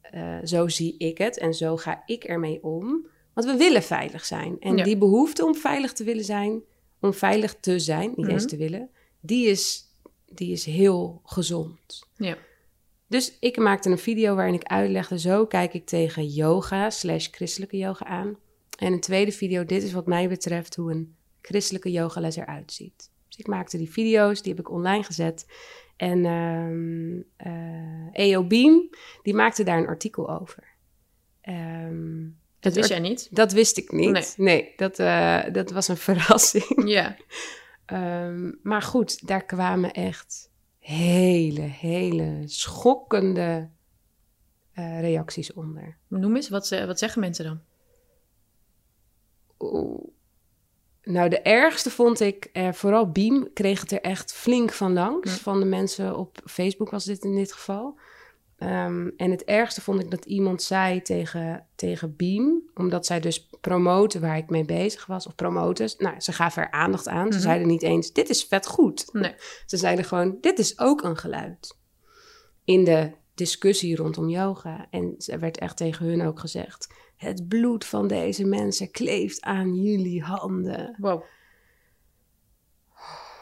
eh, 0.00 0.38
zo 0.44 0.68
zie 0.68 0.96
ik 0.98 1.18
het 1.18 1.38
en 1.38 1.54
zo 1.54 1.76
ga 1.76 2.02
ik 2.06 2.24
ermee 2.24 2.62
om. 2.62 3.06
Want 3.34 3.46
we 3.46 3.56
willen 3.56 3.82
veilig 3.82 4.24
zijn. 4.24 4.56
En 4.60 4.76
Ja. 4.76 4.84
die 4.84 4.96
behoefte 4.98 5.44
om 5.44 5.54
veilig 5.54 5.92
te 5.92 6.04
willen 6.04 6.24
zijn, 6.24 6.62
om 7.00 7.12
veilig 7.14 7.54
te 7.60 7.78
zijn, 7.78 8.12
niet 8.16 8.28
eens 8.28 8.42
Mhm. 8.42 8.50
te 8.50 8.56
willen, 8.56 8.90
die 9.20 9.46
is, 9.46 9.84
die 10.26 10.52
is 10.52 10.64
heel 10.64 11.20
gezond. 11.24 12.06
Ja. 12.16 12.36
Dus 13.06 13.38
ik 13.40 13.56
maakte 13.56 13.90
een 13.90 13.98
video 13.98 14.34
waarin 14.34 14.54
ik 14.54 14.64
uitlegde, 14.64 15.18
zo 15.18 15.46
kijk 15.46 15.74
ik 15.74 15.86
tegen 15.86 16.26
yoga 16.26 16.90
slash 16.90 17.28
christelijke 17.30 17.76
yoga 17.76 18.04
aan. 18.04 18.36
En 18.78 18.92
een 18.92 19.00
tweede 19.00 19.32
video, 19.32 19.64
dit 19.64 19.82
is 19.82 19.92
wat 19.92 20.06
mij 20.06 20.28
betreft 20.28 20.76
hoe 20.76 20.90
een 20.90 21.14
christelijke 21.42 21.90
yogales 21.90 22.36
eruit 22.36 22.72
ziet. 22.72 23.10
Dus 23.28 23.38
ik 23.38 23.46
maakte 23.46 23.76
die 23.76 23.90
video's, 23.90 24.42
die 24.42 24.52
heb 24.52 24.60
ik 24.60 24.70
online 24.70 25.02
gezet. 25.02 25.46
En 25.96 26.24
ehm 26.24 27.20
eh, 27.36 28.26
EO 28.30 28.44
Beam, 28.44 28.90
die 29.22 29.34
maakte 29.34 29.64
daar 29.64 29.78
een 29.78 29.86
artikel 29.86 30.30
over. 30.40 30.64
Ehm, 31.40 32.26
Dat 32.60 32.74
wist 32.74 32.88
jij 32.88 32.98
niet? 32.98 33.28
Dat 33.30 33.52
wist 33.52 33.76
ik 33.76 33.92
niet. 33.92 34.10
Nee. 34.10 34.24
Nee, 34.36 34.72
dat, 34.76 34.98
eh, 34.98 35.40
dat 35.52 35.70
was 35.70 35.88
een 35.88 35.96
verrassing. 36.08 36.88
Ja. 36.88 37.16
Ehm, 37.88 38.52
maar 38.62 38.82
goed, 38.82 39.26
daar 39.26 39.44
kwamen 39.44 39.92
echt 39.92 40.50
hele, 40.78 41.60
hele 41.60 42.42
schokkende 42.44 43.68
eh, 44.72 45.00
reacties 45.00 45.52
onder. 45.52 45.96
Noem 46.08 46.36
eens, 46.36 46.48
wat, 46.48 46.68
wat 46.68 46.98
zeggen 46.98 47.20
mensen 47.20 47.44
dan? 47.44 47.60
Oeh. 49.58 50.04
Nou, 51.02 51.28
de 51.28 51.40
ergste 51.40 51.90
vond 51.90 52.20
ik, 52.20 52.44
eh, 52.44 52.72
vooral 52.72 53.10
Beam 53.10 53.52
kreeg 53.52 53.80
het 53.80 53.92
er 53.92 54.00
echt 54.00 54.32
flink 54.32 54.72
van 54.72 54.92
langs. 54.92 55.30
Ja. 55.30 55.36
Van 55.36 55.60
de 55.60 55.66
mensen 55.66 56.16
op 56.16 56.40
Facebook 56.44 56.90
was 56.90 57.04
dit 57.04 57.24
in 57.24 57.34
dit 57.34 57.52
geval. 57.52 57.98
Ehm, 58.58 59.10
en 59.16 59.30
het 59.30 59.44
ergste 59.44 59.80
vond 59.80 60.00
ik 60.02 60.10
dat 60.10 60.24
iemand 60.24 60.62
zei 60.62 61.02
tegen, 61.02 61.66
tegen 61.74 62.16
Beam, 62.16 62.62
omdat 62.74 63.06
zij 63.06 63.20
dus 63.20 63.48
promoten 63.60 64.20
waar 64.20 64.36
ik 64.36 64.50
mee 64.50 64.64
bezig 64.64 65.06
was, 65.06 65.26
of 65.26 65.34
promoten. 65.34 65.90
Nou, 65.98 66.20
ze 66.20 66.32
gaven 66.32 66.62
er 66.62 66.70
aandacht 66.70 67.08
aan. 67.08 67.26
Ze 67.32 67.38
Mhm. 67.38 67.46
zeiden 67.46 67.66
niet 67.68 67.82
eens, 67.82 68.12
dit 68.12 68.28
is 68.28 68.44
vet 68.44 68.66
goed. 68.66 69.08
Nee. 69.12 69.34
Ze 69.66 69.76
zeiden 69.76 70.04
gewoon, 70.04 70.38
dit 70.40 70.58
is 70.58 70.78
ook 70.78 71.02
een 71.02 71.16
geluid. 71.16 71.76
In 72.64 72.84
de 72.84 73.12
discussie 73.34 73.96
rondom 73.96 74.28
yoga. 74.28 74.86
En 74.90 75.14
er 75.26 75.38
werd 75.40 75.58
echt 75.58 75.76
tegen 75.76 76.06
hun 76.06 76.22
ook 76.22 76.40
gezegd: 76.40 76.94
het 77.16 77.48
bloed 77.48 77.84
van 77.84 78.08
deze 78.08 78.44
mensen 78.44 78.90
kleeft 78.90 79.40
aan 79.42 79.74
jullie 79.74 80.22
handen. 80.22 80.94
Wow. 80.98 81.22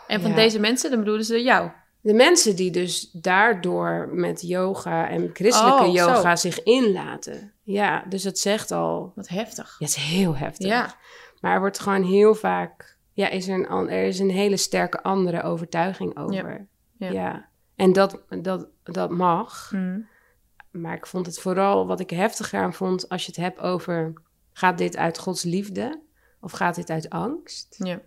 En 0.06 0.20
van 0.20 0.30
Ja. 0.30 0.36
deze 0.36 0.58
mensen, 0.60 0.90
dan 0.90 0.98
bedoelen 0.98 1.24
ze 1.24 1.42
jou. 1.42 1.70
De 2.06 2.14
mensen 2.14 2.56
die 2.56 2.70
dus 2.70 3.10
daardoor 3.12 4.08
met 4.12 4.40
yoga 4.40 5.08
en 5.08 5.30
christelijke 5.32 5.82
Oh, 5.82 5.86
zo. 5.86 5.92
yoga 5.92 6.36
zich 6.36 6.62
inlaten. 6.62 7.52
Ja, 7.62 8.04
dus 8.08 8.24
het 8.24 8.38
zegt 8.38 8.70
al. 8.70 9.12
Wat 9.14 9.28
heftig. 9.28 9.76
Ja, 9.78 9.86
het 9.86 9.96
is 9.96 10.02
heel 10.02 10.36
heftig. 10.36 10.68
Ja. 10.68 10.94
Maar 11.40 11.52
er 11.54 11.60
wordt 11.60 11.78
gewoon 11.78 12.02
heel 12.02 12.34
vaak. 12.34 12.98
Ja, 13.12 13.28
is 13.28 13.48
er, 13.48 13.70
een, 13.70 13.88
er 13.88 14.04
is 14.04 14.18
een 14.18 14.30
hele 14.30 14.56
sterke 14.56 15.02
andere 15.02 15.42
overtuiging 15.42 16.16
over. 16.18 16.66
Ja. 16.98 17.10
Ja. 17.10 17.48
En 17.76 17.92
dat, 17.92 18.22
dat, 18.42 18.68
dat 18.82 19.10
mag. 19.10 19.68
Hm. 19.70 20.00
Maar 20.70 20.96
ik 20.96 21.06
vond 21.06 21.26
het 21.26 21.38
vooral 21.38 21.86
wat 21.86 22.00
ik 22.00 22.10
heftiger 22.10 22.60
aan 22.60 22.74
vond. 22.74 23.08
als 23.08 23.22
je 23.22 23.28
het 23.30 23.40
hebt 23.40 23.60
over. 23.60 24.12
gaat 24.52 24.78
dit 24.78 24.96
uit 24.96 25.18
Gods 25.18 25.42
liefde? 25.42 26.02
Of 26.40 26.52
gaat 26.52 26.74
dit 26.74 26.90
uit 26.90 27.10
angst? 27.10 27.76
Ja. 27.78 28.00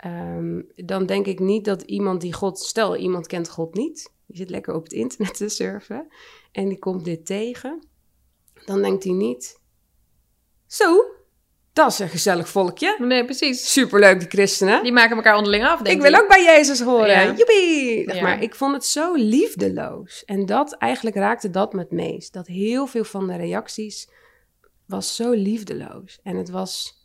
Ehm, 0.00 0.60
dan 0.76 1.06
denk 1.06 1.26
ik 1.26 1.38
niet 1.38 1.64
dat 1.64 1.82
iemand 1.82 2.20
die 2.20 2.32
God... 2.32 2.58
Stel, 2.58 2.96
iemand 2.96 3.26
kent 3.26 3.48
God 3.48 3.74
niet. 3.74 4.12
Die 4.26 4.36
zit 4.36 4.50
lekker 4.50 4.74
op 4.74 4.82
het 4.82 4.92
internet 4.92 5.36
te 5.36 5.48
surfen. 5.48 6.08
En 6.52 6.68
die 6.68 6.78
komt 6.78 7.04
dit 7.04 7.26
tegen. 7.26 7.86
Dan 8.64 8.82
denkt 8.82 9.04
hij 9.04 9.12
niet... 9.12 9.58
Zo, 10.66 11.04
dat 11.72 11.90
is 11.90 11.98
een 11.98 12.08
gezellig 12.08 12.48
volkje. 12.48 12.96
Nee, 12.98 13.24
precies. 13.24 13.72
Superleuk, 13.72 14.20
die 14.20 14.28
christenen. 14.28 14.82
Die 14.82 14.92
maken 14.92 15.16
elkaar 15.16 15.36
onderling 15.36 15.64
af, 15.64 15.82
denk 15.82 15.96
ik 15.96 16.10
wil 16.10 16.20
ook 16.20 16.28
bij 16.28 16.44
Jezus 16.44 16.80
horen. 16.80 17.08
Ja. 17.08 17.34
Joepie! 17.34 18.14
Ja. 18.14 18.22
Maar 18.22 18.42
ik 18.42 18.54
vond 18.54 18.74
het 18.74 18.84
zo 18.84 19.14
liefdeloos. 19.14 20.24
En 20.24 20.46
dat, 20.46 20.72
eigenlijk 20.72 21.16
raakte 21.16 21.50
dat 21.50 21.72
me 21.72 21.78
het 21.78 21.90
meest. 21.90 22.32
Dat 22.32 22.46
heel 22.46 22.86
veel 22.86 23.04
van 23.04 23.26
de 23.26 23.36
reacties 23.36 24.08
was 24.86 25.16
zo 25.16 25.30
liefdeloos. 25.30 26.18
En 26.22 26.36
het 26.36 26.50
was... 26.50 26.98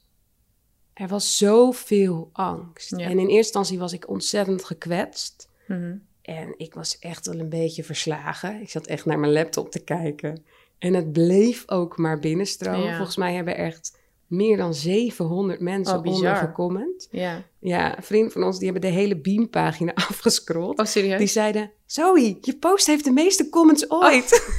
Er 0.95 1.08
was 1.08 1.38
zoveel 1.38 2.29
angst. 2.34 2.89
Ja. 2.97 3.05
En 3.05 3.12
in 3.12 3.17
eerste 3.19 3.36
instantie 3.36 3.79
was 3.79 3.93
ik 3.93 4.10
ontzettend 4.10 4.63
gekwetst. 4.65 5.49
Mhm. 5.67 5.95
En 6.21 6.53
ik 6.58 6.73
was 6.73 6.99
echt 6.99 7.25
wel 7.25 7.39
een 7.39 7.49
beetje 7.49 7.84
verslagen. 7.84 8.62
Ik 8.62 8.69
zat 8.69 8.86
echt 8.88 9.05
naar 9.05 9.19
mijn 9.19 9.31
laptop 9.34 9.71
te 9.71 9.79
kijken. 9.84 10.43
En 10.77 10.93
het 10.93 11.12
bleef 11.12 11.63
ook 11.67 11.97
maar 11.97 12.19
binnenstromen. 12.19 12.86
Ja. 12.89 12.95
Volgens 12.95 13.17
mij 13.17 13.34
hebben 13.34 13.58
echt 13.58 13.97
meer 14.27 14.58
dan 14.58 14.73
700 14.73 15.60
mensen 15.60 15.95
Oh, 15.95 16.01
bizar. 16.01 16.17
onder 16.17 16.36
gecomment. 16.36 17.08
Ja. 17.12 17.43
Ja, 17.60 17.97
een 17.97 18.03
vriend 18.03 18.31
van 18.31 18.43
ons, 18.43 18.60
die 18.60 18.71
hebben 18.71 18.89
de 18.89 18.95
hele 18.97 19.17
Beam-pagina 19.17 19.93
afgescrolld. 20.10 20.79
Oh, 20.79 20.86
serieus? 20.86 21.17
Die 21.17 21.27
zeiden, 21.27 21.71
Zoe, 21.86 22.38
je 22.41 22.55
post 22.58 22.86
heeft 22.88 23.03
de 23.03 23.12
meeste 23.12 23.49
comments 23.49 23.89
ooit. 23.89 24.49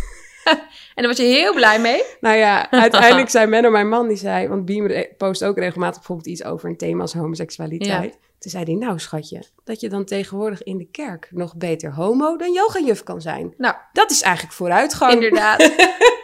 En 0.94 1.02
daar 1.02 1.06
was 1.06 1.16
je 1.16 1.22
heel 1.22 1.54
blij 1.54 1.80
mee? 1.80 2.02
Nou 2.20 2.36
ja, 2.36 2.70
uiteindelijk 2.86 3.28
zei 3.28 3.46
Menno, 3.46 3.70
mijn 3.70 3.88
man, 3.88 4.08
die 4.08 4.16
zei... 4.16 4.48
Want 4.48 4.64
Beam 4.64 5.06
post 5.16 5.44
ook 5.44 5.58
regelmatig 5.58 5.96
bijvoorbeeld 5.96 6.28
iets 6.28 6.44
over 6.44 6.68
een 6.68 6.76
thema 6.76 7.00
als 7.00 7.12
homoseksualiteit. 7.12 8.18
Toen 8.38 8.50
zei 8.50 8.64
hij, 8.64 8.74
nou 8.74 8.98
schatje, 8.98 9.42
dat 9.64 9.80
je 9.80 9.88
dan 9.88 10.04
tegenwoordig 10.04 10.62
in 10.62 10.78
de 10.78 10.88
kerk... 10.90 11.28
nog 11.30 11.56
beter 11.56 11.92
homo 11.94 12.36
dan 12.36 12.52
yogajuf 12.52 13.02
kan 13.02 13.20
zijn. 13.20 13.54
Nou, 13.56 13.74
Dat 13.92 14.10
is 14.10 14.22
eigenlijk 14.22 14.54
vooruitgang. 14.54 15.12
inderdaad. 15.12 15.60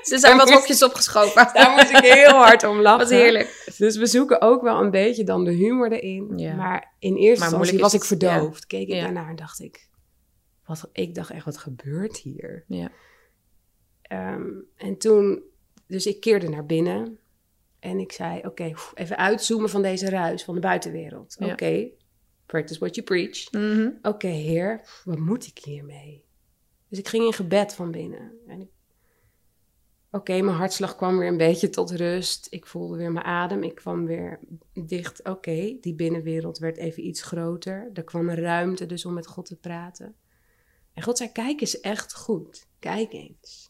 Ze 0.03 0.19
zijn 0.19 0.37
wat 0.37 0.51
hokjes 0.51 0.83
opgeschoven. 0.83 1.51
Daar 1.53 1.71
moest 1.71 1.91
ik 1.91 2.13
heel 2.13 2.31
hard 2.31 2.65
om 2.65 2.81
lachen. 2.81 2.99
Wat 2.99 3.11
heerlijk. 3.11 3.73
Dus 3.77 3.97
we 3.97 4.07
zoeken 4.07 4.41
ook 4.41 4.63
wel 4.63 4.81
een 4.81 4.91
beetje 4.91 5.25
dan 5.25 5.45
de 5.45 5.53
humor 5.53 5.93
erin. 5.93 6.33
Ja. 6.39 6.55
Maar 6.55 6.93
in 6.99 7.17
eerste 7.17 7.45
instantie 7.45 7.79
was 7.79 7.95
ik 7.95 8.01
ja. 8.01 8.07
verdoofd. 8.07 8.67
Keek 8.67 8.89
ik 8.89 8.95
Ja. 8.95 9.03
daarnaar 9.03 9.29
en 9.29 9.37
dacht 9.37 9.61
ik... 9.61 9.91
Wat, 10.67 10.89
ik 10.93 11.15
dacht 11.15 11.31
echt, 11.31 11.45
wat 11.45 11.59
gebeurt 11.59 12.17
hier? 12.17 12.65
Ja. 12.69 12.91
Ehm, 14.13 14.51
en 14.77 14.99
toen... 14.99 15.43
Dus 15.87 16.07
ik 16.07 16.21
keerde 16.21 16.49
naar 16.49 16.67
binnen. 16.67 17.19
En 17.79 17.99
ik 17.99 18.13
zei, 18.13 18.41
oké, 18.47 18.73
even 18.95 19.17
uitzoomen 19.17 19.71
van 19.71 19.83
deze 19.83 20.11
ruis, 20.11 20.45
van 20.45 20.55
de 20.55 20.61
buitenwereld. 20.61 21.37
Ja. 21.39 21.53
Oké, 21.53 21.89
practice 22.47 22.79
what 22.79 22.95
you 22.95 23.07
preach. 23.07 23.53
Mhm. 23.53 23.91
Oké, 24.03 24.27
heer, 24.27 24.81
wat 25.05 25.19
moet 25.19 25.47
ik 25.47 25.59
hiermee? 25.59 26.25
Dus 26.89 26.99
ik 26.99 27.09
ging 27.09 27.25
in 27.25 27.33
gebed 27.33 27.75
van 27.75 27.91
binnen. 27.91 28.33
En. 28.47 28.71
Oké, 30.11 30.41
mijn 30.41 30.57
hartslag 30.57 30.97
kwam 30.97 31.19
weer 31.19 31.29
een 31.29 31.37
beetje 31.37 31.71
tot 31.71 31.91
rust. 31.91 32.47
Ik 32.51 32.67
voelde 32.67 32.97
weer 32.97 33.13
mijn 33.13 33.25
adem. 33.25 33.63
Ik 33.63 33.75
kwam 33.75 34.07
weer 34.07 34.41
dicht. 34.73 35.25
Oké, 35.25 35.77
die 35.81 35.95
binnenwereld 35.95 36.59
werd 36.59 36.77
even 36.77 37.07
iets 37.07 37.23
groter. 37.23 37.91
Er 37.93 38.05
kwam 38.05 38.29
een 38.29 38.37
ruimte 38.37 38.87
dus 38.87 39.05
om 39.05 39.13
met 39.13 39.27
God 39.27 39.47
te 39.47 39.57
praten. 39.57 40.15
En 40.93 41.03
God 41.03 41.19
zei, 41.19 41.33
kijk 41.33 41.61
eens 41.61 41.81
echt 41.81 42.15
goed. 42.15 42.67
Kijk 42.79 43.13
eens. 43.13 43.62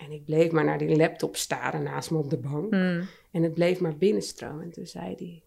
En 0.00 0.12
ik 0.12 0.24
bleef 0.24 0.50
maar 0.50 0.64
naar 0.64 0.78
die 0.78 0.96
laptop 0.96 1.36
staren 1.36 1.82
naast 1.82 2.10
me 2.10 2.18
op 2.18 2.30
de 2.30 2.38
bank. 2.38 2.74
Hm. 2.74 3.04
En 3.30 3.42
het 3.42 3.54
bleef 3.54 3.80
maar 3.80 3.96
binnenstromen. 3.96 4.64
En 4.64 4.70
toen 4.70 4.86
zei 4.86 5.14
hij: 5.14 5.42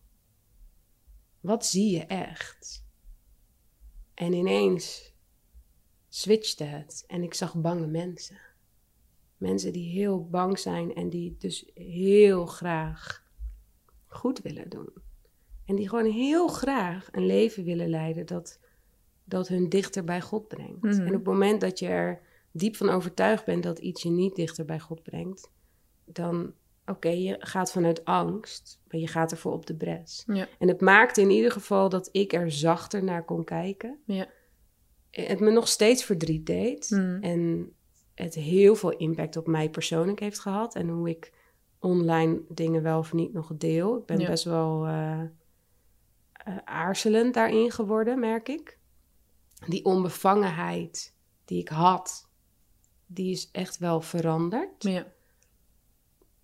Wat 1.39 1.65
zie 1.65 1.91
je 1.91 2.05
echt? 2.05 2.85
En 4.13 4.33
ineens 4.33 5.13
switchte 6.09 6.63
het. 6.63 7.03
En 7.07 7.23
ik 7.23 7.33
zag 7.33 7.55
bange 7.55 7.87
mensen. 7.87 8.37
Mensen 9.37 9.73
die 9.73 9.91
heel 9.91 10.27
bang 10.29 10.59
zijn 10.59 10.95
en 10.95 11.09
die 11.09 11.35
dus 11.37 11.71
heel 11.73 12.45
graag 12.45 13.23
goed 14.07 14.41
willen 14.41 14.69
doen. 14.69 14.89
En 15.65 15.75
die 15.75 15.89
gewoon 15.89 16.11
heel 16.11 16.47
graag 16.47 17.09
een 17.11 17.25
leven 17.25 17.63
willen 17.63 17.89
leiden 17.89 18.25
dat, 18.25 18.59
dat 19.23 19.47
hun 19.47 19.69
dichter 19.69 20.03
bij 20.03 20.21
God 20.21 20.47
brengt. 20.47 20.81
Mhm. 20.81 20.99
En 20.99 21.07
op 21.07 21.13
het 21.13 21.23
moment 21.23 21.61
dat 21.61 21.79
je 21.79 21.87
er 21.87 22.21
diep 22.53 22.75
van 22.75 22.89
overtuigd 22.89 23.45
bent 23.45 23.63
dat 23.63 23.79
iets 23.79 24.03
je 24.03 24.09
niet 24.09 24.35
dichter 24.35 24.65
bij 24.65 24.79
God 24.79 25.03
brengt, 25.03 25.51
dan, 26.05 26.53
oké, 26.85 27.09
je 27.09 27.35
gaat 27.39 27.71
vanuit 27.71 28.05
angst, 28.05 28.79
maar 28.87 28.99
je 28.99 29.07
gaat 29.07 29.31
ervoor 29.31 29.51
op 29.53 29.65
de 29.65 29.75
bres. 29.75 30.23
Ja. 30.27 30.47
En 30.59 30.67
het 30.67 30.81
maakte 30.81 31.21
in 31.21 31.29
ieder 31.29 31.51
geval 31.51 31.89
dat 31.89 32.09
ik 32.11 32.33
er 32.33 32.51
zachter 32.51 33.03
naar 33.03 33.25
kon 33.25 33.43
kijken. 33.43 33.99
Ja. 34.05 34.27
Het 35.11 35.39
me 35.39 35.51
nog 35.51 35.67
steeds 35.67 36.03
verdriet 36.03 36.45
deed. 36.45 36.89
Hmm. 36.89 37.21
En 37.21 37.73
het 38.15 38.35
heel 38.35 38.75
veel 38.75 38.91
impact 38.97 39.37
op 39.37 39.47
mij 39.47 39.69
persoonlijk 39.69 40.19
heeft 40.19 40.39
gehad. 40.39 40.75
En 40.75 40.89
hoe 40.89 41.09
ik 41.09 41.33
online 41.79 42.41
dingen 42.49 42.83
wel 42.83 42.97
of 42.97 43.13
niet 43.13 43.33
nog 43.33 43.51
deel. 43.57 43.97
Ik 43.97 44.05
ben 44.05 44.19
Ja. 44.19 44.27
best 44.27 44.43
wel 44.43 44.85
eh, 44.87 45.21
aarzelend 46.63 47.33
daarin 47.33 47.71
geworden, 47.71 48.19
merk 48.19 48.49
ik. 48.49 48.77
Die 49.67 49.85
onbevangenheid 49.85 51.15
die 51.45 51.59
ik 51.59 51.67
had, 51.67 52.29
die 53.13 53.31
is 53.31 53.49
echt 53.51 53.77
wel 53.77 54.01
veranderd. 54.01 54.83
Ja. 54.83 55.05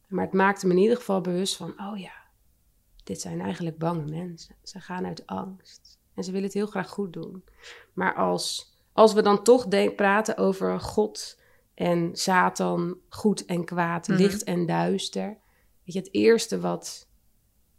Maar 0.07 0.25
het 0.25 0.33
maakte 0.33 0.67
me 0.67 0.73
in 0.73 0.79
ieder 0.79 0.97
geval 0.97 1.21
bewust 1.21 1.55
van, 1.55 1.69
oh 1.79 1.97
ja, 1.99 2.13
dit 3.03 3.21
zijn 3.21 3.41
eigenlijk 3.41 3.77
bange 3.77 4.05
mensen. 4.05 4.55
Ze 4.63 4.79
gaan 4.79 5.05
uit 5.05 5.27
angst. 5.27 5.97
En 6.13 6.23
ze 6.23 6.31
willen 6.31 6.45
het 6.45 6.55
heel 6.55 6.67
graag 6.67 6.89
goed 6.89 7.13
doen. 7.13 7.43
Maar 7.93 8.15
als, 8.15 8.73
als 8.93 9.13
we 9.13 9.21
dan 9.21 9.43
toch 9.43 9.67
denk, 9.67 9.95
praten 9.95 10.37
over 10.37 10.79
God 10.79 11.39
en 11.73 12.09
Satan, 12.15 12.97
goed 13.09 13.45
en 13.45 13.65
kwaad, 13.65 14.07
Mhm. 14.07 14.17
licht 14.17 14.43
en 14.43 14.65
duister. 14.65 15.27
Weet 15.83 15.93
je, 15.93 15.99
het 15.99 16.13
eerste 16.13 16.59
wat, 16.59 17.07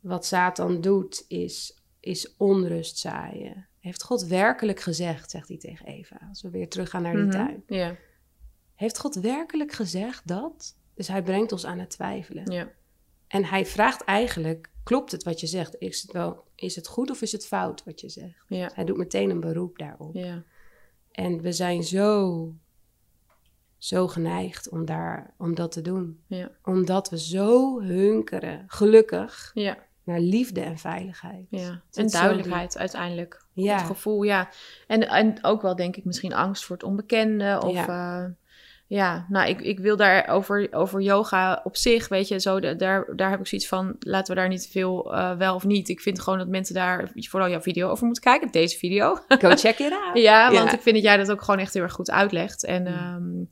wat 0.00 0.26
Satan 0.26 0.80
doet 0.80 1.24
is, 1.28 1.82
is 2.00 2.34
onrust 2.36 2.98
zaaien. 2.98 3.68
Heeft 3.78 4.02
God 4.02 4.22
werkelijk 4.26 4.80
gezegd, 4.80 5.30
zegt 5.30 5.48
hij 5.48 5.56
tegen 5.58 5.86
Eva, 5.86 6.20
als 6.28 6.42
we 6.42 6.50
weer 6.50 6.68
teruggaan 6.68 7.02
naar 7.02 7.14
die 7.14 7.22
Mhm. 7.22 7.30
tuin. 7.30 7.62
Ja. 7.66 7.96
Heeft 8.80 8.98
God 8.98 9.14
werkelijk 9.14 9.72
gezegd 9.72 10.26
dat? 10.26 10.76
Dus 10.94 11.08
hij 11.08 11.22
brengt 11.22 11.52
ons 11.52 11.66
aan 11.66 11.78
het 11.78 11.90
twijfelen. 11.90 12.52
Ja. 12.52 12.68
En 13.26 13.44
hij 13.44 13.66
vraagt 13.66 14.04
eigenlijk, 14.04 14.70
klopt 14.82 15.12
het 15.12 15.22
wat 15.22 15.40
je 15.40 15.46
zegt? 15.46 15.76
Is 15.78 16.02
het, 16.02 16.12
wel, 16.12 16.44
is 16.54 16.76
het 16.76 16.86
goed 16.86 17.10
of 17.10 17.22
is 17.22 17.32
het 17.32 17.46
fout 17.46 17.84
wat 17.84 18.00
je 18.00 18.08
zegt? 18.08 18.44
Ja. 18.48 18.70
Hij 18.74 18.84
doet 18.84 18.96
meteen 18.96 19.30
een 19.30 19.40
beroep 19.40 19.78
daarop. 19.78 20.14
Ja. 20.14 20.42
En 21.12 21.40
we 21.40 21.52
zijn 21.52 21.82
zo, 21.82 22.54
zo 23.78 24.08
geneigd 24.08 24.68
om, 24.68 24.84
daar, 24.84 25.34
om 25.38 25.54
dat 25.54 25.72
te 25.72 25.80
doen. 25.82 26.22
Ja. 26.26 26.50
Omdat 26.64 27.10
we 27.10 27.18
zo 27.18 27.80
hunkeren, 27.80 28.64
gelukkig, 28.66 29.50
Ja. 29.54 29.78
naar 30.04 30.20
liefde 30.20 30.60
en 30.60 30.78
veiligheid. 30.78 31.46
Ja. 31.50 31.82
En 31.92 32.08
duidelijkheid 32.08 32.78
uiteindelijk. 32.78 33.44
Ja. 33.52 33.76
Het 33.76 33.86
gevoel, 33.86 34.22
ja. 34.22 34.48
En, 34.86 35.08
en 35.08 35.44
ook 35.44 35.62
wel, 35.62 35.76
denk 35.76 35.96
ik, 35.96 36.04
misschien 36.04 36.34
angst 36.34 36.64
voor 36.64 36.76
het 36.76 36.84
onbekende. 36.84 37.60
Of 37.64 37.72
ja, 37.72 38.34
ja 38.92 39.26
nou, 39.28 39.48
ik, 39.48 39.60
ik 39.60 39.78
wil 39.78 39.96
daar 39.96 40.28
over, 40.28 40.68
over 40.70 41.00
yoga 41.00 41.60
op 41.64 41.76
zich, 41.76 42.08
weet 42.08 42.28
je, 42.28 42.40
zo, 42.40 42.60
de- 42.60 42.76
daar, 42.76 43.06
daar 43.16 43.30
heb 43.30 43.40
ik 43.40 43.46
zoiets 43.46 43.68
van, 43.68 43.96
laten 43.98 44.34
we 44.34 44.40
daar 44.40 44.48
niet 44.48 44.68
veel 44.70 45.14
eh, 45.14 45.36
wel 45.36 45.54
of 45.54 45.64
niet. 45.64 45.88
Ik 45.88 46.00
vind 46.00 46.20
gewoon 46.20 46.38
dat 46.38 46.48
mensen 46.48 46.74
daar 46.74 47.10
vooral 47.14 47.48
jouw 47.50 47.60
video 47.60 47.88
over 47.90 48.04
moeten 48.04 48.22
kijken, 48.22 48.50
deze 48.50 48.78
video. 48.78 49.14
Go 49.28 49.54
check 49.64 49.78
it 49.78 49.92
out. 49.92 50.18
Ja, 50.18 50.52
want 50.52 50.68
Ja. 50.70 50.74
ik 50.74 50.80
vind 50.82 50.94
dat 50.94 51.04
jij 51.04 51.16
dat 51.16 51.30
ook 51.30 51.42
gewoon 51.42 51.60
echt 51.60 51.74
heel 51.74 51.82
erg 51.82 51.92
goed 51.92 52.10
uitlegt. 52.10 52.64
En 52.64 52.82
Mm. 52.82 53.48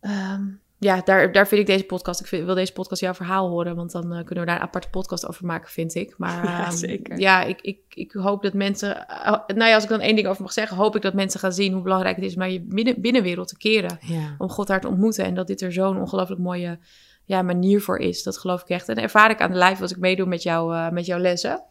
ehm, 0.00 0.12
ehm, 0.12 0.42
ja, 0.82 1.00
daar, 1.04 1.32
daar 1.32 1.48
vind 1.48 1.60
ik 1.60 1.66
deze 1.66 1.84
podcast. 1.84 2.20
Ik 2.20 2.26
vind- 2.26 2.44
wil 2.44 2.54
deze 2.54 2.72
podcast 2.72 3.00
jouw 3.00 3.14
verhaal 3.14 3.48
horen, 3.48 3.76
want 3.76 3.92
dan 3.92 4.02
eh, 4.12 4.24
kunnen 4.24 4.44
we 4.44 4.50
daar 4.50 4.56
een 4.60 4.66
aparte 4.66 4.88
podcast 4.90 5.26
over 5.28 5.46
maken, 5.46 5.70
vind 5.70 5.94
ik. 5.94 6.14
Maar 6.18 6.44
Ja, 6.48 6.64
ehm, 6.64 6.76
zeker. 6.76 7.18
ja, 7.18 7.42
ik, 7.42 7.60
ik, 7.60 7.78
ik 7.88 8.12
hoop 8.12 8.42
dat 8.42 8.52
mensen. 8.54 9.08
eh, 9.08 9.32
nou 9.46 9.64
ja, 9.68 9.74
als 9.74 9.82
ik 9.84 9.88
dan 9.90 10.00
één 10.00 10.14
ding 10.16 10.26
over 10.28 10.42
mag 10.42 10.52
zeggen, 10.52 10.76
hoop 10.76 10.96
ik 10.96 11.02
dat 11.02 11.14
mensen 11.14 11.40
gaan 11.40 11.52
zien 11.52 11.72
hoe 11.72 11.82
belangrijk 11.82 12.16
het 12.16 12.24
is 12.24 12.32
om 12.34 12.38
naar 12.38 12.50
je 12.50 12.60
binnen, 12.60 13.00
binnenwereld 13.00 13.48
te 13.48 13.56
keren. 13.56 13.98
Ja. 14.00 14.34
Om 14.38 14.48
God 14.48 14.66
daar 14.66 14.80
te 14.80 14.88
ontmoeten 14.88 15.24
en 15.24 15.34
dat 15.34 15.46
dit 15.46 15.60
er 15.60 15.72
zo'n 15.72 16.00
ongelooflijk 16.00 16.40
mooie 16.40 16.78
ja, 17.24 17.42
manier 17.42 17.80
voor 17.80 17.98
is. 17.98 18.22
Dat 18.22 18.38
geloof 18.38 18.62
ik 18.62 18.68
echt. 18.68 18.88
En 18.88 18.96
ervaar 18.96 19.30
ik 19.30 19.40
aan 19.40 19.50
de 19.50 19.56
lijf 19.58 19.80
als 19.80 19.90
ik 19.90 19.98
meedoe 19.98 20.26
met, 20.26 20.42
jou, 20.42 20.74
eh, 20.74 20.90
met 20.90 21.06
jouw 21.06 21.18
lessen. 21.18 21.62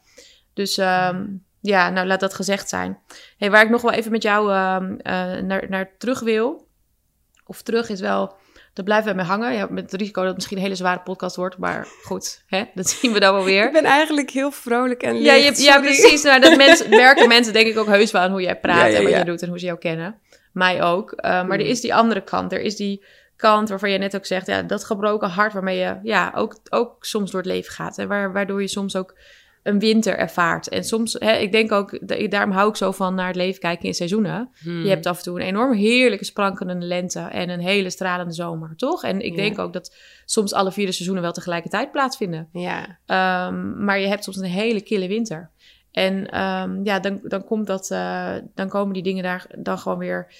Dus 0.53 0.77
ehm, 0.77 1.25
ja, 1.61 1.89
nou 1.89 2.07
laat 2.07 2.19
dat 2.19 2.33
gezegd 2.33 2.69
zijn. 2.69 2.99
Hey, 3.37 3.51
waar 3.51 3.63
ik 3.63 3.69
nog 3.69 3.81
wel 3.81 3.91
even 3.91 4.11
met 4.11 4.23
jou 4.23 4.51
ehm, 4.51 4.93
eh, 4.97 5.41
naar, 5.43 5.65
naar 5.69 5.91
terug 5.97 6.19
wil, 6.19 6.67
of 7.45 7.61
terug 7.61 7.89
is 7.89 7.99
wel, 7.99 8.33
dat 8.73 8.85
blijft 8.85 9.05
bij 9.05 9.13
mij 9.15 9.25
hangen. 9.25 9.53
Ja, 9.53 9.67
met 9.69 9.91
het 9.91 10.01
risico 10.01 10.19
dat 10.19 10.25
het 10.27 10.35
misschien 10.35 10.57
een 10.57 10.63
hele 10.63 10.75
zware 10.75 10.99
podcast 10.99 11.35
wordt, 11.35 11.57
maar 11.57 11.87
goed, 12.03 12.43
hè, 12.47 12.63
dat 12.73 12.89
zien 12.99 13.11
we 13.11 13.19
dan 13.19 13.33
wel 13.33 13.43
weer. 13.43 13.65
Ik 13.65 13.71
ben 13.71 13.83
eigenlijk 13.83 14.29
heel 14.29 14.51
vrolijk 14.51 15.03
en 15.03 15.21
Ja, 15.21 15.33
licht, 15.33 15.57
je, 15.57 15.63
ja 15.63 15.79
precies. 15.79 16.23
Nou, 16.23 16.39
dat 16.41 16.57
mensen, 16.65 16.89
merken 16.89 17.27
mensen 17.27 17.53
denk 17.53 17.67
ik 17.67 17.77
ook 17.77 17.87
heus 17.87 18.11
wel 18.11 18.21
aan 18.21 18.31
hoe 18.31 18.41
jij 18.41 18.59
praat 18.59 18.77
Ja, 18.77 18.85
ja, 18.85 18.97
en 18.97 19.03
wat 19.03 19.11
ja. 19.11 19.17
je 19.17 19.25
doet 19.25 19.41
en 19.41 19.49
hoe 19.49 19.59
ze 19.59 19.65
jou 19.65 19.77
kennen. 19.77 20.19
Mij 20.53 20.83
ook. 20.83 21.11
Uh, 21.11 21.21
maar 21.21 21.57
er 21.57 21.65
Mm. 21.65 21.71
is 21.71 21.81
die 21.81 21.95
andere 21.95 22.21
kant. 22.21 22.51
Er 22.51 22.61
is 22.61 22.75
die 22.75 23.05
kant 23.35 23.69
waarvan 23.69 23.91
je 23.91 23.97
net 23.97 24.15
ook 24.15 24.25
zegt, 24.25 24.47
ja, 24.47 24.61
dat 24.61 24.83
gebroken 24.83 25.29
hart 25.29 25.53
waarmee 25.53 25.77
je 25.77 25.99
ja, 26.03 26.31
ook, 26.35 26.55
ook 26.69 27.05
soms 27.05 27.31
door 27.31 27.41
het 27.41 27.49
leven 27.49 27.73
gaat. 27.73 27.97
En 27.97 28.07
waar, 28.07 28.33
waardoor 28.33 28.61
je 28.61 28.67
soms 28.67 28.95
ook 28.95 29.15
een 29.63 29.79
winter 29.79 30.17
ervaart. 30.17 30.67
En 30.69 30.83
soms, 30.83 31.15
hè, 31.19 31.31
ik 31.37 31.51
denk 31.51 31.71
ook, 31.71 32.07
da- 32.07 32.27
daarom 32.27 32.51
hou 32.51 32.69
ik 32.69 32.75
zo 32.75 32.91
van 32.91 33.15
naar 33.15 33.27
het 33.27 33.35
leven 33.35 33.59
kijken 33.61 33.85
in 33.85 33.93
seizoenen. 33.93 34.49
Hmm. 34.63 34.83
Je 34.83 34.89
hebt 34.89 35.05
af 35.05 35.17
en 35.17 35.23
toe 35.23 35.39
een 35.39 35.45
enorm 35.47 35.73
heerlijke 35.73 36.25
sprankelende 36.25 36.85
lente 36.85 37.19
en 37.19 37.49
een 37.49 37.59
hele 37.59 37.89
stralende 37.89 38.33
zomer, 38.33 38.73
toch? 38.75 39.03
En 39.03 39.21
ik 39.21 39.31
Ja. 39.35 39.41
denk 39.41 39.59
ook 39.59 39.73
dat 39.73 39.95
soms 40.25 40.53
alle 40.53 40.71
vier 40.71 40.85
de 40.85 40.91
seizoenen 40.91 41.23
wel 41.23 41.31
tegelijkertijd 41.33 41.91
plaatsvinden. 41.91 42.49
Ja, 42.53 42.99
Ehm, 43.05 43.83
maar 43.85 43.99
je 43.99 44.07
hebt 44.07 44.23
soms 44.23 44.37
een 44.37 44.43
hele 44.43 44.81
kille 44.81 45.07
winter. 45.07 45.49
En 45.91 46.29
ehm, 46.29 46.83
ja, 46.83 46.99
dan, 46.99 47.19
dan, 47.23 47.43
komt 47.43 47.67
dat, 47.67 47.91
eh, 47.91 48.33
dan 48.55 48.69
komen 48.69 48.93
die 48.93 49.03
dingen 49.03 49.23
daar 49.23 49.45
dan 49.57 49.77
gewoon 49.77 49.97
weer 49.97 50.33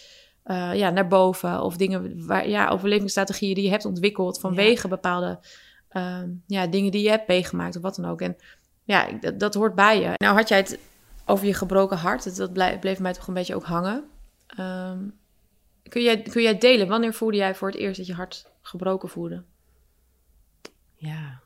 eh, 0.43 0.71
ja, 0.73 0.89
naar 0.89 1.07
boven. 1.07 1.61
Of 1.61 1.77
dingen 1.77 2.25
waar, 2.27 2.49
ja, 2.49 2.69
overlevingsstrategieën 2.69 3.53
die 3.55 3.63
je 3.63 3.69
hebt 3.69 3.85
ontwikkeld 3.85 4.39
vanwege 4.39 4.87
bepaalde 4.87 5.39
ehm, 5.89 6.29
ja, 6.47 6.67
dingen 6.67 6.91
die 6.91 7.03
je 7.03 7.09
hebt 7.09 7.27
meegemaakt 7.27 7.75
of 7.75 7.81
wat 7.81 7.95
dan 7.95 8.05
ook. 8.11 8.21
En 8.21 8.35
ja, 8.83 9.11
dat, 9.11 9.39
dat 9.39 9.53
hoort 9.53 9.75
bij 9.75 9.99
je. 10.01 10.13
Nou 10.17 10.35
had 10.35 10.47
jij 10.47 10.57
het 10.57 10.79
over 11.25 11.45
je 11.45 11.53
gebroken 11.53 11.97
hart. 11.97 12.35
Dat, 12.37 12.53
bleef 12.79 12.99
mij 12.99 13.13
toch 13.13 13.27
een 13.27 13.33
beetje 13.33 13.55
ook 13.55 13.65
hangen. 13.65 14.09
Ehm, 14.47 14.99
kun, 15.89 16.01
jij, 16.01 16.21
kun 16.21 16.41
jij 16.41 16.57
delen, 16.57 16.87
wanneer 16.87 17.13
voelde 17.13 17.37
jij 17.37 17.55
voor 17.55 17.67
het 17.67 17.77
eerst 17.77 17.97
dat 17.97 18.07
je 18.07 18.13
hart 18.13 18.51
gebroken 18.61 19.09
voelde? 19.09 19.43
ja. 20.95 21.41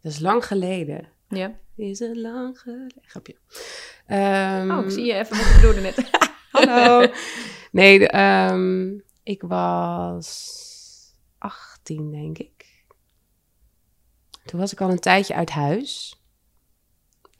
Dat 0.00 0.12
is 0.12 0.20
lang 0.20 0.46
geleden. 0.46 1.08
Ja. 1.28 1.54
Is 1.76 1.98
het 1.98 2.16
lang 2.16 2.58
geleden? 2.60 2.92
Grapje. 3.02 3.36
Ehm, 4.06 4.70
Oh, 4.70 4.84
ik 4.84 4.90
zie 4.90 5.04
je 5.04 5.12
even 5.12 5.36
wat 5.36 5.46
je 5.46 5.54
bedoelde 5.54 5.80
net. 5.80 6.10
Hallo. 6.52 7.06
Nee, 7.72 7.98
de, 7.98 8.08
ehm, 8.08 8.98
ik 9.22 9.42
was 9.42 11.14
18, 11.38 12.10
denk 12.10 12.38
ik. 12.38 12.84
Toen 14.44 14.60
was 14.60 14.72
ik 14.72 14.80
al 14.80 14.90
een 14.90 14.98
tijdje 14.98 15.34
uit 15.34 15.50
huis. 15.50 16.20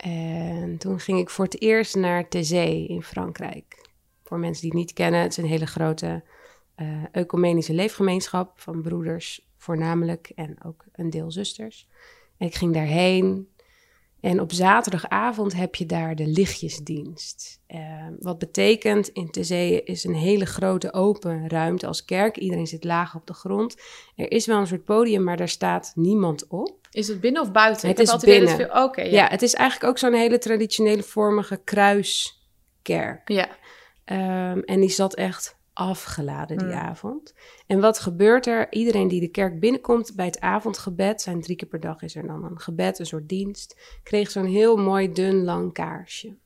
En 0.09 0.79
toen 0.79 1.01
ging 1.01 1.19
ik 1.19 1.31
voor 1.31 1.45
het 1.45 1.61
eerst 1.61 1.95
naar 1.95 2.29
Thésée 2.29 2.87
in 2.87 3.03
Frankrijk. 3.03 3.89
Voor 4.23 4.39
mensen 4.39 4.63
die 4.63 4.71
het 4.71 4.79
niet 4.79 4.93
kennen, 4.93 5.21
het 5.21 5.31
is 5.31 5.37
een 5.37 5.49
hele 5.49 5.67
grote 5.67 6.25
eh 6.75 7.05
ecumenische 7.13 7.73
leefgemeenschap 7.73 8.61
van 8.61 8.83
broeders 8.83 9.49
voornamelijk 9.57 10.33
en 10.35 10.57
ook 10.65 10.85
een 10.93 11.11
deel 11.11 11.31
zusters. 11.31 11.89
En 12.39 12.47
ik 12.47 12.55
ging 12.55 12.75
daarheen 12.75 13.49
en 14.21 14.41
op 14.41 14.53
zaterdagavond 14.53 15.55
heb 15.55 15.75
je 15.75 15.87
daar 15.87 16.15
de 16.15 16.27
lichtjesdienst. 16.27 17.61
Eh, 17.67 18.07
wat 18.19 18.39
betekent, 18.39 19.09
in 19.09 19.31
Thésée 19.31 19.83
is 19.85 20.05
een 20.05 20.15
hele 20.15 20.47
grote 20.47 20.93
open 20.93 21.49
ruimte 21.49 21.87
als 21.87 22.05
kerk. 22.05 22.37
Iedereen 22.37 22.67
zit 22.67 22.85
laag 22.85 23.15
op 23.15 23.27
de 23.27 23.35
grond. 23.35 23.77
Er 24.17 24.31
is 24.31 24.47
wel 24.47 24.59
een 24.59 24.67
soort 24.67 24.85
podium, 24.85 25.23
maar 25.25 25.37
daar 25.37 25.49
staat 25.49 25.93
niemand 25.95 26.47
op. 26.47 26.86
Is 26.97 27.09
het 27.09 27.21
binnen 27.21 27.43
of 27.43 27.53
buiten? 27.53 27.89
Het 27.89 27.99
Ik 27.99 28.05
is 28.05 28.11
altijd 28.11 28.39
binnen. 28.39 28.57
veel- 28.57 28.83
Oké, 28.85 29.03
Ja. 29.03 29.11
ja. 29.11 29.29
het 29.29 29.43
is 29.43 29.55
eigenlijk 29.55 29.91
ook 29.91 29.99
zo'n 29.99 30.13
hele 30.13 30.39
traditionele 30.39 31.03
vormige 31.03 31.61
kruiskerk. 31.65 33.29
Ja. 33.29 33.49
Ehm, 34.05 34.59
en 34.59 34.81
die 34.81 34.89
zat 34.89 35.15
echt 35.15 35.57
afgeladen 35.73 36.59
die 36.59 36.67
Hmm. 36.67 36.77
avond. 36.77 37.35
En 37.67 37.81
wat 37.81 37.99
gebeurt 37.99 38.47
er? 38.47 38.73
Iedereen 38.73 39.09
die 39.09 39.21
de 39.21 39.29
kerk 39.29 39.61
binnenkomt 39.61 40.13
bij 40.15 40.27
het 40.27 40.41
avondgebed, 40.41 41.23
zijn 41.23 41.41
drie 41.41 41.57
keer 41.57 41.69
per 41.69 41.81
dag 41.81 42.03
is 42.03 42.15
er 42.17 42.27
dan 42.27 42.45
een 42.45 42.61
gebed, 42.61 42.99
een 42.99 43.07
soort 43.07 43.29
dienst, 43.29 43.81
kreeg 44.03 44.31
zo'n 44.31 44.47
heel 44.47 44.77
mooi 44.77 45.13
dun 45.13 45.45
lang 45.45 45.73
kaarsje. 45.73 46.37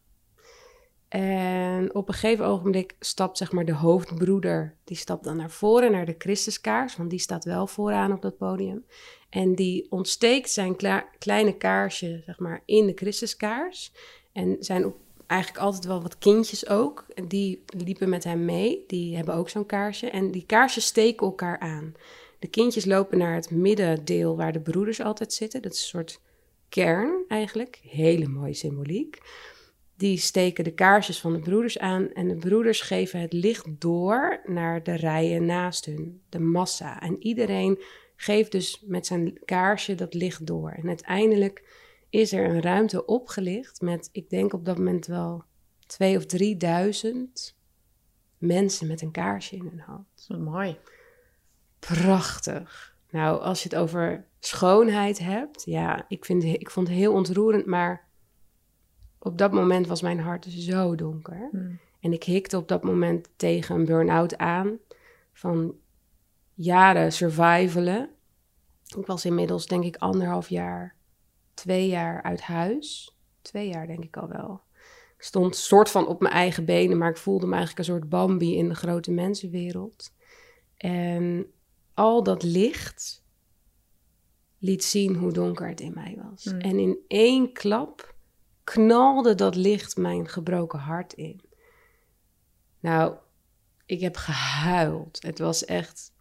En 1.11 1.95
op 1.95 2.09
een 2.09 2.15
gegeven 2.15 2.45
ogenblik 2.45 2.95
stapt 3.01 3.39
zeg 3.39 3.53
maar 3.53 3.65
de 3.65 3.75
hoofdbroeder, 3.75 4.77
die 4.85 4.97
stapt 4.97 5.25
dan 5.25 5.37
naar 5.37 5.51
voren 5.51 5.93
naar 5.93 6.07
de 6.07 6.15
Christuskaars, 6.19 6.97
want 6.97 7.11
die 7.11 7.19
staat 7.19 7.45
wel 7.45 7.67
vooraan 7.67 8.13
op 8.13 8.23
dat 8.23 8.37
podium. 8.37 8.85
En 9.31 9.55
die 9.55 9.87
ontsteekt 9.91 10.51
zijn 10.51 10.77
kleine 11.19 11.57
kaarsje 11.57 12.23
zeg 12.27 12.39
maar 12.39 12.63
in 12.65 12.87
de 12.87 12.93
Christuskaars. 12.95 13.93
En 14.33 14.57
zijn 14.61 14.93
eigenlijk 15.27 15.65
altijd 15.65 15.85
wel 15.85 16.03
wat 16.03 16.19
kindjes 16.19 16.69
ook. 16.69 17.07
En 17.15 17.29
die 17.29 17.65
liepen 17.67 18.09
met 18.09 18.25
hem 18.25 18.45
mee. 18.45 18.85
Die 18.87 19.17
hebben 19.17 19.35
ook 19.35 19.49
zo'n 19.49 19.67
kaarsje. 19.67 20.11
En 20.11 20.31
die 20.31 20.47
kaarsjes 20.47 20.85
steken 20.85 21.27
elkaar 21.27 21.59
aan. 21.59 21.95
De 22.39 22.49
kindjes 22.49 22.85
lopen 22.85 23.19
naar 23.19 23.35
het 23.35 23.51
middendeel 23.51 24.37
waar 24.37 24.53
de 24.53 24.61
broeders 24.61 25.01
altijd 25.01 25.33
zitten. 25.33 25.63
Dat 25.63 25.73
is 25.73 25.81
een 25.81 25.89
soort 25.89 26.21
kern 26.69 27.25
eigenlijk. 27.29 27.81
Hele 27.83 28.29
mooie 28.29 28.55
symboliek. 28.55 29.19
Die 30.01 30.19
steken 30.19 30.65
de 30.65 30.75
kaarsjes 30.75 31.21
van 31.21 31.33
de 31.33 31.39
broeders 31.39 31.79
aan. 31.79 32.13
En 32.13 32.29
de 32.29 32.37
broeders 32.37 32.81
geven 32.81 33.21
het 33.21 33.33
licht 33.33 33.81
door 33.81 34.41
naar 34.45 34.83
de 34.83 34.95
rijen 34.95 35.45
naast 35.45 35.85
hun. 35.85 36.23
De 36.29 36.39
massa. 36.39 37.01
En 37.01 37.23
iedereen 37.23 37.83
geeft 38.17 38.53
dus 38.53 38.83
met 38.87 39.07
zijn 39.07 39.39
kaarsje 39.45 39.95
dat 39.95 40.15
licht 40.15 40.47
door. 40.47 40.71
En 40.71 40.89
uiteindelijk 40.89 41.65
is 42.11 42.33
er 42.33 42.45
een 42.45 42.63
ruimte 42.63 43.05
opgelicht 43.05 43.81
met, 43.81 44.09
ik 44.13 44.31
denk 44.31 44.53
op 44.53 44.65
dat 44.65 44.77
moment 44.77 45.07
wel 45.07 45.45
twee 45.87 46.17
of 46.17 46.27
drieduizend 46.27 47.57
mensen 48.39 48.87
met 48.87 49.03
een 49.03 49.11
kaarsje 49.11 49.57
in 49.57 49.67
hun 49.71 49.81
hand. 49.81 50.25
Wat 50.29 50.39
mooi. 50.39 50.77
Prachtig. 51.79 52.97
Nou, 53.11 53.41
als 53.41 53.63
je 53.63 53.69
het 53.69 53.79
over 53.79 54.27
schoonheid 54.39 55.19
hebt, 55.19 55.63
ja, 55.65 56.05
ik, 56.09 56.25
vind, 56.25 56.45
ik 56.45 56.71
vond 56.71 56.89
het 56.89 56.97
heel 56.97 57.13
ontroerend, 57.13 57.67
maar 57.67 58.09
op 59.23 59.39
dat 59.39 59.53
moment 59.53 59.87
was 59.87 60.03
mijn 60.03 60.21
hart 60.21 60.45
zo 60.45 60.95
donker. 60.95 61.49
Hmm. 61.51 61.79
En 62.01 62.13
ik 62.13 62.25
hikte 62.25 62.57
op 62.57 62.69
dat 62.69 62.83
moment 62.83 63.29
tegen 63.37 63.75
een 63.75 63.85
burn-out 63.85 64.37
aan 64.39 64.79
van 65.33 65.75
jaren 66.55 67.13
survivalen. 67.13 68.11
Ik 68.97 69.07
was 69.07 69.25
inmiddels 69.25 69.67
denk 69.67 69.85
ik 69.85 69.97
anderhalf 69.97 70.49
jaar, 70.49 70.95
twee 71.55 71.89
jaar 71.89 72.23
uit 72.23 72.41
huis. 72.41 73.17
Twee 73.43 73.69
jaar 73.69 73.87
denk 73.87 74.05
ik 74.05 74.17
al 74.17 74.29
wel. 74.29 74.61
Ik 75.17 75.25
stond 75.25 75.57
soort 75.57 75.91
van 75.91 76.07
op 76.07 76.21
mijn 76.21 76.35
eigen 76.35 76.65
benen, 76.65 76.99
maar 76.99 77.11
ik 77.11 77.17
voelde 77.17 77.47
me 77.47 77.55
eigenlijk 77.55 77.89
een 77.89 77.95
soort 77.95 78.09
Bambi 78.09 78.57
in 78.57 78.69
de 78.69 78.75
grote 78.75 79.11
mensenwereld. 79.11 80.13
En 80.77 81.47
al 81.95 82.23
dat 82.23 82.43
licht 82.43 83.25
liet 84.59 84.85
zien 84.85 85.15
hoe 85.15 85.33
donker 85.33 85.69
het 85.69 85.81
in 85.81 85.93
mij 85.95 86.19
was. 86.23 86.45
Mm. 86.45 86.59
En 86.59 86.79
in 86.79 86.99
één 87.09 87.53
klap 87.53 88.10
knalde 88.73 89.35
dat 89.35 89.55
licht 89.55 89.97
mijn 89.97 90.29
gebroken 90.29 90.79
hart 90.79 91.13
in. 91.13 91.41
Nou, 92.81 93.15
ik 93.87 94.01
heb 94.01 94.17
gehuild. 94.17 95.23
Het 95.23 95.39
was 95.39 95.65
echt. 95.65 96.13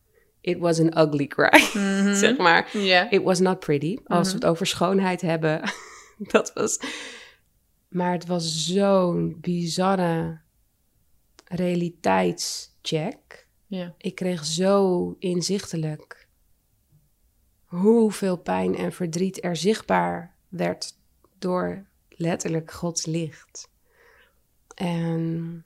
It 0.42 0.58
was 0.60 0.80
an 0.80 0.98
ugly 0.98 1.28
cry, 1.28 1.62
Mhm. 1.74 2.16
zeg 2.16 2.38
maar. 2.38 2.70
It 3.10 3.24
was 3.24 3.40
not 3.40 3.60
pretty. 3.60 3.98
Als 4.06 4.28
we 4.28 4.34
Mhm. 4.34 4.44
het 4.44 4.46
over 4.46 4.68
schoonheid 4.68 5.22
hebben. 5.22 5.62
dat 6.32 6.54
was. 6.54 6.80
Maar 7.88 8.12
het 8.12 8.26
was 8.26 8.66
zo'n 8.66 9.38
bizarre 9.42 10.40
realiteitscheck. 11.46 13.48
Ik 13.98 14.16
kreeg 14.16 14.46
zo 14.46 15.16
inzichtelijk 15.20 16.28
hoeveel 17.66 18.38
pijn 18.38 18.76
en 18.76 18.92
verdriet 18.92 19.44
er 19.44 19.56
zichtbaar 19.56 20.36
werd 20.48 20.94
door 21.40 21.86
letterlijk 22.20 22.72
Gods 22.72 23.06
licht. 23.06 23.70
En 24.76 25.66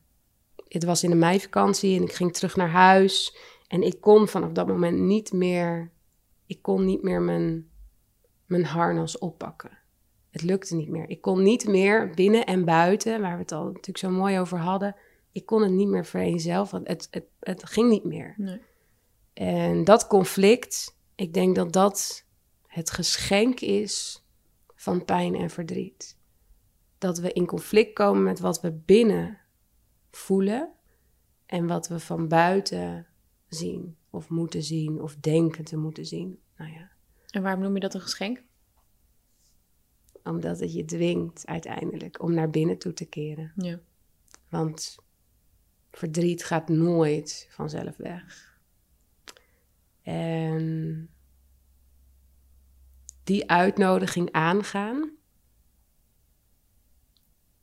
het 0.67 0.83
was 0.83 1.03
in 1.03 1.09
de 1.09 1.15
meivakantie 1.15 1.97
en 1.97 2.03
ik 2.03 2.13
ging 2.13 2.33
terug 2.33 2.55
naar 2.55 2.69
huis. 2.69 3.37
En 3.67 3.81
ik 3.81 4.01
kon 4.01 4.27
vanaf 4.27 4.51
dat 4.51 4.67
moment 4.67 4.99
niet 4.99 5.31
meer, 5.31 5.91
ik 6.45 6.61
kon 6.61 6.85
niet 6.85 7.03
meer 7.03 7.21
mijn, 7.21 7.69
mijn 8.45 8.65
harnas 8.65 9.17
oppakken. 9.17 9.77
Het 10.29 10.41
lukte 10.41 10.75
niet 10.75 10.89
meer. 10.89 11.09
Ik 11.09 11.21
kon 11.21 11.43
niet 11.43 11.67
meer 11.67 12.09
binnen 12.09 12.45
en 12.45 12.65
buiten, 12.65 13.21
waar 13.21 13.33
we 13.33 13.41
het 13.41 13.51
al 13.51 13.65
natuurlijk 13.65 13.97
zo 13.97 14.09
mooi 14.09 14.39
over 14.39 14.57
hadden. 14.57 14.95
Ik 15.31 15.45
kon 15.45 15.61
het 15.61 15.71
niet 15.71 15.87
meer 15.87 16.05
vereenzelvigen. 16.05 16.87
Het, 16.87 17.07
het, 17.11 17.25
het 17.39 17.69
ging 17.69 17.89
niet 17.89 18.03
meer. 18.03 18.33
Nee. 18.37 18.61
En 19.33 19.83
dat 19.83 20.07
conflict, 20.07 20.97
ik 21.15 21.33
denk 21.33 21.55
dat 21.55 21.73
dat 21.73 22.25
het 22.67 22.91
geschenk 22.91 23.59
is 23.59 24.23
van 24.75 25.05
pijn 25.05 25.35
en 25.35 25.49
verdriet. 25.49 26.17
Dat 27.03 27.17
we 27.17 27.33
in 27.33 27.45
conflict 27.45 27.93
komen 27.93 28.23
met 28.23 28.39
wat 28.39 28.61
we 28.61 28.71
binnen 28.71 29.39
voelen 30.11 30.73
en 31.45 31.67
wat 31.67 31.87
we 31.87 31.99
van 31.99 32.27
buiten 32.27 33.07
zien 33.47 33.97
of 34.09 34.29
moeten 34.29 34.63
zien 34.63 35.01
of 35.01 35.15
denken 35.15 35.63
te 35.63 35.77
moeten 35.77 36.05
zien. 36.05 36.39
Nou 36.57 36.71
ja, 36.71 36.91
En 37.29 37.41
waarom 37.41 37.61
noem 37.61 37.73
je 37.73 37.79
dat 37.79 37.93
een 37.93 38.01
geschenk? 38.01 38.43
omdat 40.23 40.59
het 40.59 40.73
je 40.73 40.85
dwingt 40.85 41.45
uiteindelijk 41.45 42.21
om 42.21 42.33
naar 42.33 42.49
binnen 42.49 42.77
toe 42.77 42.93
te 42.93 43.05
keren. 43.05 43.51
Ja. 43.55 43.79
Want 44.49 44.95
verdriet 45.91 46.43
gaat 46.43 46.69
nooit 46.69 47.47
vanzelf 47.49 47.97
weg. 47.97 48.57
En 50.01 51.09
die 53.23 53.49
uitnodiging 53.49 54.31
aangaan, 54.31 55.11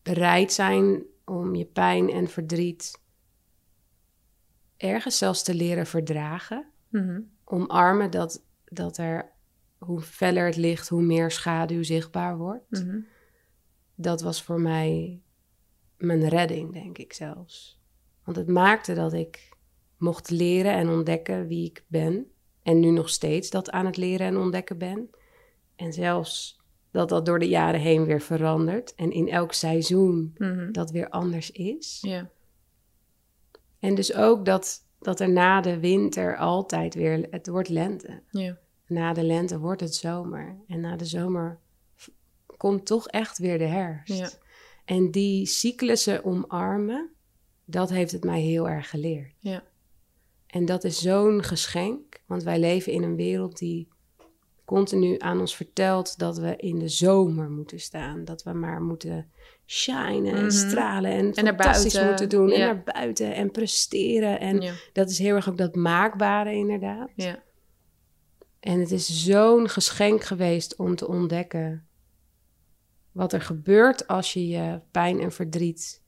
bereid 0.02 0.52
zijn 0.52 1.02
om 1.24 1.54
je 1.54 1.64
pijn 1.64 2.10
en 2.10 2.28
verdriet 2.28 3.00
ergens 4.76 5.18
zelfs 5.18 5.42
te 5.42 5.54
leren 5.54 5.86
verdragen, 5.86 6.66
Mhm. 6.88 7.20
omarmen 7.44 8.10
dat, 8.10 8.44
dat 8.64 8.96
er, 8.98 9.32
hoe 9.78 10.00
feller 10.00 10.46
het 10.46 10.56
licht, 10.56 10.88
hoe 10.88 11.02
meer 11.02 11.30
schaduw 11.30 11.82
zichtbaar 11.82 12.36
wordt 12.38 12.70
Mhm. 12.70 13.00
dat 13.94 14.20
was 14.20 14.42
voor 14.42 14.60
mij 14.60 15.20
mijn 15.96 16.28
redding, 16.28 16.72
denk 16.72 16.98
ik 16.98 17.12
zelfs. 17.12 17.80
Want 18.24 18.36
het 18.36 18.48
maakte 18.48 18.94
dat 18.94 19.12
ik 19.12 19.48
mocht 19.96 20.30
leren 20.30 20.72
en 20.72 20.88
ontdekken 20.88 21.46
wie 21.46 21.64
ik 21.64 21.84
ben. 21.86 22.30
En 22.62 22.80
nu 22.80 22.90
nog 22.90 23.08
steeds 23.08 23.50
dat 23.50 23.70
aan 23.70 23.86
het 23.86 23.96
leren 23.96 24.26
en 24.26 24.36
ontdekken 24.36 24.78
ben. 24.78 25.10
En 25.76 25.92
zelfs 25.92 26.59
dat 26.90 27.08
dat 27.08 27.26
door 27.26 27.38
de 27.38 27.48
jaren 27.48 27.80
heen 27.80 28.04
weer 28.04 28.20
verandert. 28.20 28.94
En 28.94 29.10
in 29.12 29.28
elk 29.28 29.52
seizoen 29.52 30.34
Mhm. 30.38 30.72
dat 30.72 30.90
weer 30.90 31.08
anders 31.08 31.50
is. 31.50 31.98
Ja. 32.00 32.30
En 33.78 33.94
dus 33.94 34.14
ook 34.14 34.44
dat, 34.44 34.86
dat 34.98 35.20
er 35.20 35.30
na 35.30 35.60
de 35.60 35.78
winter 35.80 36.36
altijd 36.36 36.94
weer... 36.94 37.26
Het 37.30 37.46
wordt 37.48 37.68
lente. 37.68 38.22
Ja. 38.30 38.58
Na 38.86 39.12
de 39.12 39.22
lente 39.24 39.58
wordt 39.58 39.80
het 39.80 39.94
zomer. 39.94 40.56
En 40.66 40.80
na 40.80 40.96
de 40.96 41.04
zomer 41.04 41.58
komt 42.56 42.86
toch 42.86 43.08
echt 43.08 43.38
weer 43.38 43.58
de 43.58 43.64
herfst. 43.66 44.18
Ja. 44.18 44.30
En 44.84 45.10
die 45.10 45.46
cyclussen 45.46 46.24
omarmen, 46.24 47.10
dat 47.64 47.90
heeft 47.90 48.12
het 48.12 48.24
mij 48.24 48.40
heel 48.40 48.68
erg 48.68 48.90
geleerd. 48.90 49.34
Ja. 49.38 49.62
En 50.46 50.64
dat 50.64 50.84
is 50.84 50.98
zo'n 51.00 51.42
geschenk, 51.42 52.20
want 52.26 52.42
wij 52.42 52.58
leven 52.58 52.92
in 52.92 53.02
een 53.02 53.16
wereld 53.16 53.58
die 53.58 53.88
continu 54.76 55.18
aan 55.18 55.40
ons 55.40 55.56
vertelt 55.56 56.18
dat 56.18 56.38
we 56.38 56.56
in 56.56 56.78
de 56.78 56.88
zomer 56.88 57.50
moeten 57.50 57.80
staan. 57.80 58.24
Dat 58.24 58.42
we 58.42 58.52
maar 58.52 58.80
moeten 58.82 59.30
shinen 59.66 60.34
en 60.34 60.40
Mhm. 60.46 60.50
stralen 60.50 61.10
en, 61.10 61.32
En 61.32 61.46
fantastisch 61.46 61.92
buiten, 61.94 62.06
moeten 62.20 62.38
doen. 62.38 62.50
En 62.52 62.58
naar 62.60 62.82
buiten 62.82 63.34
en 63.34 63.50
presteren. 63.50 64.40
En 64.40 64.60
Ja. 64.60 64.72
dat 64.92 65.10
is 65.10 65.18
heel 65.18 65.34
erg 65.34 65.48
ook 65.48 65.58
dat 65.58 65.74
maakbare 65.74 66.52
inderdaad. 66.52 67.10
Ja. 67.14 67.42
En 68.60 68.80
het 68.80 68.90
is 68.90 69.24
zo'n 69.24 69.68
geschenk 69.68 70.22
geweest 70.24 70.76
om 70.76 70.96
te 70.96 71.08
ontdekken 71.08 71.86
wat 73.12 73.32
er 73.32 73.40
gebeurt 73.42 74.06
als 74.06 74.32
je 74.32 74.48
je 74.48 74.80
pijn 74.90 75.20
en 75.20 75.32
verdriet 75.32 76.02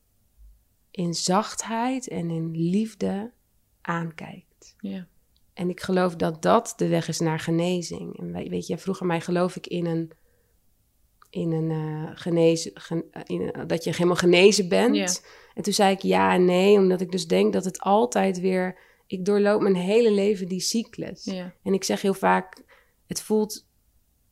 in 0.91 1.15
zachtheid 1.15 2.09
en 2.09 2.31
in 2.31 2.51
liefde 2.51 3.33
aankijkt. 3.81 4.75
Ja. 4.79 5.07
En 5.55 5.69
ik 5.69 5.81
geloof 5.81 6.17
dat 6.17 6.43
dat 6.43 6.73
de 6.77 6.89
weg 6.89 7.09
is 7.09 7.19
naar 7.21 7.39
genezing. 7.41 8.19
En 8.19 8.33
we- 8.33 8.49
weet 8.49 8.67
je, 8.67 8.79
vroeger 8.79 9.07
mij 9.07 9.21
geloof 9.21 9.57
ik 9.57 9.67
in 9.67 9.87
een, 9.87 10.11
in 11.31 11.53
een 11.53 11.71
eh, 11.71 12.11
genezen, 12.15 12.71
gen- 12.75 13.05
eh, 13.11 13.23
in 13.27 13.51
een- 13.53 13.67
dat 13.67 13.85
je 13.85 13.91
helemaal 13.91 14.17
genezen 14.17 14.69
bent. 14.69 14.97
En 15.55 15.63
toen 15.63 15.73
zei 15.73 15.93
ik 15.95 16.03
ja 16.03 16.33
en 16.35 16.45
nee, 16.45 16.77
omdat 16.79 17.01
ik 17.01 17.11
dus 17.13 17.27
denk 17.27 17.53
dat 17.53 17.65
het 17.65 17.81
altijd 17.81 18.41
weer, 18.41 18.79
ik 19.07 19.25
doorloop 19.25 19.61
mijn 19.61 19.75
hele 19.77 20.11
leven 20.11 20.49
die 20.49 20.61
cyclus. 20.61 21.25
En 21.63 21.73
ik 21.75 21.85
zeg 21.85 22.03
heel 22.03 22.15
vaak, 22.15 22.63
het 23.07 23.23
voelt, 23.23 23.67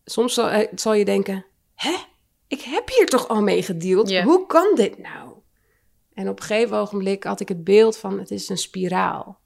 soms 0.05 0.35
zal, 0.35 0.49
eh, 0.49 0.69
zal 0.75 0.95
je 0.95 1.05
denken, 1.05 1.45
hè, 1.75 1.95
ik 2.47 2.61
heb 2.61 2.89
hier 2.89 3.07
toch 3.07 3.29
al 3.29 3.43
mee 3.43 3.63
gedeeld, 3.63 4.11
hoe 4.25 4.47
kan 4.47 4.73
dit 4.75 4.99
nou? 4.99 5.33
En 6.15 6.29
op 6.29 6.39
een 6.41 6.45
gegeven 6.45 6.77
ogenblik 6.77 7.25
had 7.25 7.41
ik 7.41 7.49
het 7.49 7.65
beeld 7.65 7.97
van, 7.97 8.19
het 8.19 8.31
is 8.31 8.49
een 8.49 8.59
spiraal. 8.59 9.39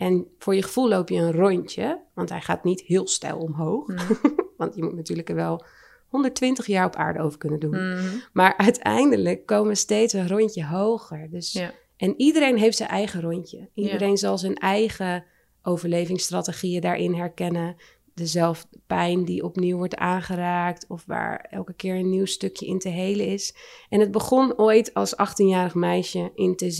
En 0.00 0.26
voor 0.38 0.54
je 0.54 0.62
gevoel 0.62 0.88
loop 0.88 1.08
je 1.08 1.16
een 1.16 1.32
rondje, 1.32 2.00
want 2.14 2.28
hij 2.28 2.40
gaat 2.40 2.64
niet 2.64 2.80
heel 2.80 3.06
stijl 3.06 3.38
omhoog. 3.38 3.86
Mhm. 3.86 4.12
want 4.56 4.74
je 4.74 4.82
moet 4.82 4.94
natuurlijk 4.94 5.28
er 5.28 5.34
wel 5.34 5.64
120 6.08 6.66
jaar 6.66 6.86
op 6.86 6.96
aarde 6.96 7.20
over 7.20 7.38
kunnen 7.38 7.60
doen. 7.60 7.70
Mhm. 7.70 8.16
Maar 8.32 8.56
uiteindelijk 8.56 9.46
komen 9.46 9.68
we 9.68 9.74
steeds 9.74 10.12
een 10.12 10.28
rondje 10.28 10.64
hoger. 10.64 11.30
Dus, 11.30 11.52
Ja. 11.52 11.72
En 11.96 12.14
iedereen 12.16 12.58
heeft 12.58 12.76
zijn 12.76 12.88
eigen 12.88 13.20
rondje. 13.20 13.68
Iedereen 13.74 14.16
zal 14.16 14.38
zijn 14.38 14.54
eigen 14.54 15.24
overlevingsstrategieën 15.62 16.80
daarin 16.80 17.14
herkennen. 17.14 17.76
Dezelfde 18.14 18.78
pijn 18.86 19.24
die 19.24 19.44
opnieuw 19.44 19.76
wordt 19.76 19.96
aangeraakt. 19.96 20.84
Of 20.88 21.04
waar 21.06 21.46
elke 21.50 21.72
keer 21.72 21.94
een 21.94 22.10
nieuw 22.10 22.26
stukje 22.26 22.66
in 22.66 22.78
te 22.78 22.88
helen 22.88 23.26
is. 23.26 23.54
En 23.88 24.00
het 24.00 24.10
begon 24.10 24.58
ooit 24.58 24.94
als 24.94 25.14
18-jarig 25.14 25.74
meisje 25.74 26.30
in 26.34 26.52
de 26.56 26.70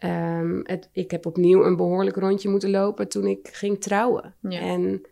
Ehm, 0.00 0.60
het, 0.62 0.88
ik 0.92 1.10
heb 1.10 1.26
opnieuw 1.26 1.64
een 1.64 1.76
behoorlijk 1.76 2.16
rondje 2.16 2.48
moeten 2.48 2.70
lopen 2.70 3.08
toen 3.08 3.26
ik 3.26 3.48
ging 3.52 3.80
trouwen. 3.80 4.34
Ja. 4.40 4.60
En 4.60 5.06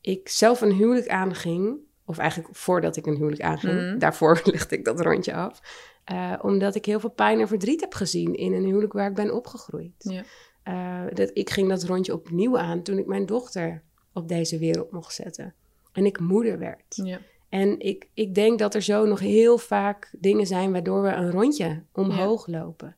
ik 0.00 0.28
zelf 0.28 0.60
een 0.60 0.72
huwelijk 0.72 1.08
aanging. 1.08 1.76
Of 2.04 2.18
eigenlijk 2.18 2.56
voordat 2.56 2.96
ik 2.96 3.06
een 3.06 3.16
huwelijk 3.16 3.42
aanging. 3.42 3.80
Mhm. 3.80 3.98
Daarvoor 3.98 4.40
lichtte 4.52 4.74
ik 4.74 4.84
dat 4.84 5.00
rondje 5.00 5.34
af. 5.34 5.60
Eh, 6.04 6.32
omdat 6.42 6.74
ik 6.74 6.84
heel 6.84 7.00
veel 7.00 7.10
pijn 7.10 7.40
en 7.40 7.48
verdriet 7.48 7.80
heb 7.80 7.94
gezien 7.94 8.34
in 8.34 8.52
een 8.52 8.64
huwelijk 8.64 8.92
waar 8.92 9.08
ik 9.08 9.14
ben 9.14 9.34
opgegroeid. 9.34 9.92
Ja. 9.98 10.22
Eh, 10.62 11.14
dat, 11.14 11.30
ik 11.32 11.50
ging 11.50 11.68
dat 11.68 11.82
rondje 11.82 12.12
opnieuw 12.12 12.58
aan 12.58 12.82
toen 12.82 12.98
ik 12.98 13.06
mijn 13.06 13.26
dochter 13.26 13.82
op 14.12 14.28
deze 14.28 14.58
wereld 14.58 14.90
mocht 14.90 15.14
zetten. 15.14 15.54
En 15.92 16.06
ik 16.06 16.20
moeder 16.20 16.58
werd. 16.58 16.84
Ja. 16.88 17.18
En 17.48 17.80
ik, 17.80 18.08
ik 18.14 18.34
denk 18.34 18.58
dat 18.58 18.74
er 18.74 18.82
zo 18.82 19.06
nog 19.06 19.20
heel 19.20 19.58
vaak 19.58 20.14
dingen 20.18 20.46
zijn 20.46 20.72
waardoor 20.72 21.02
we 21.02 21.08
een 21.08 21.30
rondje 21.30 21.82
omhoog 21.92 22.46
lopen. 22.46 22.96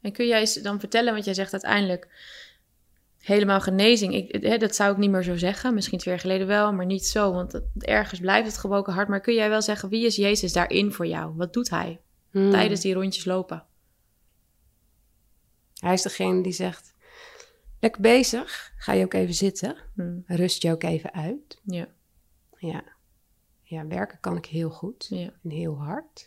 En 0.00 0.12
kun 0.12 0.26
jij 0.26 0.40
eens 0.40 0.54
dan 0.54 0.80
vertellen, 0.80 1.12
want 1.12 1.24
jij 1.24 1.34
zegt 1.34 1.52
uiteindelijk 1.52 2.08
helemaal 3.18 3.60
genezing. 3.60 4.14
Ik, 4.14 4.42
hè, 4.44 4.56
dat 4.56 4.74
zou 4.74 4.92
ik 4.92 4.98
niet 4.98 5.10
meer 5.10 5.22
zo 5.22 5.36
zeggen. 5.36 5.74
Misschien 5.74 5.98
twee 5.98 6.14
jaar 6.14 6.22
geleden 6.22 6.46
wel, 6.46 6.72
maar 6.72 6.86
niet 6.86 7.06
zo. 7.06 7.32
Want 7.32 7.60
ergens 7.78 8.20
blijft 8.20 8.46
het 8.46 8.58
gebroken 8.58 8.92
hart. 8.92 9.08
Maar 9.08 9.20
kun 9.20 9.34
jij 9.34 9.48
wel 9.48 9.62
zeggen, 9.62 9.88
wie 9.88 10.06
is 10.06 10.16
Jezus 10.16 10.52
daarin 10.52 10.92
voor 10.92 11.06
jou? 11.06 11.34
Wat 11.36 11.52
doet 11.52 11.70
hij 11.70 12.00
Hmm. 12.30 12.50
tijdens 12.50 12.80
die 12.80 12.94
rondjes 12.94 13.24
lopen? 13.24 13.64
Hij 15.80 15.92
is 15.92 16.02
degene 16.02 16.42
die 16.42 16.52
zegt, 16.52 16.94
lekker 17.80 18.00
bezig, 18.00 18.72
ga 18.76 18.92
je 18.92 19.04
ook 19.04 19.14
even 19.14 19.34
zitten. 19.34 19.76
Hm, 19.94 20.18
Rust 20.26 20.62
je 20.62 20.70
ook 20.70 20.82
even 20.82 21.12
uit. 21.12 21.60
Ja, 21.64 21.88
Ja. 22.58 22.82
ja, 23.62 23.86
werken 23.86 24.20
kan 24.20 24.36
ik 24.36 24.46
heel 24.46 24.70
goed 24.70 25.06
ja. 25.10 25.30
en 25.42 25.50
heel 25.50 25.76
hard. 25.78 26.26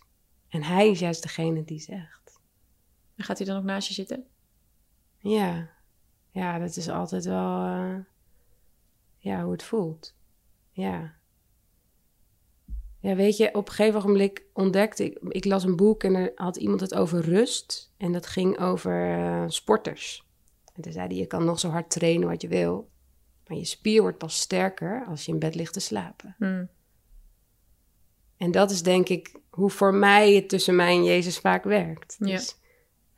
En 0.49 0.63
hij 0.63 0.89
is 0.89 0.99
juist 0.99 1.22
degene 1.22 1.63
die 1.63 1.80
zegt, 1.80 2.20
En 3.22 3.28
gaat 3.28 3.38
hij 3.38 3.47
dan 3.47 3.57
ook 3.57 3.63
naast 3.63 3.88
je 3.88 3.93
zitten? 3.93 4.26
ja, 5.17 5.69
ja, 6.32 6.59
dat 6.59 6.76
is 6.76 6.89
altijd 6.89 7.26
wel 7.26 7.65
eh, 7.65 7.95
ja, 9.17 9.43
hoe 9.43 9.51
het 9.51 9.63
voelt. 9.63 10.15
Ja. 10.72 11.13
Ja, 12.99 13.15
weet 13.15 13.38
je, 13.38 13.53
op 13.53 13.67
een 13.67 13.74
gegeven 13.74 13.99
ogenblik 13.99 14.43
ontdekte 14.53 15.05
ik... 15.05 15.17
Ik 15.28 15.45
las 15.45 15.63
een 15.63 15.76
boek 15.76 16.03
en 16.03 16.15
er 16.15 16.32
had 16.36 16.57
iemand 16.57 16.80
het 16.80 16.95
over 16.95 17.22
rust. 17.22 17.93
En 17.97 18.11
dat 18.11 18.28
ging 18.28 18.59
over 18.59 19.19
eh, 19.19 19.43
sporters. 19.47 20.28
En 20.74 20.82
toen 20.82 20.91
zei 20.91 21.07
hij, 21.07 21.15
je 21.15 21.26
kan 21.26 21.45
nog 21.45 21.59
zo 21.59 21.69
hard 21.69 21.89
trainen 21.89 22.28
wat 22.28 22.41
je 22.41 22.47
wil. 22.47 22.89
Maar 23.47 23.57
je 23.57 23.65
spier 23.65 24.01
wordt 24.01 24.17
pas 24.17 24.39
sterker 24.39 25.05
als 25.05 25.26
je 25.26 25.32
in 25.32 25.39
bed 25.39 25.55
ligt 25.55 25.74
te 25.74 25.80
slapen. 25.80 26.36
Hm, 26.38 26.65
En 28.38 28.51
dat 28.51 28.72
is 28.72 28.84
denk 28.84 29.09
ik 29.09 29.36
hoe 29.49 29.69
voor 29.69 29.93
mij 29.93 30.34
het 30.34 30.49
tussen 30.49 30.76
mij 30.76 30.95
en 30.95 31.03
Jezus 31.03 31.39
vaak 31.39 31.63
werkt. 31.63 32.15
Ja. 32.19 32.39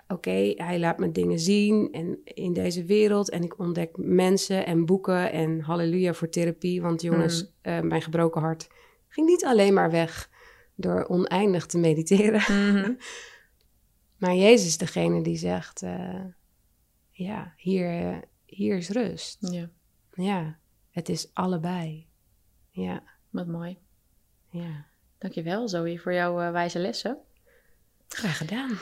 Oké, 0.08 0.54
hij 0.56 0.80
laat 0.80 0.98
me 0.98 1.12
dingen 1.12 1.40
zien 1.40 1.92
en 1.92 2.20
in 2.24 2.54
deze 2.54 2.84
wereld. 2.86 3.30
En 3.30 3.44
ik 3.44 3.60
ontdek 3.60 3.98
mensen 3.98 4.66
en 4.66 4.86
boeken 4.86 5.32
en 5.32 5.60
halleluja 5.60 6.14
voor 6.14 6.30
therapie. 6.30 6.82
Want 6.82 7.02
jongens, 7.02 7.44
Mm. 7.44 7.50
eh, 7.62 7.80
mijn 7.80 8.02
gebroken 8.02 8.42
hart 8.42 8.68
ging 9.08 9.28
niet 9.28 9.46
alleen 9.46 9.74
maar 9.74 9.92
weg 9.92 10.30
door 10.76 11.06
oneindig 11.08 11.66
te 11.66 11.78
mediteren. 11.78 12.42
mhm. 12.74 12.94
Maar 14.18 14.36
Jezus 14.36 14.68
is 14.68 14.78
degene 14.78 15.22
die 15.24 15.38
zegt, 15.38 15.82
eh, 15.82 16.24
ja, 17.10 17.54
hier, 17.58 17.90
eh, 18.12 18.18
hier 18.46 18.78
is 18.78 18.90
rust. 18.90 19.38
Ja, 19.52 19.70
Ja, 20.14 20.58
het 20.92 21.10
is 21.10 21.30
allebei. 21.34 22.08
Ja, 22.70 23.04
wat 23.30 23.48
mooi. 23.48 23.78
ja. 24.50 24.86
Dankjewel 25.18 25.68
Zoe 25.70 26.00
voor 26.00 26.14
jouw 26.14 26.52
wijze 26.52 26.80
lessen. 26.80 27.18
Graag 28.08 28.38
gedaan. 28.38 28.78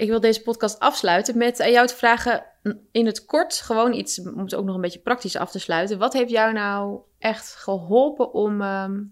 Ik 0.00 0.08
wil 0.08 0.20
deze 0.20 0.42
podcast 0.42 0.78
afsluiten 0.78 1.38
met 1.38 1.56
jou 1.56 1.86
te 1.86 1.94
vragen 1.94 2.46
in 2.92 3.06
het 3.06 3.24
kort 3.24 3.60
gewoon 3.60 3.92
iets, 3.92 4.20
om 4.20 4.38
het 4.38 4.54
ook 4.54 4.64
nog 4.64 4.74
een 4.74 4.80
beetje 4.80 5.00
praktisch 5.00 5.36
af 5.36 5.50
te 5.50 5.58
sluiten. 5.58 5.98
Wat 5.98 6.12
heeft 6.12 6.30
jou 6.30 6.52
nou 6.52 7.00
echt 7.18 7.54
geholpen 7.54 8.32
om, 8.32 8.60
ehm, 8.60 9.02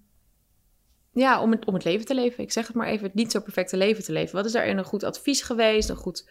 ja, 1.13 1.43
om, 1.43 1.51
het, 1.51 1.65
om 1.65 1.77
leven 1.77 2.07
te 2.07 2.15
leven? 2.15 2.45
Ik 2.45 2.53
zeg 2.53 2.67
het 2.67 2.77
maar 2.77 2.87
even, 2.87 3.07
het 3.07 3.15
niet 3.15 3.31
zo 3.31 3.41
perfecte 3.41 3.77
leven 3.77 4.05
te 4.05 4.13
leven. 4.13 4.37
Wat 4.37 4.45
is 4.45 4.53
daarin 4.53 4.79
een 4.79 4.85
goed 4.85 5.03
advies 5.03 5.43
geweest? 5.43 5.89
Een 5.89 5.97
goed, 5.97 6.31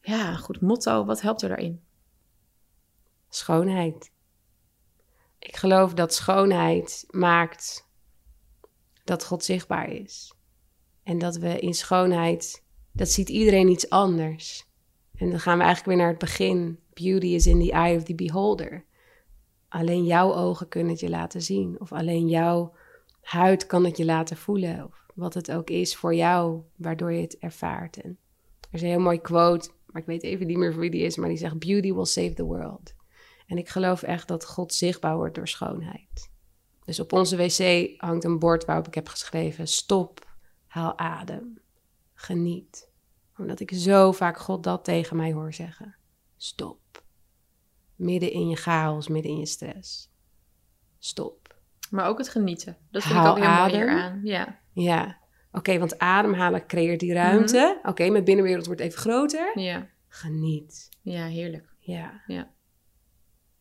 ja, 0.00 0.28
een 0.28 0.38
goed 0.38 0.60
motto? 0.60 1.04
Wat 1.04 1.20
helpt 1.20 1.42
er 1.42 1.48
daarin? 1.48 1.84
Schoonheid. 3.28 4.12
Ik 5.38 5.56
geloof 5.56 5.94
dat 5.94 6.14
schoonheid 6.14 7.04
maakt 7.08 7.88
dat 9.04 9.24
God 9.24 9.44
zichtbaar 9.44 9.88
is. 9.88 10.34
En 11.02 11.18
dat 11.18 11.36
we 11.36 11.58
in 11.58 11.74
schoonheid, 11.74 12.68
dat 12.92 13.08
ziet 13.08 13.28
iedereen 13.28 13.68
iets 13.68 13.90
anders. 13.90 14.68
En 15.16 15.30
dan 15.30 15.40
gaan 15.40 15.58
we 15.58 15.64
eigenlijk 15.64 15.96
weer 15.96 16.04
naar 16.04 16.14
het 16.14 16.18
begin. 16.18 16.78
Beauty 16.92 17.26
is 17.26 17.46
in 17.46 17.60
the 17.60 17.72
eye 17.72 17.96
of 17.96 18.02
the 18.02 18.14
beholder. 18.14 18.84
Alleen 19.68 20.04
jouw 20.04 20.34
ogen 20.34 20.68
kunnen 20.68 20.90
het 20.90 21.00
je 21.00 21.08
laten 21.08 21.42
zien. 21.42 21.80
Of 21.80 21.92
alleen 21.92 22.28
jouw 22.28 22.74
huid 23.20 23.66
kan 23.66 23.84
het 23.84 23.96
je 23.96 24.04
laten 24.04 24.36
voelen. 24.36 24.84
Of 24.84 25.06
wat 25.14 25.34
het 25.34 25.52
ook 25.52 25.70
is 25.70 25.96
voor 25.96 26.14
jou, 26.14 26.62
waardoor 26.76 27.12
je 27.12 27.20
het 27.20 27.38
ervaart. 27.38 28.00
En 28.00 28.18
er 28.60 28.68
is 28.70 28.82
een 28.82 28.88
heel 28.88 29.00
mooi 29.00 29.20
quote, 29.20 29.70
maar 29.86 30.00
ik 30.02 30.08
weet 30.08 30.22
even 30.22 30.46
niet 30.46 30.56
meer 30.56 30.78
wie 30.78 30.90
die 30.90 31.02
is, 31.02 31.16
maar 31.16 31.28
die 31.28 31.38
zegt: 31.38 31.58
Beauty 31.58 31.92
will 31.92 32.04
save 32.04 32.32
the 32.32 32.44
world. 32.44 32.94
En 33.46 33.58
ik 33.58 33.68
geloof 33.68 34.02
echt 34.02 34.28
dat 34.28 34.46
God 34.46 34.74
zichtbaar 34.74 35.16
wordt 35.16 35.34
door 35.34 35.48
schoonheid. 35.48 36.30
Dus 36.84 37.00
op 37.00 37.12
onze 37.12 37.36
wc 37.36 37.90
hangt 38.00 38.24
een 38.24 38.38
bord 38.38 38.64
waarop 38.64 38.86
ik 38.86 38.94
heb 38.94 39.08
geschreven: 39.08 39.68
Stop, 39.68 40.26
haal 40.66 40.98
adem, 40.98 41.59
geniet 42.20 42.88
omdat 43.40 43.60
ik 43.60 43.70
zo 43.74 44.12
vaak 44.12 44.38
God 44.38 44.62
dat 44.62 44.84
tegen 44.84 45.16
mij 45.16 45.32
hoor 45.32 45.54
zeggen. 45.54 45.96
Stop. 46.36 47.02
Midden 47.96 48.32
in 48.32 48.48
je 48.48 48.56
chaos, 48.56 49.08
midden 49.08 49.30
in 49.30 49.38
je 49.38 49.46
stress. 49.46 50.10
Stop. 50.98 51.58
Maar 51.90 52.06
ook 52.06 52.18
het 52.18 52.28
genieten. 52.28 52.76
Dat 52.90 53.02
vind 53.02 53.18
ik 53.18 53.26
ook 53.26 53.36
heel 53.36 53.44
adem. 53.44 53.80
mooi 53.80 54.00
aan. 54.00 54.20
Ja. 54.22 54.60
Ja. 54.72 55.18
Oké, 55.52 55.78
want 55.78 55.98
ademhalen 55.98 56.66
creëert 56.66 57.00
die 57.00 57.12
ruimte. 57.12 57.76
Mhm. 57.78 57.88
Oké, 57.88 58.08
mijn 58.08 58.24
binnenwereld 58.24 58.66
wordt 58.66 58.80
even 58.80 58.98
groter. 58.98 59.60
Ja. 59.60 59.88
Geniet. 60.08 60.88
Ja, 61.00 61.26
heerlijk. 61.26 61.74
Ja. 61.78 62.22
ja. 62.26 62.50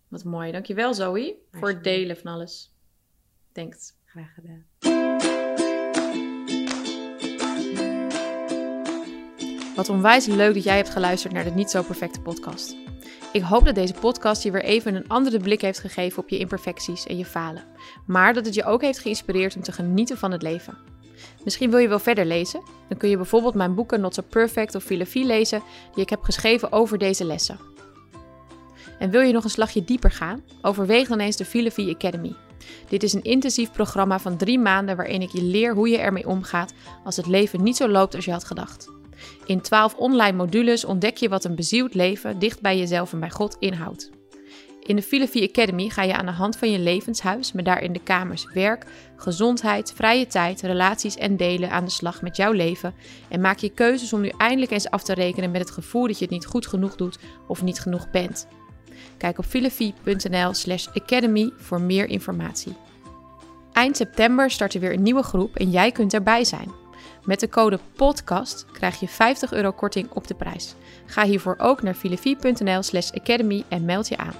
Wat 0.07 0.23
mooi. 0.23 0.51
Dankjewel 0.51 0.93
Zoe 0.93 1.37
voor 1.51 1.69
het 1.69 1.83
delen 1.83 2.17
van 2.17 2.31
alles. 2.31 2.75
Thanks. 3.51 3.97
Graag 4.05 4.33
gedaan. 4.33 4.65
Wat 9.79 9.89
onwijs 9.89 10.25
leuk 10.25 10.53
dat 10.53 10.63
jij 10.63 10.75
hebt 10.75 10.89
geluisterd 10.89 11.33
naar 11.33 11.43
de 11.43 11.51
Niet 11.51 11.69
Zo 11.69 11.81
Perfecte 11.81 12.21
podcast. 12.21 12.75
Ik 13.31 13.41
hoop 13.41 13.65
dat 13.65 13.75
deze 13.75 13.93
podcast 13.93 14.43
je 14.43 14.51
weer 14.51 14.63
even 14.63 14.95
een 14.95 15.07
andere 15.07 15.39
blik 15.39 15.61
heeft 15.61 15.79
gegeven 15.79 16.23
op 16.23 16.29
je 16.29 16.37
imperfecties 16.37 17.05
en 17.05 17.17
je 17.17 17.25
falen. 17.25 17.63
Maar 18.05 18.33
dat 18.33 18.45
het 18.45 18.55
je 18.55 18.63
ook 18.63 18.81
heeft 18.81 18.99
geïnspireerd 18.99 19.55
om 19.55 19.61
te 19.61 19.71
genieten 19.71 20.17
van 20.17 20.31
het 20.31 20.41
leven. 20.41 20.77
Misschien 21.43 21.69
wil 21.69 21.79
je 21.79 21.87
wel 21.87 21.99
verder 21.99 22.25
lezen? 22.25 22.61
Dan 22.87 22.97
kun 22.97 23.09
je 23.09 23.15
bijvoorbeeld 23.17 23.53
mijn 23.53 23.75
boeken 23.75 24.01
Not 24.01 24.13
So 24.13 24.21
Perfect 24.29 24.75
of 24.75 24.83
Filosofie 24.83 25.25
lezen 25.25 25.61
die 25.93 26.03
ik 26.03 26.09
heb 26.09 26.23
geschreven 26.23 26.71
over 26.71 26.97
deze 26.97 27.25
lessen. 27.25 27.59
En 28.99 29.09
wil 29.09 29.21
je 29.21 29.33
nog 29.33 29.43
een 29.43 29.49
slagje 29.49 29.83
dieper 29.83 30.11
gaan? 30.11 30.43
Overweeg 30.61 31.07
dan 31.07 31.19
eens 31.19 31.37
de 31.37 31.45
Filosofie 31.45 31.95
Academy. 31.95 32.35
Dit 32.89 33.03
is 33.03 33.13
een 33.13 33.23
intensief 33.23 33.71
programma 33.71 34.19
van 34.19 34.37
drie 34.37 34.59
maanden 34.59 34.95
waarin 34.95 35.21
ik 35.21 35.31
je 35.31 35.43
leer 35.43 35.73
hoe 35.73 35.89
je 35.89 35.97
ermee 35.97 36.27
omgaat 36.27 36.73
als 37.03 37.15
het 37.15 37.27
leven 37.27 37.63
niet 37.63 37.77
zo 37.77 37.87
loopt 37.87 38.15
als 38.15 38.25
je 38.25 38.31
had 38.31 38.43
gedacht. 38.43 38.97
In 39.45 39.61
12 39.61 39.95
online 39.95 40.37
modules 40.37 40.85
ontdek 40.85 41.17
je 41.17 41.29
wat 41.29 41.43
een 41.43 41.55
bezield 41.55 41.93
leven 41.93 42.39
dicht 42.39 42.61
bij 42.61 42.77
jezelf 42.77 43.13
en 43.13 43.19
bij 43.19 43.29
God 43.29 43.55
inhoudt. 43.59 44.09
In 44.89 44.95
de 44.95 45.01
Filosofie 45.01 45.49
Academy 45.49 45.89
ga 45.89 46.03
je 46.03 46.15
aan 46.15 46.25
de 46.25 46.31
hand 46.31 46.57
van 46.57 46.71
je 46.71 46.79
levenshuis, 46.79 47.51
met 47.51 47.65
daarin 47.65 47.93
de 47.93 48.03
kamers 48.03 48.45
werk, 48.53 48.85
gezondheid, 49.15 49.93
vrije 49.95 50.27
tijd, 50.27 50.61
relaties 50.61 51.15
en 51.15 51.37
delen 51.37 51.71
aan 51.71 51.85
de 51.85 51.91
slag 51.91 52.21
met 52.21 52.35
jouw 52.35 52.51
leven 52.51 52.93
en 53.29 53.41
maak 53.41 53.57
je 53.57 53.69
keuzes 53.69 54.13
om 54.13 54.21
nu 54.21 54.31
eindelijk 54.37 54.71
eens 54.71 54.89
af 54.89 55.03
te 55.03 55.13
rekenen 55.13 55.51
met 55.51 55.61
het 55.61 55.71
gevoel 55.71 56.07
dat 56.07 56.17
je 56.17 56.25
het 56.25 56.33
niet 56.33 56.45
goed 56.45 56.67
genoeg 56.67 56.95
doet 56.95 57.17
of 57.47 57.63
niet 57.63 57.79
genoeg 57.79 58.09
bent. 58.09 58.47
Kijk 59.17 59.37
op 59.37 59.45
filofie.nl/slash 59.45 60.87
academy 60.87 61.51
voor 61.57 61.81
meer 61.81 62.09
informatie. 62.09 62.75
Eind 63.73 63.97
september 63.97 64.51
start 64.51 64.73
er 64.73 64.79
weer 64.79 64.93
een 64.93 65.03
nieuwe 65.03 65.23
groep 65.23 65.55
en 65.55 65.69
jij 65.69 65.91
kunt 65.91 66.13
erbij 66.13 66.43
zijn. 66.43 66.78
Met 67.29 67.39
de 67.39 67.49
code 67.49 67.79
PODCAST 67.95 68.65
krijg 68.71 68.99
je 68.99 69.07
50 69.07 69.53
euro 69.53 69.71
korting 69.71 70.09
op 70.11 70.27
de 70.27 70.33
prijs. 70.33 70.75
Ga 71.05 71.23
hiervoor 71.25 71.55
ook 71.57 71.81
naar 71.81 71.93
filofie.nl 71.93 72.83
slash 72.83 73.11
academy 73.11 73.63
en 73.67 73.85
meld 73.85 74.07
je 74.07 74.17
aan. 74.17 74.33